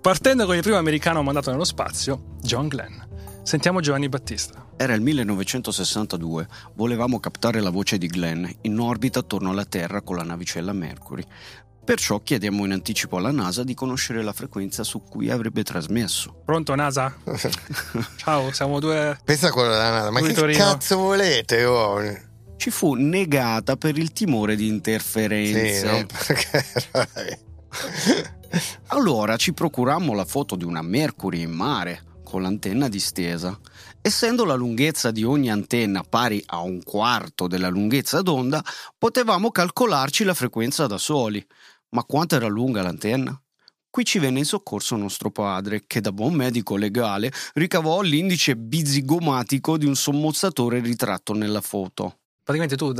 Partendo 0.00 0.44
con 0.46 0.56
il 0.56 0.62
primo 0.62 0.76
americano 0.76 1.22
mandato 1.22 1.50
nello 1.50 1.64
spazio, 1.64 2.22
John 2.42 2.68
Glenn. 2.68 3.10
Sentiamo 3.42 3.80
Giovanni 3.80 4.08
Battista. 4.08 4.66
Era 4.76 4.94
il 4.94 5.00
1962, 5.00 6.46
volevamo 6.74 7.18
captare 7.20 7.60
la 7.60 7.70
voce 7.70 7.98
di 7.98 8.06
Glenn 8.06 8.46
in 8.62 8.78
orbita 8.78 9.18
attorno 9.20 9.50
alla 9.50 9.64
Terra 9.64 10.00
con 10.02 10.16
la 10.16 10.22
navicella 10.22 10.72
Mercury. 10.72 11.24
Perciò 11.84 12.20
chiediamo 12.20 12.64
in 12.64 12.72
anticipo 12.72 13.16
alla 13.16 13.32
NASA 13.32 13.64
di 13.64 13.74
conoscere 13.74 14.22
la 14.22 14.32
frequenza 14.32 14.84
su 14.84 15.02
cui 15.02 15.28
avrebbe 15.30 15.64
trasmesso. 15.64 16.40
Pronto, 16.44 16.74
NASA? 16.76 17.14
Ciao, 18.16 18.52
siamo 18.52 18.78
due. 18.78 19.18
Pensa 19.24 19.48
a 19.48 19.50
quello 19.50 19.70
della 19.70 19.90
NASA. 19.90 20.10
Ma 20.10 20.20
che 20.20 20.32
Torino. 20.32 20.58
cazzo 20.58 20.96
volete? 20.96 21.64
Oh? 21.64 22.00
Ci 22.56 22.70
fu 22.70 22.94
negata 22.94 23.76
per 23.76 23.98
il 23.98 24.12
timore 24.12 24.54
di 24.54 24.66
Sì, 24.66 24.70
interferenze. 24.70 25.90
no? 25.90 26.06
Perché- 26.06 27.40
Allora 28.88 29.36
ci 29.36 29.52
procurammo 29.52 30.14
la 30.14 30.24
foto 30.24 30.54
di 30.54 30.64
una 30.64 30.82
Mercury 30.82 31.40
in 31.42 31.50
mare 31.50 32.02
con 32.32 32.40
l'antenna 32.40 32.88
distesa. 32.88 33.60
Essendo 34.00 34.46
la 34.46 34.54
lunghezza 34.54 35.10
di 35.10 35.22
ogni 35.22 35.50
antenna 35.50 36.02
pari 36.02 36.42
a 36.46 36.62
un 36.62 36.82
quarto 36.82 37.46
della 37.46 37.68
lunghezza 37.68 38.22
d'onda, 38.22 38.64
potevamo 38.96 39.50
calcolarci 39.50 40.24
la 40.24 40.32
frequenza 40.32 40.86
da 40.86 40.96
soli. 40.96 41.46
Ma 41.90 42.04
quanto 42.04 42.34
era 42.34 42.46
lunga 42.46 42.80
l'antenna? 42.80 43.38
Qui 43.90 44.06
ci 44.06 44.18
venne 44.18 44.38
in 44.38 44.46
soccorso 44.46 44.96
nostro 44.96 45.30
padre, 45.30 45.84
che 45.86 46.00
da 46.00 46.10
buon 46.10 46.32
medico 46.32 46.76
legale 46.76 47.30
ricavò 47.52 48.00
l'indice 48.00 48.56
bizigomatico 48.56 49.76
di 49.76 49.84
un 49.84 49.94
sommozzatore 49.94 50.80
ritratto 50.80 51.34
nella 51.34 51.60
foto. 51.60 52.20
Praticamente 52.42 52.76
tu 52.76 52.94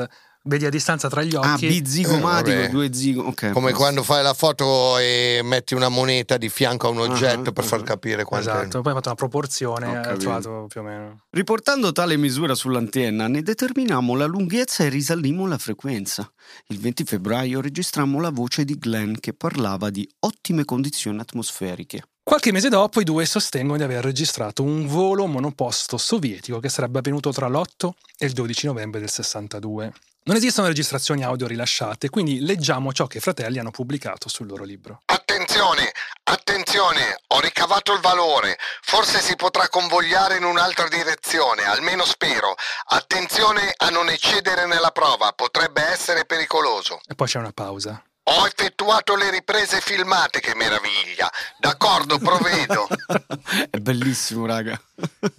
vedi 0.44 0.66
a 0.66 0.70
distanza 0.70 1.08
tra 1.08 1.22
gli 1.22 1.34
Ah, 1.36 1.54
occhi. 1.54 1.66
bizigomatico, 1.68 2.56
vabbè. 2.56 2.68
due 2.70 2.92
zigo. 2.92 3.22
ok, 3.22 3.50
Come 3.52 3.66
posto. 3.70 3.76
quando 3.76 4.02
fai 4.02 4.22
la 4.22 4.34
foto 4.34 4.98
e 4.98 5.40
metti 5.44 5.74
una 5.74 5.88
moneta 5.88 6.36
di 6.36 6.48
fianco 6.48 6.88
a 6.88 6.90
un 6.90 6.98
oggetto 7.00 7.50
Ah, 7.50 7.52
per 7.52 7.64
far 7.64 7.80
ah. 7.80 7.84
capire 7.84 8.24
quanto 8.24 8.48
è. 8.48 8.52
Esatto, 8.52 8.80
poi 8.80 8.88
hai 8.90 8.94
fatto 8.96 9.08
una 9.08 9.16
proporzione 9.16 9.86
e 9.86 9.96
hai 9.96 10.02
capito. 10.02 10.18
trovato 10.20 10.66
più 10.68 10.80
o 10.80 10.84
meno. 10.84 11.20
Riportando 11.30 11.92
tale 11.92 12.16
misura 12.16 12.54
sull'antenna, 12.54 13.28
ne 13.28 13.42
determinammo 13.42 14.14
la 14.14 14.26
lunghezza 14.26 14.84
e 14.84 14.88
risalimmo 14.88 15.46
la 15.46 15.58
frequenza. 15.58 16.30
Il 16.68 16.78
20 16.80 17.04
febbraio 17.04 17.60
registrammo 17.60 18.20
la 18.20 18.30
voce 18.30 18.64
di 18.64 18.76
Glenn 18.78 19.14
che 19.20 19.32
parlava 19.34 19.90
di 19.90 20.08
ottime 20.20 20.64
condizioni 20.64 21.20
atmosferiche. 21.20 22.02
Qualche 22.24 22.52
mese 22.52 22.68
dopo 22.68 23.00
i 23.00 23.04
due 23.04 23.26
sostengono 23.26 23.76
di 23.78 23.82
aver 23.82 24.04
registrato 24.04 24.62
un 24.62 24.86
volo 24.86 25.26
monoposto 25.26 25.96
sovietico 25.96 26.60
che 26.60 26.68
sarebbe 26.68 26.98
avvenuto 27.00 27.32
tra 27.32 27.48
l'8 27.48 27.90
e 28.16 28.26
il 28.26 28.32
12 28.32 28.66
novembre 28.66 29.00
del 29.00 29.10
62. 29.10 29.92
Non 30.24 30.36
esistono 30.36 30.68
registrazioni 30.68 31.24
audio 31.24 31.48
rilasciate, 31.48 32.08
quindi 32.08 32.38
leggiamo 32.42 32.92
ciò 32.92 33.08
che 33.08 33.18
i 33.18 33.20
fratelli 33.20 33.58
hanno 33.58 33.72
pubblicato 33.72 34.28
sul 34.28 34.46
loro 34.46 34.62
libro. 34.62 35.02
Attenzione, 35.06 35.90
attenzione, 36.22 37.18
ho 37.26 37.40
ricavato 37.40 37.92
il 37.92 37.98
valore. 37.98 38.56
Forse 38.82 39.18
si 39.18 39.34
potrà 39.34 39.68
convogliare 39.68 40.36
in 40.36 40.44
un'altra 40.44 40.86
direzione, 40.86 41.64
almeno 41.64 42.04
spero. 42.04 42.54
Attenzione 42.90 43.74
a 43.76 43.88
non 43.88 44.08
eccedere 44.10 44.66
nella 44.66 44.92
prova, 44.92 45.32
potrebbe 45.32 45.82
essere 45.82 46.24
pericoloso. 46.24 47.00
E 47.04 47.16
poi 47.16 47.26
c'è 47.26 47.40
una 47.40 47.52
pausa. 47.52 48.00
Ho 48.26 48.46
effettuato 48.46 49.16
le 49.16 49.28
riprese 49.28 49.80
filmate, 49.80 50.38
che 50.38 50.54
meraviglia. 50.54 51.28
D'accordo, 51.58 52.18
provvedo. 52.18 52.86
È 53.68 53.78
bellissimo, 53.78 54.46
raga. 54.46 54.80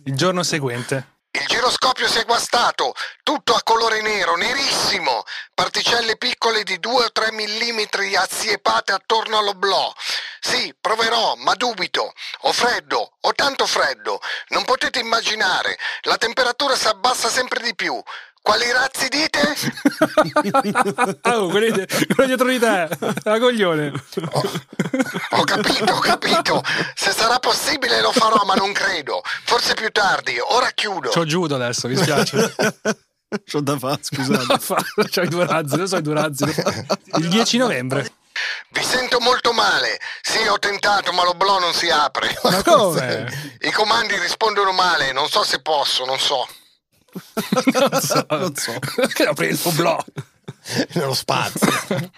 Il 0.03 0.17
giorno 0.17 0.43
seguente, 0.43 1.12
Il 1.36 1.47
giroscopio 1.47 2.07
si 2.07 2.19
è 2.19 2.25
guastato, 2.25 2.93
tutto 3.23 3.55
a 3.55 3.63
colore 3.63 4.01
nero, 4.01 4.36
nerissimo, 4.36 5.23
particelle 5.55 6.15
piccole 6.15 6.61
di 6.61 6.79
2 6.79 7.05
o 7.05 7.11
3 7.11 7.31
mm 7.31 7.79
assiepate 8.15 8.91
attorno 8.91 9.39
all'oblò. 9.39 9.91
Sì, 10.39 10.75
proverò, 10.79 11.34
ma 11.38 11.55
dubito. 11.55 12.13
Ho 12.41 12.53
freddo, 12.53 13.13
ho 13.19 13.34
tanto 13.34 13.65
freddo. 13.65 14.21
Non 14.49 14.63
potete 14.63 14.99
immaginare, 14.99 15.75
la 16.01 16.17
temperatura 16.17 16.75
si 16.75 16.88
abbassa 16.88 17.29
sempre 17.29 17.63
di 17.63 17.73
più. 17.73 17.99
Quali 18.43 18.69
razzi 18.73 19.07
dite? 19.07 19.55
oh, 21.31 21.47
quelli 21.47 21.71
dietro 22.25 22.47
di 22.49 22.59
te, 22.59 22.89
la 23.23 23.39
coglione. 23.39 23.93
Ho 25.29 25.43
capito, 25.45 25.93
ho 25.93 25.99
capito. 25.99 26.61
Se 26.93 27.13
sarà 27.13 27.39
possibile 27.39 28.01
lo 28.01 28.11
farò, 28.11 28.43
ma 28.43 28.55
non 28.55 28.73
credo. 28.73 29.21
Forse 29.45 29.75
più 29.75 29.89
tardi, 29.91 30.37
ora 30.39 30.69
chiudo. 30.71 31.09
C'ho 31.11 31.23
giudo 31.23 31.55
adesso, 31.55 31.87
mi 31.87 31.95
spiace. 31.95 32.53
C'ho 33.49 33.61
da 33.61 33.79
fare, 33.79 33.99
scusate. 34.01 34.59
C'ho 35.09 35.21
i 35.21 35.27
due 35.29 35.45
razzi, 35.45 35.75
io 35.75 35.87
so 35.87 35.95
i 35.95 36.01
due 36.01 36.13
razzi. 36.13 36.43
Il 37.15 37.29
10 37.29 37.57
novembre. 37.57 38.11
Vi 38.71 38.83
sento 38.83 39.21
molto 39.21 39.53
male. 39.53 40.01
Sì, 40.21 40.45
ho 40.47 40.59
tentato, 40.59 41.13
ma 41.13 41.23
l'oblò 41.23 41.59
non 41.59 41.73
si 41.73 41.89
apre. 41.89 42.37
Ma 42.43 42.61
come? 42.61 43.55
I 43.61 43.71
comandi 43.71 44.19
rispondono 44.19 44.73
male, 44.73 45.13
non 45.13 45.29
so 45.29 45.43
se 45.43 45.61
posso, 45.61 46.03
non 46.03 46.19
so. 46.19 46.45
Non 47.66 48.01
so. 48.01 48.26
Non 48.30 48.55
so. 48.55 48.74
Apri 49.28 49.47
il 49.47 49.59
oblò. 49.64 50.03
Nello 50.93 51.14
spazio. 51.14 51.72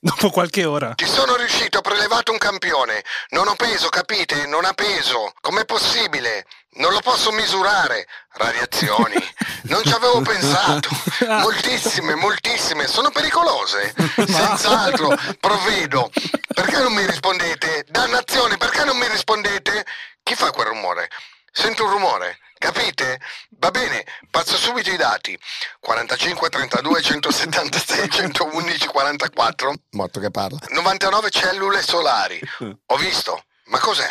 Dopo 0.00 0.30
qualche 0.30 0.64
ora. 0.64 0.92
Ci 0.96 1.06
sono 1.06 1.36
riuscito, 1.36 1.78
ho 1.78 1.82
prelevato 1.82 2.32
un 2.32 2.38
campione. 2.38 3.02
Non 3.30 3.48
ho 3.48 3.54
peso, 3.54 3.88
capite? 3.88 4.46
Non 4.46 4.64
ha 4.64 4.72
peso. 4.72 5.32
Com'è 5.40 5.64
possibile? 5.64 6.46
Non 6.74 6.92
lo 6.92 7.00
posso 7.00 7.30
misurare. 7.32 8.06
Radiazioni. 8.32 9.14
Non 9.66 9.82
ci 9.82 9.92
avevo 9.92 10.20
pensato. 10.20 10.88
Moltissime, 11.26 12.14
moltissime. 12.14 12.86
Sono 12.86 13.10
pericolose. 13.10 13.92
Senz'altro. 14.14 15.12
Provvedo. 15.40 16.08
Perché 16.54 16.78
non 16.78 16.92
mi 16.92 17.04
rispondete? 17.04 17.84
Dannazione, 17.88 18.58
perché 18.58 18.84
non 18.84 18.96
mi 18.96 19.08
rispondete? 19.08 19.84
Chi 20.22 20.36
fa 20.36 20.52
quel 20.52 20.68
rumore? 20.68 21.08
Sento 21.50 21.82
un 21.84 21.90
rumore. 21.90 22.38
Capite? 22.58 23.20
Va 23.58 23.70
bene, 23.72 24.05
passo 24.46 24.56
subito 24.56 24.90
i 24.90 24.96
dati. 24.96 25.36
45, 25.80 26.48
32, 26.48 27.02
176, 27.02 28.08
111, 28.08 28.86
44. 28.86 29.74
Morto 29.90 30.20
che 30.20 30.30
parla. 30.30 30.58
99 30.70 31.30
cellule 31.30 31.82
solari. 31.82 32.40
Ho 32.86 32.96
visto. 32.96 33.44
Ma 33.66 33.78
cos'è? 33.78 34.08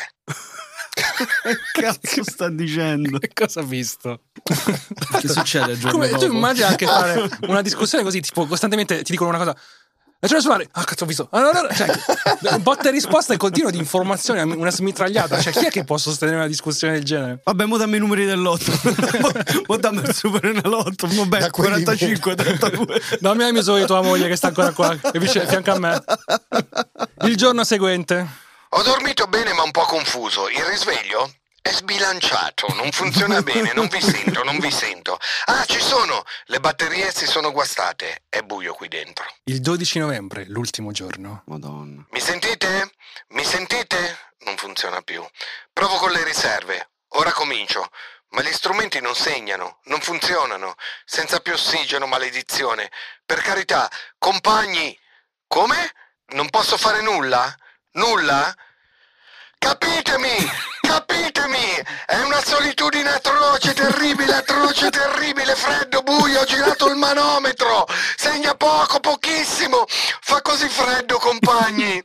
Che 0.93 1.57
cazzo 1.81 2.23
sta 2.23 2.49
dicendo? 2.49 3.17
Che 3.19 3.31
cosa 3.33 3.61
ha 3.61 3.63
visto? 3.63 4.23
Che 4.43 5.27
succede 5.27 5.73
il 5.73 5.79
giorno 5.79 5.97
Come, 5.99 6.09
tu 6.09 6.19
dopo? 6.19 6.33
immagini 6.33 6.65
anche 6.65 6.85
fare 6.85 7.29
una 7.47 7.61
discussione 7.61 8.03
così, 8.03 8.19
tipo 8.21 8.45
costantemente 8.45 9.01
ti 9.03 9.11
dicono 9.11 9.29
una 9.29 9.37
cosa. 9.37 9.55
La 10.25 10.31
cellula 10.31 10.41
solare, 10.41 10.69
ah 10.71 10.83
cazzo 10.83 11.03
ho 11.03 11.07
visto. 11.07 11.27
Ah, 11.29 11.39
no, 11.39 11.51
no, 11.51 11.61
no. 11.61 11.67
Cioè, 11.71 12.57
botta 12.57 12.89
e 12.89 12.91
risposta 12.91 13.35
e 13.35 13.37
continuo 13.37 13.69
di 13.69 13.77
informazioni, 13.77 14.41
una 14.41 14.71
smitragliata. 14.71 15.39
Cioè, 15.39 15.53
chi 15.53 15.65
è 15.65 15.69
che 15.69 15.83
può 15.83 15.97
sostenere 15.97 16.37
una 16.37 16.47
discussione 16.47 16.93
del 16.93 17.03
genere? 17.03 17.41
Vabbè, 17.43 17.65
mo 17.65 17.77
dammi 17.77 17.97
i 17.97 17.99
numeri 17.99 18.25
dell'otto. 18.25 18.71
mo 19.67 19.77
dammi 19.77 20.01
il 20.01 20.15
super 20.15 20.43
nell'otto. 20.51 21.07
Vabbè, 21.07 21.37
Da 21.37 21.49
quelli 21.51 21.83
45, 21.83 22.35
32. 22.35 23.01
Dammi 23.21 23.43
la 23.43 23.51
misura 23.51 23.79
di 23.79 23.85
tua 23.85 24.01
moglie 24.01 24.27
che 24.27 24.35
sta 24.35 24.47
ancora 24.47 24.71
qua, 24.71 24.97
e 25.13 25.19
vicino 25.19 25.43
a 25.43 25.47
fianco 25.47 25.71
a 25.71 25.79
me. 25.79 26.03
Il 27.25 27.37
giorno 27.37 27.63
seguente, 27.63 28.27
Ho 28.69 28.81
dormito 28.81 29.27
bene 29.27 29.53
ma 29.53 29.61
un 29.61 29.69
po' 29.71 29.83
confuso. 29.83 30.49
Il 30.49 30.63
risveglio? 30.63 31.31
È 31.65 31.71
sbilanciato, 31.71 32.67
non 32.75 32.91
funziona 32.91 33.41
bene, 33.41 33.73
non 33.73 33.87
vi 33.87 33.99
sento, 33.99 34.43
non 34.43 34.59
vi 34.59 34.69
sento. 34.69 35.17
Ah, 35.45 35.65
ci 35.65 35.79
sono! 35.81 36.23
Le 36.45 36.59
batterie 36.59 37.11
si 37.11 37.25
sono 37.25 37.51
guastate. 37.51 38.21
È 38.29 38.41
buio 38.41 38.75
qui 38.75 38.87
dentro. 38.87 39.25
il 39.45 39.61
12 39.61 39.97
novembre, 39.97 40.45
l'ultimo 40.45 40.91
giorno. 40.91 41.41
Madonna. 41.47 42.05
Mi 42.11 42.19
sentite? 42.19 42.91
Mi 43.29 43.43
sentite? 43.43 44.15
Non 44.41 44.57
funziona 44.57 45.01
più. 45.01 45.25
Provo 45.73 45.95
con 45.95 46.11
le 46.11 46.23
riserve. 46.23 46.91
Ora 47.15 47.31
comincio. 47.31 47.89
Ma 48.29 48.43
gli 48.43 48.53
strumenti 48.53 49.01
non 49.01 49.15
segnano, 49.15 49.79
non 49.85 50.01
funzionano. 50.01 50.75
Senza 51.03 51.39
più 51.39 51.53
ossigeno, 51.53 52.05
maledizione. 52.05 52.91
Per 53.25 53.41
carità, 53.41 53.89
compagni. 54.19 54.95
Come? 55.47 55.93
Non 56.27 56.47
posso 56.51 56.77
fare 56.77 57.01
nulla? 57.01 57.51
Nulla? 57.93 58.55
Capitemi! 59.57 60.37
Capitemi! 60.95 61.83
È 62.05 62.21
una 62.21 62.41
solitudine 62.41 63.09
atroce, 63.09 63.73
terribile, 63.73 64.35
atroce, 64.35 64.89
terribile, 64.89 65.53
freddo, 65.53 66.01
buio, 66.03 66.39
ho 66.39 66.45
girato 66.45 66.87
il 66.87 66.95
manometro! 66.95 67.85
Segna 68.15 68.55
poco, 68.55 69.01
pochissimo! 69.01 69.83
Fa 70.21 70.41
così 70.41 70.69
freddo, 70.69 71.17
compagni! 71.17 72.01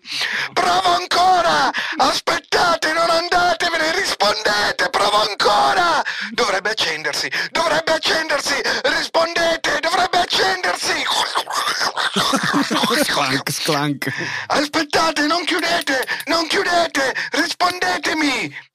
Provo 0.52 0.96
ancora! 0.96 1.70
Aspettate, 1.98 2.92
non 2.92 3.08
andatevene, 3.08 3.92
rispondete, 3.92 4.90
provo 4.90 5.22
ancora! 5.22 6.02
Dovrebbe 6.32 6.70
accendersi, 6.70 7.30
dovrebbe 7.52 7.92
accendersi! 7.92 8.60
Rispondete, 8.82 9.78
dovrebbe 9.78 10.18
accendersi! 10.18 11.04
Sclank, 13.04 13.52
sclank. 13.52 14.12
Aspettate, 14.48 15.26
non 15.28 15.44
chiudete, 15.44 16.04
non 16.24 16.48
chiudete, 16.48 17.14
rispondetemi! 17.30 18.68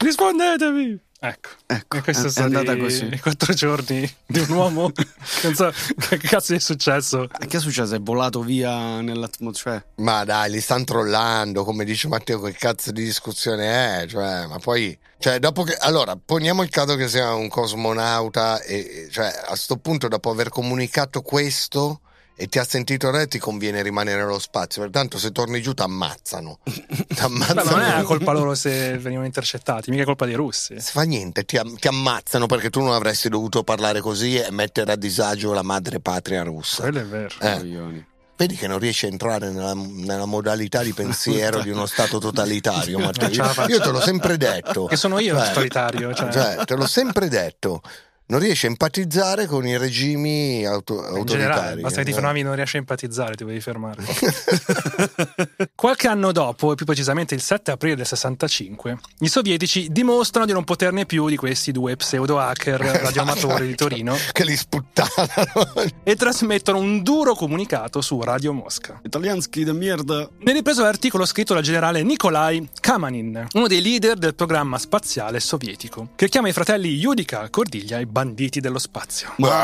Rispondetemi! 0.00 0.98
Ecco. 1.22 1.50
Ecco, 1.66 1.98
e 1.98 2.02
questo 2.02 2.24
è- 2.24 2.26
è 2.28 2.32
sono 2.32 2.46
andata 2.46 2.72
i, 2.72 2.78
così. 2.78 3.04
i 3.04 3.20
quattro 3.20 3.52
giorni 3.52 4.10
di 4.26 4.38
un 4.38 4.48
uomo. 4.48 4.90
non 5.44 5.54
so 5.54 5.70
che 6.08 6.16
cazzo 6.16 6.54
è 6.54 6.58
successo. 6.58 7.26
Che 7.26 7.56
è 7.58 7.60
successo? 7.60 7.94
È 7.94 8.00
volato 8.00 8.40
via 8.40 9.02
nell'atmosfera? 9.02 9.84
Ma 9.96 10.24
dai, 10.24 10.50
li 10.50 10.60
stanno 10.62 10.84
trollando, 10.84 11.64
come 11.64 11.84
dice 11.84 12.08
Matteo, 12.08 12.40
che 12.40 12.52
cazzo 12.52 12.90
di 12.90 13.04
discussione 13.04 14.02
è? 14.02 14.06
Cioè, 14.06 14.46
ma 14.46 14.58
poi, 14.58 14.98
cioè, 15.18 15.38
dopo 15.38 15.62
che, 15.62 15.74
allora, 15.74 16.16
poniamo 16.16 16.62
il 16.62 16.70
caso 16.70 16.96
che 16.96 17.06
sia 17.06 17.34
un 17.34 17.48
cosmonauta 17.48 18.62
e, 18.62 18.76
e, 18.76 19.08
cioè, 19.10 19.30
a 19.46 19.54
sto 19.56 19.76
punto, 19.76 20.08
dopo 20.08 20.30
aver 20.30 20.48
comunicato 20.48 21.20
questo 21.20 22.00
e 22.40 22.46
ti 22.48 22.58
ha 22.58 22.64
sentito 22.64 23.10
re, 23.10 23.28
ti 23.28 23.38
conviene 23.38 23.82
rimanere 23.82 24.22
nello 24.22 24.38
spazio, 24.38 24.80
pertanto 24.80 25.18
se 25.18 25.30
torni 25.30 25.60
giù 25.60 25.74
ti 25.74 25.82
ammazzano. 25.82 26.60
Ti 26.64 26.84
Beh, 27.06 27.20
ammazzano. 27.20 27.64
ma 27.64 27.88
non 27.92 28.00
è 28.00 28.02
colpa 28.02 28.32
loro 28.32 28.54
se 28.54 28.96
venivano 28.96 29.26
intercettati, 29.26 29.90
mica 29.90 30.02
è 30.02 30.06
colpa 30.06 30.24
dei 30.24 30.36
russi. 30.36 30.80
Si 30.80 30.92
fa 30.92 31.02
niente, 31.02 31.44
ti, 31.44 31.58
am- 31.58 31.76
ti 31.76 31.86
ammazzano 31.88 32.46
perché 32.46 32.70
tu 32.70 32.80
non 32.80 32.94
avresti 32.94 33.28
dovuto 33.28 33.62
parlare 33.62 34.00
così 34.00 34.36
e 34.36 34.50
mettere 34.52 34.92
a 34.92 34.96
disagio 34.96 35.52
la 35.52 35.60
madre 35.62 36.00
patria 36.00 36.42
russa. 36.42 36.80
Quello 36.80 37.00
è 37.00 37.04
vero. 37.04 37.34
Eh. 37.40 38.08
Vedi 38.40 38.56
che 38.56 38.66
non 38.66 38.78
riesci 38.78 39.04
a 39.04 39.08
entrare 39.08 39.50
nella, 39.50 39.74
nella 39.74 40.24
modalità 40.24 40.82
di 40.82 40.94
pensiero 40.94 41.60
di 41.60 41.68
uno 41.68 41.84
stato 41.84 42.16
totalitario, 42.18 42.96
Matteo. 43.04 43.28
La. 43.36 43.66
Io 43.68 43.80
te 43.80 43.90
l'ho 43.90 44.00
sempre 44.00 44.38
detto. 44.38 44.86
Che 44.86 44.96
sono 44.96 45.18
io 45.18 45.34
il 45.34 45.40
Cioè, 45.40 45.48
totalitario. 45.48 46.14
Cioè. 46.14 46.32
Cioè, 46.32 46.64
te 46.64 46.74
l'ho 46.74 46.86
sempre 46.86 47.28
detto. 47.28 47.82
Non 48.30 48.38
riesci 48.38 48.66
a 48.66 48.68
empatizzare 48.68 49.46
con 49.46 49.66
i 49.66 49.76
regimi 49.76 50.64
auto- 50.64 50.94
In 51.16 51.24
generale, 51.24 51.52
autoritari. 51.52 51.80
basta 51.82 51.98
che 51.98 52.04
ti 52.04 52.10
Eh. 52.10 52.14
fermavi 52.14 52.42
non 52.42 52.54
riesci 52.54 52.76
a 52.76 52.78
empatizzare, 52.78 53.34
ti 53.34 53.44
devi 53.44 53.60
fermare. 53.60 54.04
Qualche 55.74 56.06
anno 56.08 56.30
dopo, 56.30 56.70
e 56.72 56.74
più 56.76 56.84
precisamente 56.84 57.34
il 57.34 57.40
7 57.40 57.72
aprile 57.72 57.96
del 57.96 58.06
65, 58.06 58.98
i 59.20 59.28
sovietici 59.28 59.88
dimostrano 59.90 60.46
di 60.46 60.52
non 60.52 60.62
poterne 60.64 61.06
più 61.06 61.28
di 61.28 61.36
questi 61.36 61.72
due 61.72 61.96
pseudo 61.96 62.38
hacker 62.38 62.78
radioamatori 63.02 63.66
di 63.66 63.74
Torino 63.74 64.14
Che 64.32 64.44
li 64.44 64.56
sputtanano. 64.56 65.90
e 66.04 66.14
trasmettono 66.16 66.78
un 66.78 67.02
duro 67.02 67.34
comunicato 67.34 68.00
su 68.00 68.20
Radio 68.22 68.52
Mosca. 68.52 69.00
Italianschi 69.02 69.64
de 69.64 69.72
merda. 69.72 70.28
Ne 70.38 70.52
ripreso 70.52 70.82
l'articolo 70.82 71.24
scritto 71.24 71.54
dal 71.54 71.62
generale 71.64 72.02
Nikolai 72.04 72.68
Kamanin, 72.80 73.46
uno 73.54 73.66
dei 73.66 73.82
leader 73.82 74.16
del 74.16 74.34
programma 74.36 74.78
spaziale 74.78 75.40
sovietico, 75.40 76.10
che 76.14 76.28
chiama 76.28 76.48
i 76.48 76.52
fratelli 76.52 76.94
Yudica, 76.94 77.48
Cordiglia 77.50 77.98
i 77.98 78.06
banditi 78.20 78.60
dello 78.60 78.78
spazio. 78.78 79.32
Bello! 79.36 79.62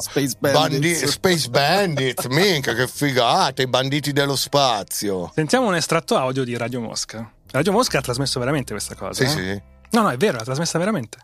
Space 0.02 0.34
Bandi- 0.38 0.58
Bandits. 0.58 1.04
Space 1.04 1.48
Bandits, 1.48 2.24
minchia, 2.26 2.74
che 2.74 2.88
figata, 2.88 3.62
i 3.62 3.68
banditi 3.68 4.12
dello 4.12 4.34
spazio. 4.34 5.30
Sentiamo 5.34 5.68
un 5.68 5.76
estratto 5.76 6.16
audio 6.16 6.42
di 6.42 6.56
Radio 6.56 6.80
Mosca. 6.80 7.30
Radio 7.52 7.70
Mosca 7.70 7.98
ha 7.98 8.00
trasmesso 8.00 8.40
veramente 8.40 8.72
questa 8.72 8.96
cosa. 8.96 9.24
Sì, 9.24 9.30
eh? 9.38 9.54
sì. 9.54 9.62
No, 9.90 10.02
no, 10.02 10.10
è 10.10 10.16
vero, 10.16 10.38
l'ha 10.38 10.42
trasmessa 10.42 10.78
veramente. 10.78 11.18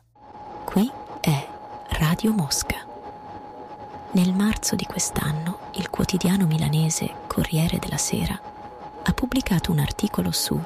Qui 0.64 0.88
è 1.20 1.48
Radio 1.98 2.30
Mosca. 2.30 2.86
Nel 4.12 4.32
marzo 4.32 4.76
di 4.76 4.84
quest'anno 4.84 5.70
il 5.74 5.90
quotidiano 5.90 6.46
milanese 6.46 7.12
Corriere 7.26 7.80
della 7.80 7.96
Sera 7.96 8.40
ha 9.02 9.12
pubblicato 9.12 9.72
un 9.72 9.80
articolo 9.80 10.30
su 10.30 10.56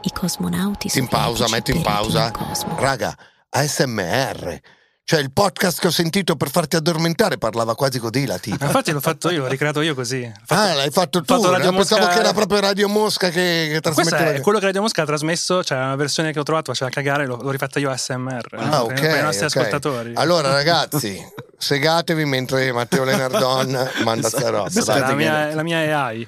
i 0.00 0.10
cosmonauti 0.12 0.90
in 0.98 1.06
pausa, 1.06 1.46
metti 1.48 1.70
in 1.70 1.80
pausa. 1.82 2.32
Raga, 2.76 3.16
ASMR. 3.56 4.60
Cioè, 5.06 5.20
il 5.20 5.32
podcast 5.32 5.80
che 5.80 5.88
ho 5.88 5.90
sentito 5.90 6.34
per 6.34 6.48
farti 6.50 6.76
addormentare 6.76 7.36
parlava 7.36 7.74
quasi 7.74 7.98
così 7.98 8.24
la 8.24 8.38
tipa. 8.38 8.64
Infatti 8.64 8.90
l'ho 8.90 9.00
fatto 9.00 9.30
io, 9.30 9.42
l'ho 9.42 9.48
ricreato 9.48 9.82
io 9.82 9.94
così. 9.94 10.32
Fatto- 10.46 10.60
Ah, 10.60 10.74
l'hai 10.74 10.90
fatto 10.90 11.20
tu? 11.22 11.34
fatto 11.34 11.50
Radio 11.50 11.70
No, 11.70 11.76
Pensavo 11.76 12.00
Mosca- 12.00 12.14
che 12.14 12.20
era 12.20 12.32
proprio 12.32 12.60
Radio 12.60 12.88
Mosca 12.88 13.28
che, 13.28 13.32
che 13.70 13.80
Questo 13.82 14.02
trasmetteva. 14.02 14.30
è 14.38 14.40
quello 14.40 14.58
che 14.58 14.64
Radio 14.64 14.80
Mosca 14.80 15.02
ha 15.02 15.04
trasmesso, 15.04 15.62
cioè 15.62 15.76
una 15.76 15.96
versione 15.96 16.32
che 16.32 16.38
ho 16.38 16.42
trovato, 16.42 16.72
faceva 16.72 16.90
cagare, 16.90 17.26
l'ho, 17.26 17.36
l'ho 17.36 17.50
rifatta 17.50 17.78
io 17.78 17.90
a 17.90 17.96
SMR. 17.98 18.46
Ah, 18.56 18.64
no? 18.64 18.76
ok. 18.78 18.94
per, 19.00 19.18
i 19.18 19.22
nostri 19.22 19.44
ok. 19.44 19.56
ascoltatori. 19.56 20.12
Allora, 20.14 20.48
ragazzi, 20.54 21.22
segatevi 21.58 22.24
mentre 22.24 22.72
Matteo 22.72 23.04
Lenardon 23.04 23.90
manda 24.04 24.28
sta 24.30 24.48
roba. 24.48 24.70
Questa 24.70 24.94
è 24.96 25.00
la 25.00 25.12
mia, 25.12 25.50
è 25.50 25.54
la 25.54 25.62
mia 25.62 26.06
AI. 26.06 26.26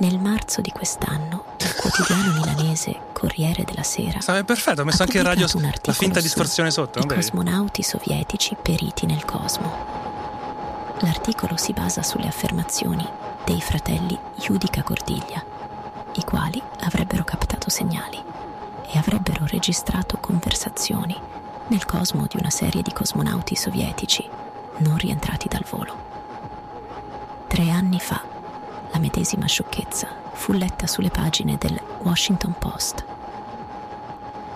Nel 0.00 0.18
marzo 0.18 0.60
di 0.60 0.70
quest'anno 0.70 1.37
il 1.64 1.74
quotidiano 1.74 2.32
milanese 2.32 3.00
Corriere 3.12 3.64
della 3.64 3.82
Sera 3.82 4.18
È 4.18 4.44
perfetto, 4.44 4.82
ho 4.82 4.84
messo 4.84 5.02
ha 5.02 5.06
anche 5.06 5.18
il 5.18 5.24
radio, 5.24 5.46
la 5.46 5.68
articolo 5.68 5.96
finta 5.96 6.20
distorsione 6.20 6.70
sotto, 6.70 7.00
I 7.00 7.06
cosmonauti 7.06 7.82
sovietici 7.82 8.56
periti 8.60 9.06
nel 9.06 9.24
cosmo. 9.24 9.96
L'articolo 11.00 11.56
si 11.56 11.72
basa 11.72 12.02
sulle 12.02 12.26
affermazioni 12.26 13.06
dei 13.44 13.60
fratelli 13.60 14.18
Yudica 14.46 14.82
Cordiglia, 14.82 15.44
i 16.12 16.24
quali 16.24 16.62
avrebbero 16.80 17.24
captato 17.24 17.70
segnali 17.70 18.22
e 18.90 18.98
avrebbero 18.98 19.44
registrato 19.46 20.18
conversazioni 20.18 21.16
nel 21.68 21.84
cosmo 21.84 22.26
di 22.28 22.36
una 22.38 22.50
serie 22.50 22.82
di 22.82 22.92
cosmonauti 22.92 23.54
sovietici 23.54 24.26
non 24.78 24.96
rientrati 24.96 25.48
dal 25.48 25.64
volo. 25.68 26.06
Tre 27.46 27.70
anni 27.70 28.00
fa 28.00 28.22
la 28.90 28.98
medesima 28.98 29.46
sciocchezza 29.46 30.26
fu 30.38 30.52
letta 30.52 30.86
sulle 30.86 31.10
pagine 31.10 31.56
del 31.58 31.78
Washington 32.02 32.54
Post. 32.56 33.04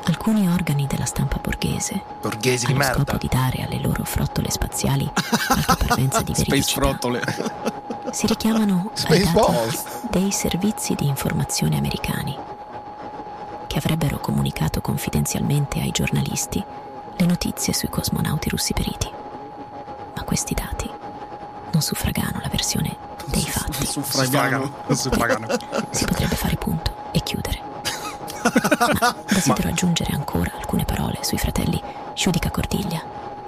Alcuni 0.04 0.48
organi 0.48 0.86
della 0.86 1.04
stampa 1.04 1.38
borghese, 1.42 2.02
Borghesi 2.20 2.66
di 2.66 2.72
allo 2.72 2.80
merda. 2.80 2.94
scopo 3.02 3.16
di 3.18 3.28
dare 3.28 3.62
alle 3.64 3.80
loro 3.80 4.04
frottole 4.04 4.48
spaziali 4.50 5.10
qualche 5.12 5.84
parvenza 5.84 6.22
di 6.22 6.34
Space 6.34 6.80
veridicità, 6.80 8.10
si 8.12 8.26
richiamano 8.26 8.92
ai 9.08 9.22
Spaceballs. 9.22 9.82
dati 9.82 10.08
dei 10.18 10.30
servizi 10.30 10.94
di 10.94 11.06
informazione 11.08 11.76
americani, 11.76 12.36
che 13.66 13.78
avrebbero 13.78 14.18
comunicato 14.18 14.80
confidenzialmente 14.80 15.80
ai 15.80 15.90
giornalisti 15.90 16.64
le 17.16 17.26
notizie 17.26 17.72
sui 17.72 17.88
cosmonauti 17.88 18.48
russi 18.48 18.72
periti. 18.72 19.10
Ma 20.14 20.22
questi 20.22 20.54
dati 20.54 20.88
non 21.72 21.82
suffragano 21.82 22.38
la 22.42 22.48
versione 22.48 22.96
dei 23.26 23.42
fatti. 23.42 23.86
Suffragano. 23.86 24.84
Suffragano. 24.90 25.46
Si 25.90 26.04
potrebbe 26.04 26.36
fare 26.36 26.56
punto 26.56 26.94
e 27.12 27.20
chiudere. 27.20 27.60
Ma 29.00 29.14
desidero 29.28 29.68
aggiungere 29.68 30.12
ancora 30.14 30.52
alcune 30.56 30.84
parole 30.84 31.18
sui 31.22 31.38
fratelli 31.38 31.80
Giudica 32.14 32.50
Cordiglia. 32.50 33.02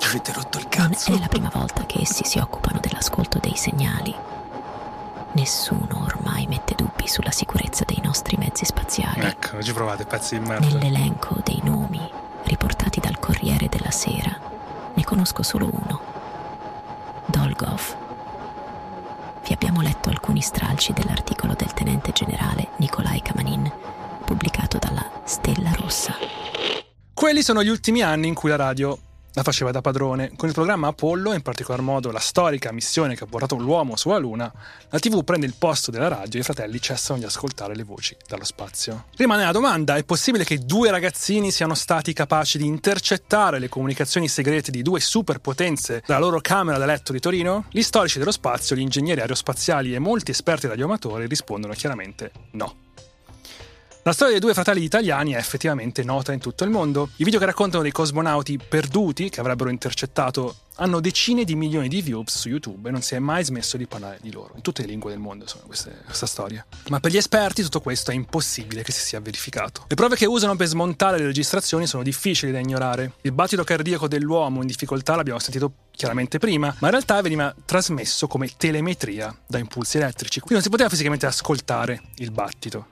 Avete 0.07 0.33
rotto 0.33 0.59
il 0.59 0.68
Non 0.77 0.89
cazzo. 0.91 1.12
è 1.14 1.18
la 1.18 1.27
prima 1.29 1.51
volta 1.53 1.85
che 1.87 2.01
essi 2.03 2.25
si 2.25 2.39
occupano 2.39 2.79
dell'ascolto 2.81 3.39
dei 3.39 3.57
segnali. 3.57 4.14
Nessuno 5.33 6.05
ormai 6.05 6.47
mette 6.47 6.75
dubbi 6.77 7.09
sulla 7.09 7.33
sicurezza 7.33 7.85
dei 7.85 8.01
nostri 8.03 8.37
mezzi 8.37 8.64
spaziali. 8.64 9.22
Ecco, 9.22 9.61
ci 9.62 9.72
provate, 9.72 10.05
pezzi 10.07 10.39
di 10.39 10.47
merda. 10.47 10.66
Nell'elenco 10.66 11.37
dei 11.43 11.61
nomi 11.64 12.09
riportati 12.45 13.01
dal 13.01 13.18
Corriere 13.18 13.68
della 13.68 13.91
Sera 13.91 14.39
ne 14.95 15.05
conosco 15.05 15.43
solo 15.43 15.68
uno. 15.72 16.01
Dolgov. 17.27 17.97
Vi 19.47 19.53
abbiamo 19.53 19.83
letto 19.83 20.09
alcuni 20.09 20.41
stralci 20.41 20.95
dell'articolo 20.95 21.53
del 21.55 21.75
tenente 21.75 22.13
generale 22.13 22.69
Nikolai 22.79 23.21
Kamanin, 23.21 23.71
pubblicato 24.25 24.79
dalla 24.79 25.21
Stella 25.25 25.71
Rossa. 25.73 26.15
Quelli 27.13 27.43
sono 27.43 27.63
gli 27.63 27.69
ultimi 27.69 28.01
anni 28.01 28.29
in 28.29 28.35
cui 28.35 28.49
la 28.49 28.57
radio 28.57 28.99
la 29.35 29.43
faceva 29.43 29.70
da 29.70 29.80
padrone. 29.80 30.32
Con 30.37 30.49
il 30.49 30.55
programma 30.55 30.89
Apollo, 30.89 31.32
in 31.32 31.43
particolar 31.43 31.80
modo 31.80 32.11
la 32.11 32.18
storica 32.18 32.72
missione 32.72 33.14
che 33.14 33.24
ha 33.24 33.26
portato 33.26 33.57
l'uomo 33.57 33.97
sulla 33.97 34.18
Luna, 34.18 34.53
la 34.89 34.99
TV 34.99 35.22
prende 35.24 35.47
il 35.47 35.55
posto 35.59 35.91
della 35.91 36.09
radio 36.09 36.39
e 36.39 36.43
i 36.43 36.45
fratelli 36.45 36.80
cessano 36.80 37.18
di 37.18 37.24
ascoltare 37.24 37.74
le 37.74 37.85
voci 37.85 38.16
dallo 38.26 38.45
spazio. 38.45 39.07
Rimane 39.16 39.45
la 39.45 39.53
domanda: 39.53 39.97
è 39.97 40.05
possibile 40.05 40.45
che 40.45 40.59
due 40.59 40.91
ragazzini 40.91 41.51
siano 41.51 41.74
stati 41.74 42.12
capaci 42.12 42.59
di 42.59 42.66
intercettare 42.66 43.59
le 43.59 43.68
comunicazioni 43.68 44.28
segrete 44.28 44.70
di 44.70 44.82
due 44.82 45.01
superpotenze 45.01 46.03
dalla 46.07 46.20
loro 46.20 46.41
camera 46.41 46.78
da 46.78 46.87
letto 46.87 47.12
di 47.12 47.20
Torino? 47.20 47.66
Gli 47.70 47.82
storici 47.82 48.18
dello 48.18 48.32
spazio, 48.32 48.76
gli 48.76 48.80
ingegneri 48.80 49.20
aerospaziali 49.20 49.95
e 49.95 49.99
molti 49.99 50.30
esperti 50.30 50.66
radioamatori 50.66 51.26
rispondono 51.26 51.74
chiaramente 51.74 52.30
no. 52.53 52.84
La 54.07 54.13
storia 54.13 54.35
dei 54.35 54.43
due 54.43 54.53
fratelli 54.53 54.85
italiani 54.85 55.33
è 55.33 55.39
effettivamente 55.39 56.05
nota 56.05 56.35
in 56.35 56.39
tutto 56.39 56.63
il 56.65 56.69
mondo. 56.69 57.09
I 57.17 57.25
video 57.25 57.39
che 57.39 57.47
raccontano 57.47 57.83
dei 57.83 57.91
cosmonauti 57.91 58.59
perduti 58.59 59.31
che 59.31 59.41
avrebbero 59.41 59.71
intercettato 59.71 60.57
hanno 60.75 61.01
decine 61.01 61.45
di 61.45 61.55
milioni 61.55 61.89
di 61.89 62.03
views 62.03 62.37
su 62.37 62.51
YouTube 62.51 62.87
e 62.87 62.93
non 62.93 63.01
si 63.01 63.15
è 63.15 63.19
mai 63.19 63.43
smesso 63.45 63.79
di 63.79 63.87
parlare 63.87 64.19
di 64.21 64.31
loro. 64.31 64.53
In 64.57 64.61
tutte 64.61 64.83
le 64.83 64.89
lingue 64.89 65.11
del 65.11 65.21
mondo 65.21 65.47
sono 65.47 65.63
queste, 65.65 66.03
questa 66.05 66.27
storia. 66.27 66.67
Ma 66.91 67.01
per 67.01 67.13
gli 67.13 67.17
esperti 67.17 67.63
tutto 67.63 67.81
questo 67.81 68.11
è 68.11 68.15
impossibile 68.15 68.83
che 68.83 68.93
si 68.93 69.01
sia 69.01 69.21
verificato. 69.21 69.87
Le 69.89 69.95
prove 69.95 70.17
che 70.17 70.27
usano 70.27 70.55
per 70.55 70.67
smontare 70.67 71.17
le 71.17 71.25
registrazioni 71.25 71.87
sono 71.87 72.03
difficili 72.03 72.53
da 72.53 72.59
ignorare. 72.59 73.13
Il 73.23 73.33
battito 73.33 73.65
cardiaco 73.65 74.07
dell'uomo 74.07 74.61
in 74.61 74.67
difficoltà 74.67 75.17
l'abbiamo 75.17 75.39
sentito 75.39 75.73
chiaramente 75.91 76.39
prima, 76.39 76.67
ma 76.67 76.89
in 76.89 76.93
realtà 76.93 77.23
veniva 77.23 77.55
trasmesso 77.65 78.27
come 78.27 78.51
telemetria 78.55 79.35
da 79.47 79.57
impulsi 79.57 79.97
elettrici. 79.97 80.41
Quindi 80.41 80.57
non 80.57 80.63
si 80.63 80.69
poteva 80.69 80.91
fisicamente 80.91 81.25
ascoltare 81.25 82.03
il 82.17 82.31
battito. 82.33 82.89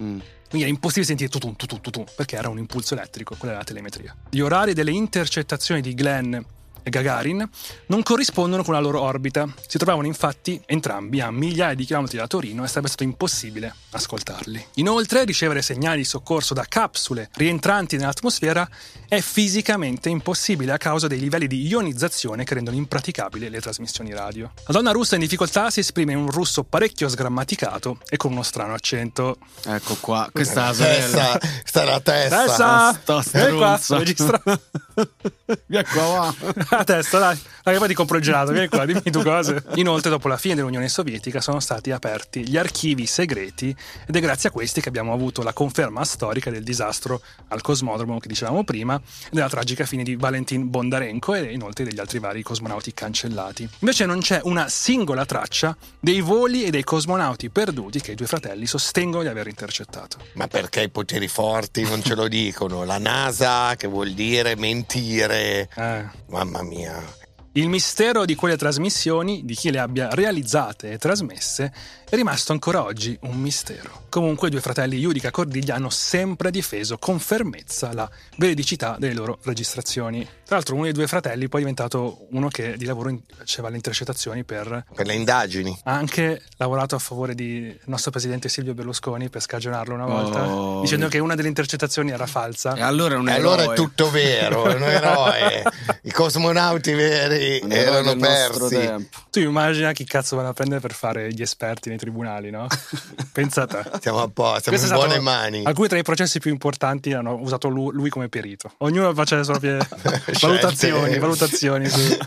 Mm. 0.00 0.20
Quindi 0.54 0.70
era 0.70 0.78
impossibile 0.78 1.06
sentire 1.06 1.28
tutun, 1.28 1.56
tutun, 1.56 1.80
tutun, 1.80 2.04
perché 2.14 2.36
era 2.36 2.48
un 2.48 2.58
impulso 2.58 2.94
elettrico, 2.94 3.34
quella 3.34 3.54
era 3.54 3.62
la 3.62 3.66
telemetria. 3.66 4.14
Gli 4.30 4.38
orari 4.38 4.72
delle 4.72 4.92
intercettazioni 4.92 5.80
di 5.80 5.94
Glenn 5.94 6.36
Gagarin 6.84 7.48
non 7.86 8.02
corrispondono 8.02 8.62
con 8.62 8.74
la 8.74 8.80
loro 8.80 9.00
orbita. 9.00 9.46
Si 9.66 9.78
trovavano 9.78 10.06
infatti 10.06 10.60
entrambi 10.66 11.20
a 11.20 11.30
migliaia 11.30 11.74
di 11.74 11.84
chilometri 11.84 12.18
da 12.18 12.26
Torino 12.26 12.64
e 12.64 12.68
sarebbe 12.68 12.88
stato 12.88 13.02
impossibile 13.02 13.74
ascoltarli. 13.90 14.66
Inoltre, 14.74 15.24
ricevere 15.24 15.62
segnali 15.62 15.98
di 15.98 16.04
soccorso 16.04 16.54
da 16.54 16.64
capsule 16.68 17.30
rientranti 17.34 17.96
nell'atmosfera 17.96 18.68
è 19.08 19.20
fisicamente 19.20 20.08
impossibile 20.08 20.72
a 20.72 20.78
causa 20.78 21.06
dei 21.06 21.18
livelli 21.20 21.46
di 21.46 21.66
ionizzazione 21.66 22.44
che 22.44 22.54
rendono 22.54 22.76
impraticabili 22.76 23.48
le 23.48 23.60
trasmissioni 23.60 24.12
radio. 24.12 24.52
La 24.66 24.72
donna 24.72 24.90
russa 24.90 25.14
in 25.14 25.20
difficoltà 25.20 25.70
si 25.70 25.80
esprime 25.80 26.12
in 26.12 26.18
un 26.18 26.30
russo 26.30 26.64
parecchio 26.64 27.08
sgrammaticato 27.08 27.98
e 28.08 28.16
con 28.16 28.32
uno 28.32 28.42
strano 28.42 28.74
accento. 28.74 29.36
Ecco 29.66 29.96
qua, 30.00 30.28
questa 30.32 30.70
è 30.70 31.08
la. 31.08 31.38
Tessa, 31.38 31.84
la 31.84 32.00
testa. 32.00 32.44
Tessa! 32.44 32.92
sta 32.92 33.22
Vieni 33.32 33.56
qua, 33.56 33.80
registra 33.88 34.42
Via 35.66 35.84
qua, 35.84 36.02
va. 36.04 36.34
la 36.76 36.84
testa, 36.84 37.18
dai. 37.18 37.38
Dai, 37.64 37.78
poi 37.78 37.88
ti 37.88 37.94
compro 37.94 38.18
il 38.18 38.22
gelato, 38.22 38.52
vieni 38.52 38.68
qua, 38.68 38.84
dimmi 38.84 39.10
tu 39.10 39.22
cose. 39.22 39.64
Inoltre, 39.76 40.10
dopo 40.10 40.28
la 40.28 40.36
fine 40.36 40.54
dell'Unione 40.54 40.88
Sovietica, 40.88 41.40
sono 41.40 41.60
stati 41.60 41.90
aperti 41.90 42.46
gli 42.46 42.58
archivi 42.58 43.06
segreti 43.06 43.74
ed 44.06 44.14
è 44.14 44.20
grazie 44.20 44.50
a 44.50 44.52
questi 44.52 44.82
che 44.82 44.88
abbiamo 44.88 45.12
avuto 45.14 45.42
la 45.42 45.54
conferma 45.54 46.04
storica 46.04 46.50
del 46.50 46.62
disastro 46.62 47.22
al 47.48 47.62
cosmodromo 47.62 48.18
che 48.18 48.28
dicevamo 48.28 48.64
prima, 48.64 49.00
della 49.30 49.48
tragica 49.48 49.86
fine 49.86 50.02
di 50.02 50.16
Valentin 50.16 50.68
Bondarenko 50.68 51.34
e 51.34 51.52
inoltre 51.52 51.84
degli 51.84 51.98
altri 51.98 52.18
vari 52.18 52.42
cosmonauti 52.42 52.92
cancellati. 52.92 53.68
Invece 53.78 54.04
non 54.04 54.20
c'è 54.20 54.40
una 54.44 54.68
singola 54.68 55.24
traccia 55.24 55.74
dei 56.00 56.20
voli 56.20 56.64
e 56.64 56.70
dei 56.70 56.84
cosmonauti 56.84 57.48
perduti 57.48 58.00
che 58.00 58.12
i 58.12 58.14
due 58.14 58.26
fratelli 58.26 58.66
sostengono 58.66 59.22
di 59.22 59.28
aver 59.28 59.46
intercettato. 59.46 60.18
Ma 60.34 60.48
perché 60.48 60.82
i 60.82 60.90
poteri 60.90 61.28
forti 61.28 61.82
non 61.82 62.02
ce 62.02 62.14
lo 62.14 62.28
dicono? 62.28 62.84
La 62.84 62.98
NASA, 62.98 63.74
che 63.76 63.86
vuol 63.86 64.12
dire 64.12 64.54
mentire. 64.56 65.68
Eh. 65.74 66.04
Mamma 66.28 66.62
mia. 66.64 67.22
Il 67.56 67.68
mistero 67.68 68.24
di 68.24 68.34
quelle 68.34 68.56
trasmissioni, 68.56 69.44
di 69.44 69.54
chi 69.54 69.70
le 69.70 69.78
abbia 69.78 70.08
realizzate 70.10 70.90
e 70.90 70.98
trasmesse, 70.98 71.72
è 72.10 72.16
rimasto 72.16 72.50
ancora 72.50 72.82
oggi 72.82 73.16
un 73.22 73.36
mistero. 73.40 74.06
Comunque 74.08 74.48
i 74.48 74.50
due 74.50 74.60
fratelli 74.60 74.98
Judica 74.98 75.30
Cordiglia 75.30 75.76
hanno 75.76 75.88
sempre 75.90 76.50
difeso 76.50 76.98
con 76.98 77.20
fermezza 77.20 77.92
la 77.92 78.10
veridicità 78.38 78.96
delle 78.98 79.14
loro 79.14 79.38
registrazioni. 79.44 80.24
Tra 80.44 80.56
l'altro 80.56 80.74
uno 80.74 80.84
dei 80.84 80.92
due 80.92 81.06
fratelli 81.06 81.48
poi 81.48 81.60
è 81.60 81.62
diventato 81.62 82.26
uno 82.30 82.48
che 82.48 82.76
di 82.76 82.84
lavoro 82.86 83.16
faceva 83.36 83.68
le 83.68 83.76
intercettazioni 83.76 84.42
per... 84.42 84.86
Per 84.92 85.06
le 85.06 85.14
indagini. 85.14 85.78
Ha 85.84 85.92
anche 85.92 86.42
lavorato 86.56 86.96
a 86.96 86.98
favore 86.98 87.36
del 87.36 87.78
nostro 87.84 88.10
presidente 88.10 88.48
Silvio 88.48 88.74
Berlusconi 88.74 89.28
per 89.30 89.40
scagionarlo 89.42 89.94
una 89.94 90.06
volta, 90.06 90.42
Oh. 90.44 90.80
dicendo 90.80 91.06
che 91.06 91.20
una 91.20 91.36
delle 91.36 91.48
intercettazioni 91.48 92.10
era 92.10 92.26
falsa. 92.26 92.74
E 92.74 92.82
allora 92.82 93.14
è 93.14 93.18
un 93.18 93.28
E 93.28 93.32
allora 93.32 93.62
eroe. 93.62 93.74
è 93.74 93.76
tutto 93.76 94.10
vero, 94.10 94.64
è 94.66 94.74
un 94.74 94.82
eroe. 94.82 95.62
I 96.06 96.12
cosmonauti 96.12 96.92
veri 96.92 97.60
Un 97.62 97.72
eroe 97.72 97.98
erano 98.00 98.16
persi. 98.16 98.68
tempo. 98.76 99.18
Tu 99.30 99.38
immagina 99.40 99.92
chi 99.92 100.04
cazzo 100.04 100.36
vanno 100.36 100.50
a 100.50 100.52
prendere 100.52 100.80
per 100.82 100.92
fare 100.92 101.32
gli 101.32 101.40
esperti 101.40 101.88
nei 101.88 101.96
tribunali, 101.96 102.50
no? 102.50 102.66
Pensa 103.32 103.62
a 103.62 103.66
te. 103.66 103.82
Siamo 104.02 104.20
a 104.20 104.28
posto, 104.28 104.70
siamo 104.70 104.76
Questo 104.76 104.76
in 104.76 104.82
è 104.82 104.86
stato- 104.86 105.06
buone 105.06 105.20
mani. 105.20 105.62
Alcuni 105.64 105.88
tra 105.88 105.96
i 105.98 106.02
processi 106.02 106.40
più 106.40 106.50
importanti 106.50 107.14
hanno 107.14 107.36
usato 107.40 107.68
lu- 107.68 107.90
lui, 107.90 108.10
come 108.10 108.28
perito. 108.28 108.72
Ognuno 108.78 109.14
faceva 109.14 109.40
le 109.40 109.46
proprie 109.46 109.78
valutazioni, 110.42 111.18
valutazioni 111.18 111.88
su, 111.88 111.98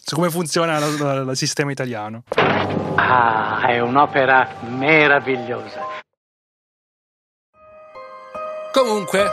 su 0.00 0.14
come 0.14 0.30
funziona 0.30 0.78
il 0.78 1.30
sistema 1.34 1.72
italiano. 1.72 2.22
Ah, 2.94 3.66
è 3.66 3.80
un'opera 3.80 4.48
meravigliosa. 4.68 5.80
Comunque, 8.72 9.24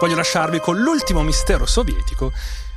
voglio 0.00 0.16
lasciarvi 0.16 0.58
con 0.60 0.78
l'ultimo 0.78 1.22
mistero 1.22 1.66
sovietico 1.66 2.32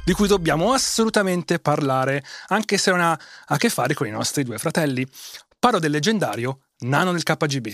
di 0.06 0.14
cui 0.14 0.28
dobbiamo 0.28 0.72
assolutamente 0.72 1.60
parlare, 1.60 2.24
anche 2.48 2.78
se 2.78 2.92
non 2.92 3.02
ha 3.02 3.20
a 3.48 3.58
che 3.58 3.70
fare 3.70 3.94
con 3.94 4.08
i 4.08 4.12
nostri 4.12 4.44
due 4.44 4.58
fratelli. 4.58 5.06
Parlo 5.60 5.80
del 5.80 5.92
leggendario 5.92 6.60
nano 6.80 7.12
del 7.12 7.24
KGB. 7.24 7.68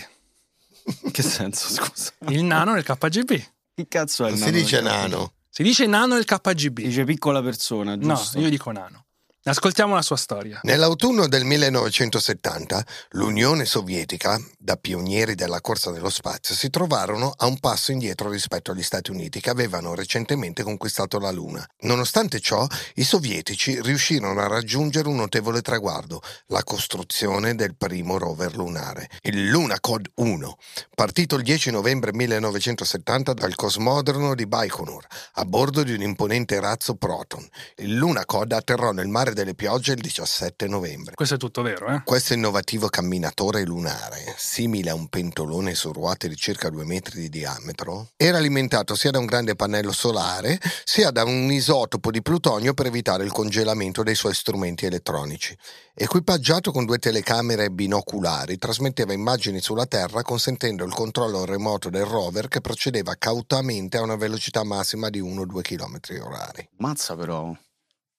Che 1.12 1.22
senso, 1.22 1.68
scusa? 1.68 2.12
Il 2.28 2.42
nano 2.42 2.72
del 2.74 2.82
KGB. 2.82 3.28
Che 3.74 3.86
cazzo 3.88 4.24
è 4.24 4.30
il 4.30 4.38
Non 4.38 4.46
si 4.46 4.50
dice 4.52 4.80
nano. 4.80 5.34
Si 5.48 5.62
dice 5.62 5.86
nano 5.86 6.14
del 6.14 6.24
KGB. 6.24 6.80
Dice 6.80 7.04
piccola 7.04 7.42
persona, 7.42 7.94
No, 7.94 8.14
giusto? 8.14 8.38
io 8.40 8.48
dico 8.48 8.70
nano. 8.72 9.04
Ascoltiamo 9.44 9.96
la 9.96 10.02
sua 10.02 10.14
storia. 10.14 10.60
Nell'autunno 10.62 11.26
del 11.26 11.44
1970 11.44 12.86
l'Unione 13.10 13.64
Sovietica, 13.64 14.40
da 14.56 14.76
pionieri 14.76 15.34
della 15.34 15.60
corsa 15.60 15.90
dello 15.90 16.10
spazio, 16.10 16.54
si 16.54 16.70
trovarono 16.70 17.34
a 17.36 17.46
un 17.46 17.58
passo 17.58 17.90
indietro 17.90 18.30
rispetto 18.30 18.70
agli 18.70 18.84
Stati 18.84 19.10
Uniti 19.10 19.40
che 19.40 19.50
avevano 19.50 19.96
recentemente 19.96 20.62
conquistato 20.62 21.18
la 21.18 21.32
Luna. 21.32 21.68
Nonostante 21.80 22.38
ciò, 22.38 22.64
i 22.94 23.02
sovietici 23.02 23.82
riuscirono 23.82 24.40
a 24.40 24.46
raggiungere 24.46 25.08
un 25.08 25.16
notevole 25.16 25.60
traguardo, 25.60 26.22
la 26.46 26.62
costruzione 26.62 27.56
del 27.56 27.74
primo 27.74 28.18
rover 28.18 28.54
lunare, 28.54 29.10
il 29.22 29.48
Lunacod 29.48 30.08
1, 30.14 30.56
partito 30.94 31.34
il 31.34 31.42
10 31.42 31.72
novembre 31.72 32.12
1970 32.12 33.32
dal 33.32 33.56
cosmodromo 33.56 34.36
di 34.36 34.46
Baikonur, 34.46 35.04
a 35.32 35.44
bordo 35.44 35.82
di 35.82 35.94
un 35.94 36.02
imponente 36.02 36.60
razzo 36.60 36.94
Proton. 36.94 37.44
Il 37.78 37.96
Lunacod 37.96 38.52
atterrò 38.52 38.92
nel 38.92 39.08
mare 39.08 39.30
delle 39.34 39.54
piogge 39.54 39.92
il 39.92 40.00
17 40.00 40.66
novembre. 40.66 41.14
Questo 41.14 41.34
è 41.34 41.38
tutto 41.38 41.62
vero, 41.62 41.88
eh? 41.88 42.02
Questo 42.04 42.34
innovativo 42.34 42.88
camminatore 42.88 43.64
lunare, 43.64 44.34
simile 44.36 44.90
a 44.90 44.94
un 44.94 45.08
pentolone 45.08 45.74
su 45.74 45.92
ruote 45.92 46.28
di 46.28 46.36
circa 46.36 46.70
due 46.70 46.84
metri 46.84 47.20
di 47.20 47.28
diametro, 47.28 48.10
era 48.16 48.38
alimentato 48.38 48.94
sia 48.94 49.10
da 49.10 49.18
un 49.18 49.26
grande 49.26 49.54
pannello 49.56 49.92
solare 49.92 50.60
sia 50.84 51.10
da 51.10 51.24
un 51.24 51.50
isotopo 51.50 52.10
di 52.10 52.22
plutonio 52.22 52.74
per 52.74 52.86
evitare 52.86 53.24
il 53.24 53.32
congelamento 53.32 54.02
dei 54.02 54.14
suoi 54.14 54.34
strumenti 54.34 54.86
elettronici. 54.86 55.56
Equipaggiato 55.94 56.72
con 56.72 56.84
due 56.84 56.98
telecamere 56.98 57.70
binoculari, 57.70 58.56
trasmetteva 58.58 59.12
immagini 59.12 59.60
sulla 59.60 59.86
Terra 59.86 60.22
consentendo 60.22 60.84
il 60.84 60.92
controllo 60.92 61.44
remoto 61.44 61.90
del 61.90 62.04
rover 62.04 62.48
che 62.48 62.60
procedeva 62.60 63.14
cautamente 63.16 63.98
a 63.98 64.02
una 64.02 64.16
velocità 64.16 64.64
massima 64.64 65.10
di 65.10 65.20
1-2 65.20 65.60
km 65.60 65.98
orari. 66.22 66.68
Mazza 66.78 67.14
però. 67.14 67.54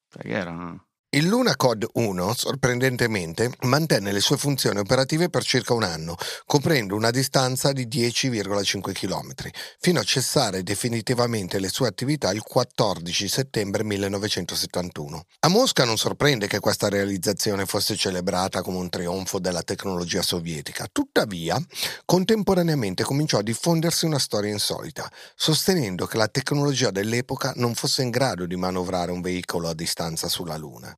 Cioè, 0.09 0.21
che 0.21 0.31
era? 0.31 0.85
Il 1.15 1.27
Lunacod 1.27 1.85
1, 1.93 2.33
sorprendentemente, 2.33 3.51
mantenne 3.65 4.11
le 4.11 4.19
sue 4.19 4.35
funzioni 4.35 4.79
operative 4.79 5.29
per 5.29 5.43
circa 5.43 5.75
un 5.75 5.83
anno, 5.83 6.15
coprendo 6.47 6.95
una 6.95 7.11
distanza 7.11 7.71
di 7.71 7.85
10,5 7.85 8.91
km, 8.93 9.31
fino 9.79 9.99
a 9.99 10.03
cessare 10.03 10.63
definitivamente 10.63 11.59
le 11.59 11.69
sue 11.69 11.87
attività 11.87 12.31
il 12.31 12.41
14 12.41 13.27
settembre 13.27 13.83
1971. 13.83 15.25
A 15.41 15.49
Mosca 15.49 15.85
non 15.85 15.99
sorprende 15.99 16.47
che 16.47 16.59
questa 16.59 16.89
realizzazione 16.89 17.67
fosse 17.67 17.95
celebrata 17.95 18.63
come 18.63 18.79
un 18.79 18.89
trionfo 18.89 19.37
della 19.37 19.61
tecnologia 19.61 20.23
sovietica, 20.23 20.87
tuttavia, 20.91 21.63
contemporaneamente 22.05 23.03
cominciò 23.03 23.37
a 23.37 23.43
diffondersi 23.43 24.05
una 24.05 24.17
storia 24.17 24.51
insolita, 24.51 25.07
sostenendo 25.35 26.07
che 26.07 26.17
la 26.17 26.27
tecnologia 26.27 26.89
dell'epoca 26.89 27.53
non 27.57 27.75
fosse 27.75 28.01
in 28.01 28.09
grado 28.09 28.47
di 28.47 28.55
manovrare 28.55 29.11
un 29.11 29.21
veicolo 29.21 29.69
a 29.69 29.75
distanza 29.75 30.27
sulla 30.27 30.57
Luna. 30.57 30.91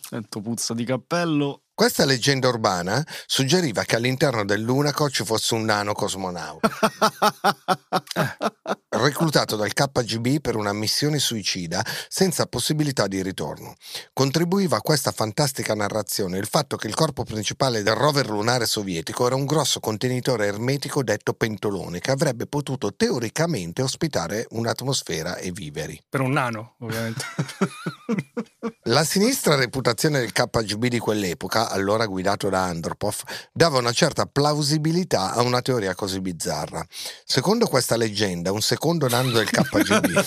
Sento 0.00 0.40
puzza 0.40 0.74
di 0.74 0.84
cappello. 0.84 1.62
Questa 1.74 2.04
leggenda 2.04 2.48
urbana 2.48 3.04
suggeriva 3.26 3.82
che 3.82 3.96
all'interno 3.96 4.44
del 4.44 4.60
Lunaco 4.60 5.10
ci 5.10 5.24
fosse 5.24 5.54
un 5.54 5.64
nano 5.64 5.92
cosmonauta, 5.92 6.70
reclutato 8.96 9.56
dal 9.56 9.72
KGB 9.72 10.40
per 10.40 10.56
una 10.56 10.72
missione 10.72 11.18
suicida 11.18 11.84
senza 12.08 12.46
possibilità 12.46 13.06
di 13.06 13.22
ritorno. 13.22 13.74
Contribuiva 14.12 14.76
a 14.76 14.80
questa 14.80 15.10
fantastica 15.10 15.74
narrazione 15.74 16.38
il 16.38 16.46
fatto 16.46 16.76
che 16.76 16.86
il 16.86 16.94
corpo 16.94 17.24
principale 17.24 17.82
del 17.82 17.94
rover 17.94 18.28
lunare 18.28 18.66
sovietico 18.66 19.26
era 19.26 19.34
un 19.34 19.46
grosso 19.46 19.80
contenitore 19.80 20.46
ermetico 20.46 21.02
detto 21.02 21.34
pentolone 21.34 21.98
che 21.98 22.10
avrebbe 22.10 22.46
potuto 22.46 22.94
teoricamente 22.94 23.82
ospitare 23.82 24.46
un'atmosfera 24.50 25.36
e 25.36 25.50
viveri. 25.50 26.00
Per 26.08 26.20
un 26.20 26.32
nano, 26.32 26.74
ovviamente. 26.78 27.24
La 28.88 29.04
sinistra 29.04 29.54
reputazione 29.54 30.20
del 30.20 30.32
KGB 30.32 30.86
di 30.86 30.98
quell'epoca, 30.98 31.70
allora 31.70 32.06
guidato 32.06 32.48
da 32.48 32.64
Andropov, 32.64 33.22
dava 33.52 33.78
una 33.78 33.92
certa 33.92 34.26
plausibilità 34.26 35.32
a 35.32 35.42
una 35.42 35.62
teoria 35.62 35.94
così 35.94 36.20
bizzarra. 36.20 36.84
Secondo 37.24 37.66
questa 37.66 37.96
leggenda, 37.96 38.52
un 38.52 38.60
secondo 38.60 38.83
nano 38.84 39.30
del 39.30 39.48
KGB 39.48 40.24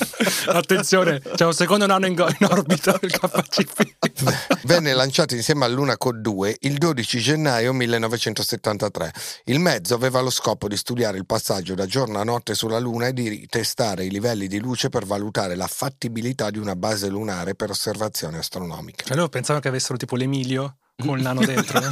Attenzione, 0.49 1.22
c'è 1.36 1.45
un 1.45 1.53
secondo 1.53 1.86
nano 1.86 2.08
in, 2.08 2.14
in 2.14 2.47
orbita 2.49 2.97
del 2.99 3.12
KGB. 3.12 3.95
venne 4.66 4.93
lanciato 4.93 5.36
insieme 5.36 5.66
al 5.66 5.74
Lunacod 5.74 6.18
2 6.18 6.58
il 6.62 6.78
12 6.78 7.20
gennaio 7.20 7.74
1973. 7.74 9.14
Il 9.45 9.60
mezzo 9.60 9.93
aveva 9.93 10.22
lo 10.22 10.32
scopo 10.32 10.68
di 10.68 10.76
studiare 10.76 11.18
il 11.18 11.26
passaggio 11.26 11.76
da 11.76 11.86
giorno 11.86 12.20
a 12.20 12.24
notte 12.24 12.55
sulla 12.55 12.80
Luna 12.80 13.08
e 13.08 13.14
di 13.14 13.45
testare 13.47 14.05
i 14.05 14.10
livelli 14.10 14.47
di 14.47 14.60
luce 14.60 14.89
per 14.89 15.05
valutare 15.05 15.55
la 15.55 15.68
fattibilità 15.68 16.49
di 16.49 16.58
una 16.58 16.76
base 16.76 17.10
lunare 17.10 17.53
per 17.53 17.70
osservazioni 17.70 18.38
astronomiche. 18.38 19.05
Cioè 19.05 19.16
loro 19.16 19.30
pensavano 19.30 19.62
che 19.62 19.68
avessero 19.68 19.97
tipo 19.97 20.16
l'Emilio 20.16 20.78
con 20.97 21.18
il 21.18 21.24
nano 21.24 21.41
dentro. 21.45 21.80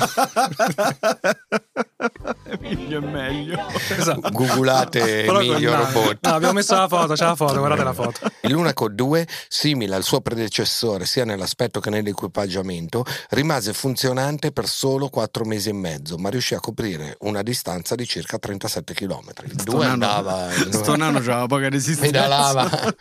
no? 2.60 2.70
Meglio 2.70 2.98
è 3.00 3.06
meglio. 3.06 3.68
Esatto. 3.90 4.30
Googlate 4.32 5.26
Emilio. 5.26 5.76
Robot. 5.76 6.18
No, 6.22 6.34
abbiamo 6.34 6.54
messo 6.54 6.76
la 6.76 6.88
foto, 6.88 7.14
c'è 7.14 7.26
la 7.26 7.36
foto, 7.36 7.58
guardate 7.58 7.84
la 7.84 7.94
foto. 7.94 8.20
Il 8.42 8.52
Lunaco 8.52 8.90
2, 8.90 9.28
simile 9.48 9.96
al 9.96 10.04
suo 10.04 10.22
predecessore 10.22 11.06
sia 11.06 11.26
nell'aspetto 11.26 11.80
che 11.80 11.90
nell'equipaggiamento, 11.90 13.06
rimase 13.30 13.74
funzionante 13.74 14.52
per 14.52 14.68
solo 14.68 15.10
4 15.10 15.46
mesi 15.46 15.70
e 15.70 15.74
mezzo, 15.74 16.18
ma 16.18 16.30
riuscì 16.30 16.54
a 16.54 16.60
coprire 16.60 17.18
una 17.22 17.42
distanza 17.42 17.96
di 17.96 18.06
circa 18.06 18.38
37 18.38 18.94
km. 18.94 19.32
Il 19.44 19.56
2 19.56 19.86
andava... 19.86 20.50
Sto 20.70 20.96
nano 20.96 21.20
c'aveva 21.20 21.46
poca 21.48 21.70
resistenza. 21.70 22.12
pedalava. 22.12 22.70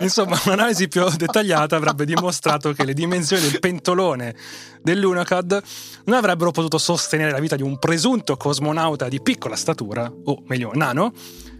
Insomma, 0.00 0.38
un'analisi 0.44 0.88
più 0.88 1.08
dettagliata 1.08 1.76
avrebbe 1.76 2.04
dimostrato 2.04 2.72
che 2.72 2.84
le 2.84 2.94
dimensioni 2.94 3.42
del 3.48 3.60
pentolone 3.60 4.34
dell'Unacad 4.82 5.62
non 6.04 6.16
avrebbero 6.16 6.50
potuto 6.50 6.78
sostenere 6.78 7.30
la 7.30 7.38
vita 7.38 7.56
di 7.56 7.62
un 7.62 7.78
presunto 7.84 8.38
cosmonauta 8.38 9.10
di 9.10 9.20
piccola 9.20 9.56
statura, 9.56 10.10
o 10.10 10.42
meglio, 10.46 10.70
nano, 10.72 11.12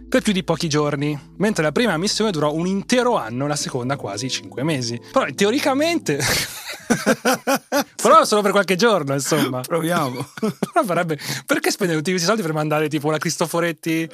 per 0.09 0.23
più 0.23 0.33
di 0.33 0.43
pochi 0.43 0.67
giorni, 0.67 1.15
mentre 1.37 1.61
la 1.61 1.71
prima 1.71 1.95
missione 1.97 2.31
durò 2.31 2.51
un 2.51 2.65
intero 2.65 3.15
anno, 3.15 3.45
la 3.45 3.55
seconda 3.55 3.95
quasi 3.95 4.27
cinque 4.27 4.63
mesi. 4.63 4.99
Però 5.11 5.23
teoricamente... 5.35 6.17
Però 8.01 8.25
solo 8.25 8.41
per 8.41 8.49
qualche 8.49 8.75
giorno, 8.75 9.13
insomma. 9.13 9.61
Proviamo. 9.61 10.27
Però 10.39 10.83
farebbe... 10.83 11.19
Perché 11.45 11.69
spendere 11.69 11.99
tutti 11.99 12.09
questi 12.09 12.27
soldi 12.27 12.41
per 12.41 12.53
mandare 12.53 12.89
tipo 12.89 13.05
una 13.05 13.19
Cristoforetti, 13.19 14.09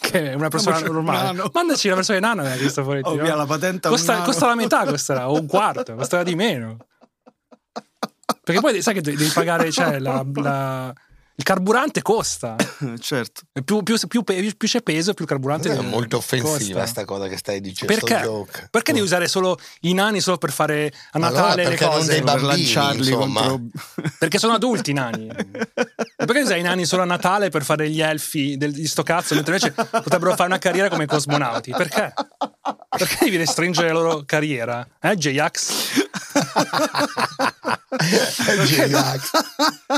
che 0.00 0.30
è 0.30 0.34
una 0.34 0.48
persona 0.48 0.78
un 0.78 0.84
normale? 0.84 1.22
nano. 1.22 1.50
Mandaci 1.52 1.88
una 1.88 1.96
persona 1.96 2.18
nana 2.18 2.44
la 2.44 2.56
Cristoforetti. 2.56 3.08
Oh, 3.10 3.16
no? 3.16 3.22
via, 3.24 3.34
la 3.34 3.44
patente 3.44 3.90
costa, 3.90 4.22
costa 4.22 4.46
la 4.46 4.54
metà, 4.54 4.86
costerà, 4.86 5.28
o 5.28 5.38
un 5.38 5.46
quarto, 5.46 5.96
costerà 5.96 6.22
di 6.22 6.34
meno. 6.34 6.78
Perché 8.42 8.60
poi 8.62 8.80
sai 8.80 8.94
che 8.94 9.02
devi 9.02 9.26
pagare, 9.34 9.70
cioè, 9.70 9.98
la- 9.98 10.24
la- 10.32 10.94
il 11.42 11.48
carburante 11.48 12.02
costa. 12.02 12.54
certo. 13.00 13.42
Più, 13.64 13.82
più- 13.82 13.98
più 14.06 14.22
più 14.22 14.68
c'è 14.68 14.80
peso, 14.80 15.12
più 15.12 15.24
il 15.24 15.30
carburante 15.30 15.70
È 15.72 15.80
molto 15.80 16.18
offensiva 16.18 16.80
costa. 16.80 16.86
sta 16.86 17.04
cosa 17.04 17.26
che 17.26 17.36
stai 17.36 17.60
dicendo. 17.60 17.92
Perché? 17.92 18.68
Perché 18.70 18.92
devi 18.92 19.04
usare 19.04 19.26
solo 19.26 19.58
i 19.80 19.92
nani 19.92 20.20
solo 20.20 20.38
per 20.38 20.52
fare 20.52 20.86
a 20.86 20.92
Allora, 21.18 21.30
Natale 21.32 21.62
le 21.64 21.68
perché 21.70 21.84
non 21.84 21.94
cose? 21.94 22.06
dei 22.10 22.22
Per 22.22 22.24
bambini, 22.24 22.48
lanciarli 22.52 22.98
insomma. 23.10 23.40
contro... 23.48 23.80
Perché 24.18 24.38
sono 24.38 24.52
adulti 24.54 24.90
i 24.90 24.94
nani. 24.94 25.26
Perché 26.16 26.40
usai 26.42 26.60
i 26.60 26.62
nani 26.62 26.84
solo 26.84 27.02
a 27.02 27.06
Natale 27.06 27.48
per 27.48 27.64
fare 27.64 27.90
gli 27.90 28.00
elfi 28.00 28.56
del- 28.56 28.72
di 28.72 28.86
sto 28.86 29.02
cazzo, 29.02 29.34
mentre 29.34 29.56
invece 29.56 29.72
potrebbero 29.90 30.30
fare 30.36 30.44
una 30.48 30.58
carriera 30.58 30.88
come 30.88 31.06
cosmonauti? 31.06 31.72
Perché? 31.72 32.12
Perché 32.88 33.16
devi 33.24 33.36
restringere 33.36 33.88
la 33.88 33.94
loro 33.94 34.22
carriera? 34.24 34.86
Eh, 35.00 35.16
J-Ax? 35.16 35.72
J-Ax. 38.64 39.30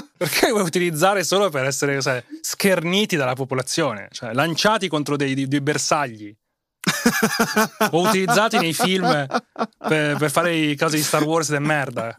Perché 0.25 0.51
vuoi 0.51 0.63
utilizzare 0.63 1.23
solo 1.23 1.51
per 1.51 1.65
essere 1.65 2.01
sai, 2.01 2.23
scherniti 2.41 3.17
dalla 3.17 3.35
popolazione? 3.35 4.09
Cioè, 4.11 4.33
lanciati 4.33 4.89
contro 4.89 5.17
dei, 5.17 5.35
dei- 5.35 5.49
dei 5.49 5.61
bersagli? 5.61 6.35
o 7.91 8.01
utilizzati 8.09 8.59
nei 8.59 8.73
film 8.73 9.27
per, 9.79 10.17
per 10.17 10.31
fare 10.31 10.55
i 10.55 10.77
cose 10.77 10.97
di 10.97 11.03
Star 11.03 11.23
Wars 11.23 11.51
de 11.51 11.59
merda? 11.59 12.15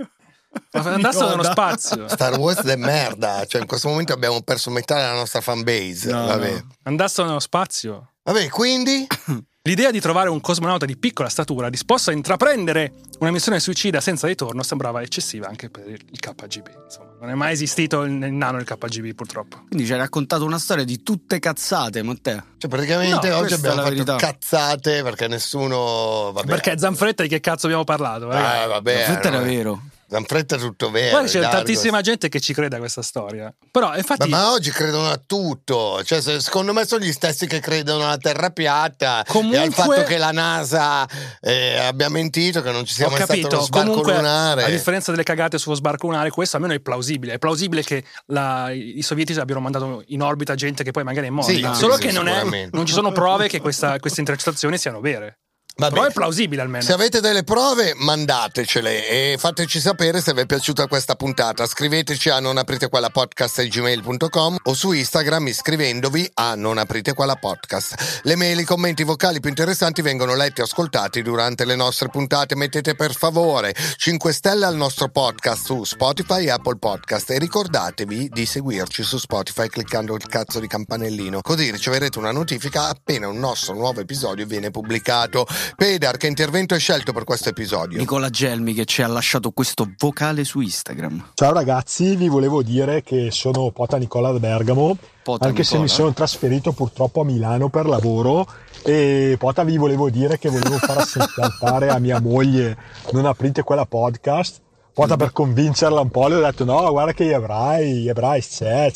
Ma 0.71 0.81
Andassero 0.81 1.29
nello 1.29 1.43
spazio. 1.43 2.07
Star 2.07 2.37
Wars 2.37 2.61
de 2.61 2.75
merda, 2.75 3.43
cioè 3.45 3.61
in 3.61 3.67
questo 3.67 3.89
momento 3.89 4.13
abbiamo 4.13 4.41
perso 4.41 4.69
metà 4.69 4.95
della 4.95 5.13
nostra 5.13 5.41
fanbase. 5.41 6.11
No, 6.11 6.27
Vabbè. 6.27 6.51
no. 6.51 6.67
Andassero 6.83 7.27
nello 7.27 7.39
spazio. 7.39 8.11
Vabbè, 8.23 8.49
quindi 8.49 9.05
L'idea 9.67 9.89
di 9.89 9.99
trovare 9.99 10.29
un 10.29 10.41
cosmonauta 10.41 10.85
di 10.85 10.95
piccola 10.95 11.27
statura 11.27 11.71
disposto 11.71 12.11
a 12.11 12.13
intraprendere 12.13 12.93
una 13.17 13.31
missione 13.31 13.59
suicida 13.59 13.99
senza 13.99 14.27
ritorno 14.27 14.61
sembrava 14.61 15.01
eccessiva 15.01 15.47
anche 15.47 15.71
per 15.71 15.87
il 15.87 16.19
KGB. 16.19 16.67
Insomma, 16.83 17.13
non 17.21 17.31
è 17.31 17.33
mai 17.33 17.53
esistito 17.53 18.03
il 18.03 18.11
il 18.11 18.31
nano 18.31 18.57
del 18.57 18.67
KGB, 18.67 19.15
purtroppo. 19.15 19.63
Quindi 19.67 19.87
ci 19.87 19.93
hai 19.93 19.97
raccontato 19.97 20.45
una 20.45 20.59
storia 20.59 20.83
di 20.83 21.01
tutte 21.01 21.39
cazzate, 21.39 22.03
Matteo. 22.03 22.43
cioè, 22.59 22.69
praticamente 22.69 23.27
No, 23.29 23.37
oggi 23.37 23.55
abbiamo 23.55 23.77
fatto 23.77 23.89
verità. 23.89 24.15
cazzate 24.17 25.01
perché 25.01 25.27
nessuno. 25.27 26.29
Vabbè. 26.31 26.45
Perché 26.45 26.77
Zanfretta 26.77 27.23
di 27.23 27.29
che 27.29 27.39
cazzo 27.39 27.65
abbiamo 27.65 27.85
parlato? 27.85 28.29
Eh, 28.29 28.67
vabbè, 28.67 29.03
Fretta 29.05 29.29
era 29.29 29.39
vero. 29.39 29.81
Zanfretta 30.07 30.55
è 30.55 30.59
tutto 30.59 30.91
vero. 30.91 31.09
Guarda, 31.11 31.27
c'è 31.29 31.41
tantissima 31.41 32.01
gente 32.01 32.29
che 32.29 32.39
ci 32.39 32.53
crede 32.53 32.75
a 32.75 32.79
questa 32.79 33.01
storia. 33.01 33.53
Però, 33.71 33.89
Ma, 33.89 33.97
infatti, 33.97 34.29
ma 34.29 34.51
oggi 34.51 34.69
credono 34.71 35.09
a 35.09 35.19
tutto, 35.25 36.03
cioè, 36.03 36.21
se- 36.21 36.39
secondo 36.39 36.73
me 36.73 36.85
sono 36.85 37.03
gli 37.03 37.11
stessi 37.11 37.47
che 37.47 37.59
credono 37.59 38.03
alla 38.05 38.17
terra 38.17 38.49
piatta 38.51 39.23
Comunque- 39.27 39.57
e 39.59 39.61
al 39.65 39.73
fatto 39.73 40.03
che 40.03 40.17
la 40.17 40.31
NASA 40.31 41.07
eh, 41.41 41.77
abbia 41.79 42.09
mentito, 42.09 42.61
che 42.61 42.71
non 42.71 42.85
ci 42.85 42.93
sia 42.93 43.07
ho 43.07 43.09
mai 43.09 43.17
stato 43.21 43.33
capito. 43.33 43.55
lo 43.55 43.61
sbarco 43.63 43.87
Comunque, 43.89 44.13
lunare. 44.15 44.63
a 44.63 44.69
differenza 44.69 45.11
delle 45.11 45.23
cagate 45.23 45.57
sullo 45.57 45.75
sbarco 45.75 46.07
lunare, 46.07 46.29
questo 46.29 46.55
almeno 46.57 46.73
è 46.75 46.79
plausibile. 46.79 47.33
È 47.33 47.39
plausibile 47.39 47.83
che 47.83 48.03
la- 48.27 48.69
i 48.71 49.01
sovietici 49.01 49.39
abbiano 49.39 49.61
mandato 49.61 50.03
in 50.07 50.21
orbita 50.21 50.55
gente 50.55 50.83
che 50.83 50.91
poi 50.91 51.03
magari 51.03 51.27
è 51.27 51.29
morta. 51.31 51.51
Sì, 51.51 51.67
Solo 51.73 51.95
sì, 51.95 52.01
che 52.01 52.09
sì, 52.09 52.15
non, 52.15 52.27
è- 52.27 52.69
non 52.71 52.85
ci 52.85 52.93
sono 52.93 53.11
prove 53.11 53.47
che 53.47 53.59
questa- 53.59 53.99
queste 53.99 54.19
intercettazioni 54.19 54.77
siano 54.77 54.99
vere. 54.99 55.39
Va 55.77 55.89
Però 55.89 56.01
bene. 56.01 56.13
è 56.13 56.13
plausibile 56.13 56.61
almeno. 56.61 56.83
Se 56.83 56.93
avete 56.93 57.19
delle 57.19 57.43
prove, 57.43 57.93
mandatecele 57.95 59.09
e 59.09 59.35
fateci 59.37 59.81
sapere 59.81 60.21
se 60.21 60.33
vi 60.33 60.41
è 60.41 60.45
piaciuta 60.45 60.87
questa 60.87 61.15
puntata. 61.15 61.65
Scriveteci 61.65 62.29
a 62.29 62.39
non 62.39 62.57
aprite 62.57 62.87
quella 62.87 63.09
podcast.gmail.com 63.09 64.57
o 64.63 64.73
su 64.73 64.93
Instagram 64.93 65.47
iscrivendovi 65.47 66.31
a 66.35 66.55
non 66.55 66.77
aprite 66.77 67.13
quella 67.13 67.35
podcast. 67.35 68.21
Le 68.23 68.37
mail, 68.37 68.59
i 68.59 68.63
commenti 68.63 69.03
vocali 69.03 69.41
più 69.41 69.49
interessanti 69.49 70.01
vengono 70.01 70.33
letti 70.33 70.61
e 70.61 70.63
ascoltati 70.63 71.21
durante 71.21 71.65
le 71.65 71.75
nostre 71.75 72.07
puntate. 72.07 72.55
Mettete 72.55 72.95
per 72.95 73.13
favore 73.13 73.75
5 73.97 74.31
stelle 74.31 74.63
al 74.65 74.77
nostro 74.77 75.09
podcast 75.09 75.65
su 75.65 75.83
Spotify 75.83 76.45
e 76.45 76.51
Apple 76.51 76.77
Podcast 76.77 77.31
e 77.31 77.37
ricordatevi 77.37 78.29
di 78.29 78.45
seguirci 78.45 79.03
su 79.03 79.17
Spotify 79.17 79.67
cliccando 79.67 80.15
il 80.15 80.25
cazzo 80.25 80.61
di 80.61 80.67
campanellino, 80.67 81.41
così 81.41 81.69
riceverete 81.69 82.17
una 82.17 82.31
notifica 82.31 82.87
appena 82.87 83.27
un 83.27 83.39
nostro 83.39 83.73
nuovo 83.73 83.99
episodio 83.99 84.45
viene 84.45 84.71
pubblicato. 84.71 85.45
Pedar, 85.75 86.17
che 86.17 86.27
intervento 86.27 86.73
hai 86.73 86.79
scelto 86.79 87.13
per 87.13 87.23
questo 87.23 87.49
episodio? 87.49 87.97
Nicola 87.97 88.29
Gelmi 88.29 88.73
che 88.73 88.85
ci 88.85 89.01
ha 89.01 89.07
lasciato 89.07 89.51
questo 89.51 89.91
vocale 89.97 90.43
su 90.43 90.59
Instagram. 90.59 91.31
Ciao 91.33 91.53
ragazzi, 91.53 92.15
vi 92.15 92.27
volevo 92.27 92.63
dire 92.63 93.01
che 93.03 93.29
sono 93.31 93.71
Pota 93.71 93.97
Nicola 93.97 94.31
da 94.31 94.39
Bergamo, 94.39 94.97
Pota 95.23 95.47
anche 95.47 95.63
se 95.63 95.77
Nicola. 95.77 95.81
mi 95.81 95.89
sono 95.89 96.13
trasferito 96.13 96.71
purtroppo 96.71 97.21
a 97.21 97.25
Milano 97.25 97.69
per 97.69 97.85
lavoro 97.87 98.47
e 98.83 99.35
Pota 99.39 99.63
vi 99.63 99.77
volevo 99.77 100.09
dire 100.09 100.37
che 100.37 100.49
volevo 100.49 100.77
far 100.77 100.99
ascoltare 101.07 101.89
a 101.89 101.99
mia 101.99 102.19
moglie 102.19 102.77
non 103.11 103.25
aprite 103.25 103.63
quella 103.63 103.85
podcast. 103.85 104.61
Pota 104.95 105.17
per 105.17 105.33
convincerla 105.33 105.99
un 105.99 106.09
po' 106.09 106.29
le 106.29 106.35
ho 106.35 106.39
detto 106.39 106.63
no 106.63 106.89
guarda 106.89 107.11
che 107.11 107.25
gli 107.25 107.31
ebrai, 107.31 107.95
gli 107.95 108.07
ebrai 108.07 108.41
c'è, 108.41 108.89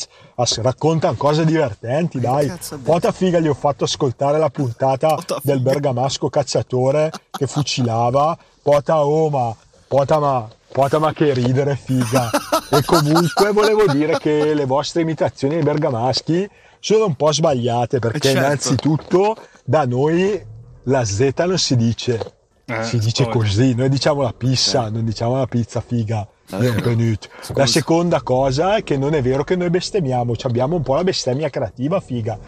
raccontano 0.62 1.14
cose 1.14 1.44
divertenti 1.44 2.18
dai. 2.18 2.50
Pota 2.82 3.12
figa 3.12 3.38
gli 3.38 3.48
ho 3.48 3.52
fatto 3.52 3.84
ascoltare 3.84 4.38
la 4.38 4.48
puntata 4.48 5.18
del 5.44 5.60
bergamasco 5.60 6.30
cacciatore 6.30 7.10
che 7.30 7.46
fucilava. 7.46 8.34
Pota 8.62 9.04
oh 9.04 9.28
ma, 9.28 9.54
pota 9.86 10.18
ma, 10.18 10.48
pota 10.72 10.98
ma 10.98 11.12
che 11.12 11.34
ridere 11.34 11.76
figa. 11.76 12.30
E 12.70 12.82
comunque 12.82 13.52
volevo 13.52 13.84
dire 13.92 14.18
che 14.18 14.54
le 14.54 14.64
vostre 14.64 15.02
imitazioni 15.02 15.56
ai 15.56 15.62
bergamaschi 15.62 16.48
sono 16.78 17.04
un 17.04 17.14
po' 17.14 17.30
sbagliate 17.30 17.98
perché 17.98 18.20
certo. 18.20 18.38
innanzitutto 18.38 19.36
da 19.64 19.84
noi 19.84 20.42
la 20.84 21.04
Z 21.04 21.30
non 21.44 21.58
si 21.58 21.76
dice, 21.76 22.39
Eh, 22.70 22.84
si 22.84 22.98
dice 22.98 23.24
poi. 23.24 23.32
così, 23.32 23.74
noi 23.74 23.88
diciamo 23.88 24.22
la 24.22 24.32
pizza, 24.32 24.88
non 24.90 25.04
diciamo 25.04 25.36
la 25.36 25.46
pizza 25.46 25.80
figa. 25.80 26.26
Benvenuto. 26.48 27.28
La 27.54 27.66
seconda 27.66 28.22
cosa 28.22 28.76
è 28.76 28.82
che 28.82 28.96
non 28.96 29.14
è 29.14 29.22
vero 29.22 29.44
che 29.44 29.54
noi 29.54 29.70
bestemmiamo, 29.70 30.34
abbiamo 30.42 30.76
un 30.76 30.82
po' 30.82 30.94
la 30.94 31.04
bestemmia 31.04 31.48
creativa, 31.48 32.00
figa. 32.00 32.38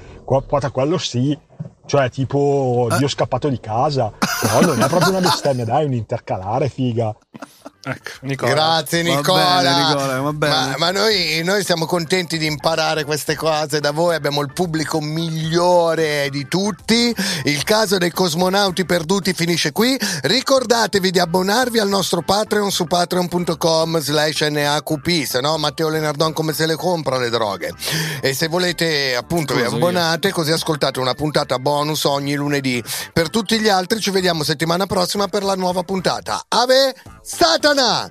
Quota 0.41 0.70
quello 0.70 0.97
sì, 0.99 1.37
cioè 1.87 2.11
tipo 2.11 2.89
Dio 2.97 3.09
scappato 3.09 3.49
di 3.49 3.61
casa, 3.61 4.12
però 4.41 4.61
non 4.61 4.83
è 4.83 4.87
proprio 4.89 5.11
una 5.11 5.20
bestemmia, 5.20 5.64
dai, 5.64 5.85
un 5.85 5.93
intercalare, 5.93 6.68
figa. 6.68 7.14
Ecco, 7.85 8.11
Nicola. 8.20 8.53
Grazie 8.53 9.03
Va 9.03 9.16
Nicola. 9.16 9.61
bene, 9.61 9.76
Nicola, 9.89 10.20
va 10.20 10.33
bene. 10.33 10.55
Ma, 10.55 10.74
ma 10.78 10.91
noi, 10.93 11.43
noi 11.43 11.64
siamo 11.64 11.85
contenti 11.85 12.39
di 12.39 12.47
imparare 12.47 13.03
queste 13.03 13.35
cose 13.35 13.80
da 13.80 13.91
voi, 13.91 14.14
abbiamo 14.14 14.41
il 14.41 14.53
pubblico 14.53 15.01
migliore 15.01 16.28
di 16.30 16.47
tutti. 16.47 17.12
Il 17.43 17.64
caso 17.64 17.99
dei 17.99 18.12
cosmonauti 18.12 18.85
perduti 18.85 19.33
finisce 19.33 19.72
qui. 19.72 19.99
Ricordatevi 20.22 21.11
di 21.11 21.18
abbonarvi 21.18 21.80
al 21.80 21.89
nostro 21.89 22.22
Patreon 22.22 22.70
su 22.70 22.85
patreon.com 22.85 23.99
slash 23.99 24.43
NAQP, 24.43 25.24
se 25.24 25.41
no 25.41 25.59
Matteo 25.59 25.89
Lenardon 25.89 26.33
come 26.33 26.53
se 26.53 26.66
le 26.66 26.76
compra 26.76 27.18
le 27.18 27.30
droghe. 27.30 27.74
E 28.20 28.33
se 28.33 28.47
volete 28.47 29.16
appunto 29.16 29.55
vi 29.55 29.62
Scusa, 29.62 29.80
abbonate 30.23 30.31
così 30.31 30.53
ascoltate 30.53 31.01
una 31.01 31.14
puntata 31.14 31.59
bonus 31.59 32.05
ogni 32.05 32.35
lunedì. 32.35 32.83
Per 33.12 33.29
tutti 33.29 33.59
gli 33.59 33.68
altri 33.68 33.99
ci 34.01 34.11
vediamo 34.11 34.45
settimana 34.45 34.87
prossima 34.87 35.27
per 35.27 35.43
la 35.43 35.57
nuova 35.57 35.83
puntata. 35.83 36.45
Ave 36.49 36.95
Satana! 37.20 38.11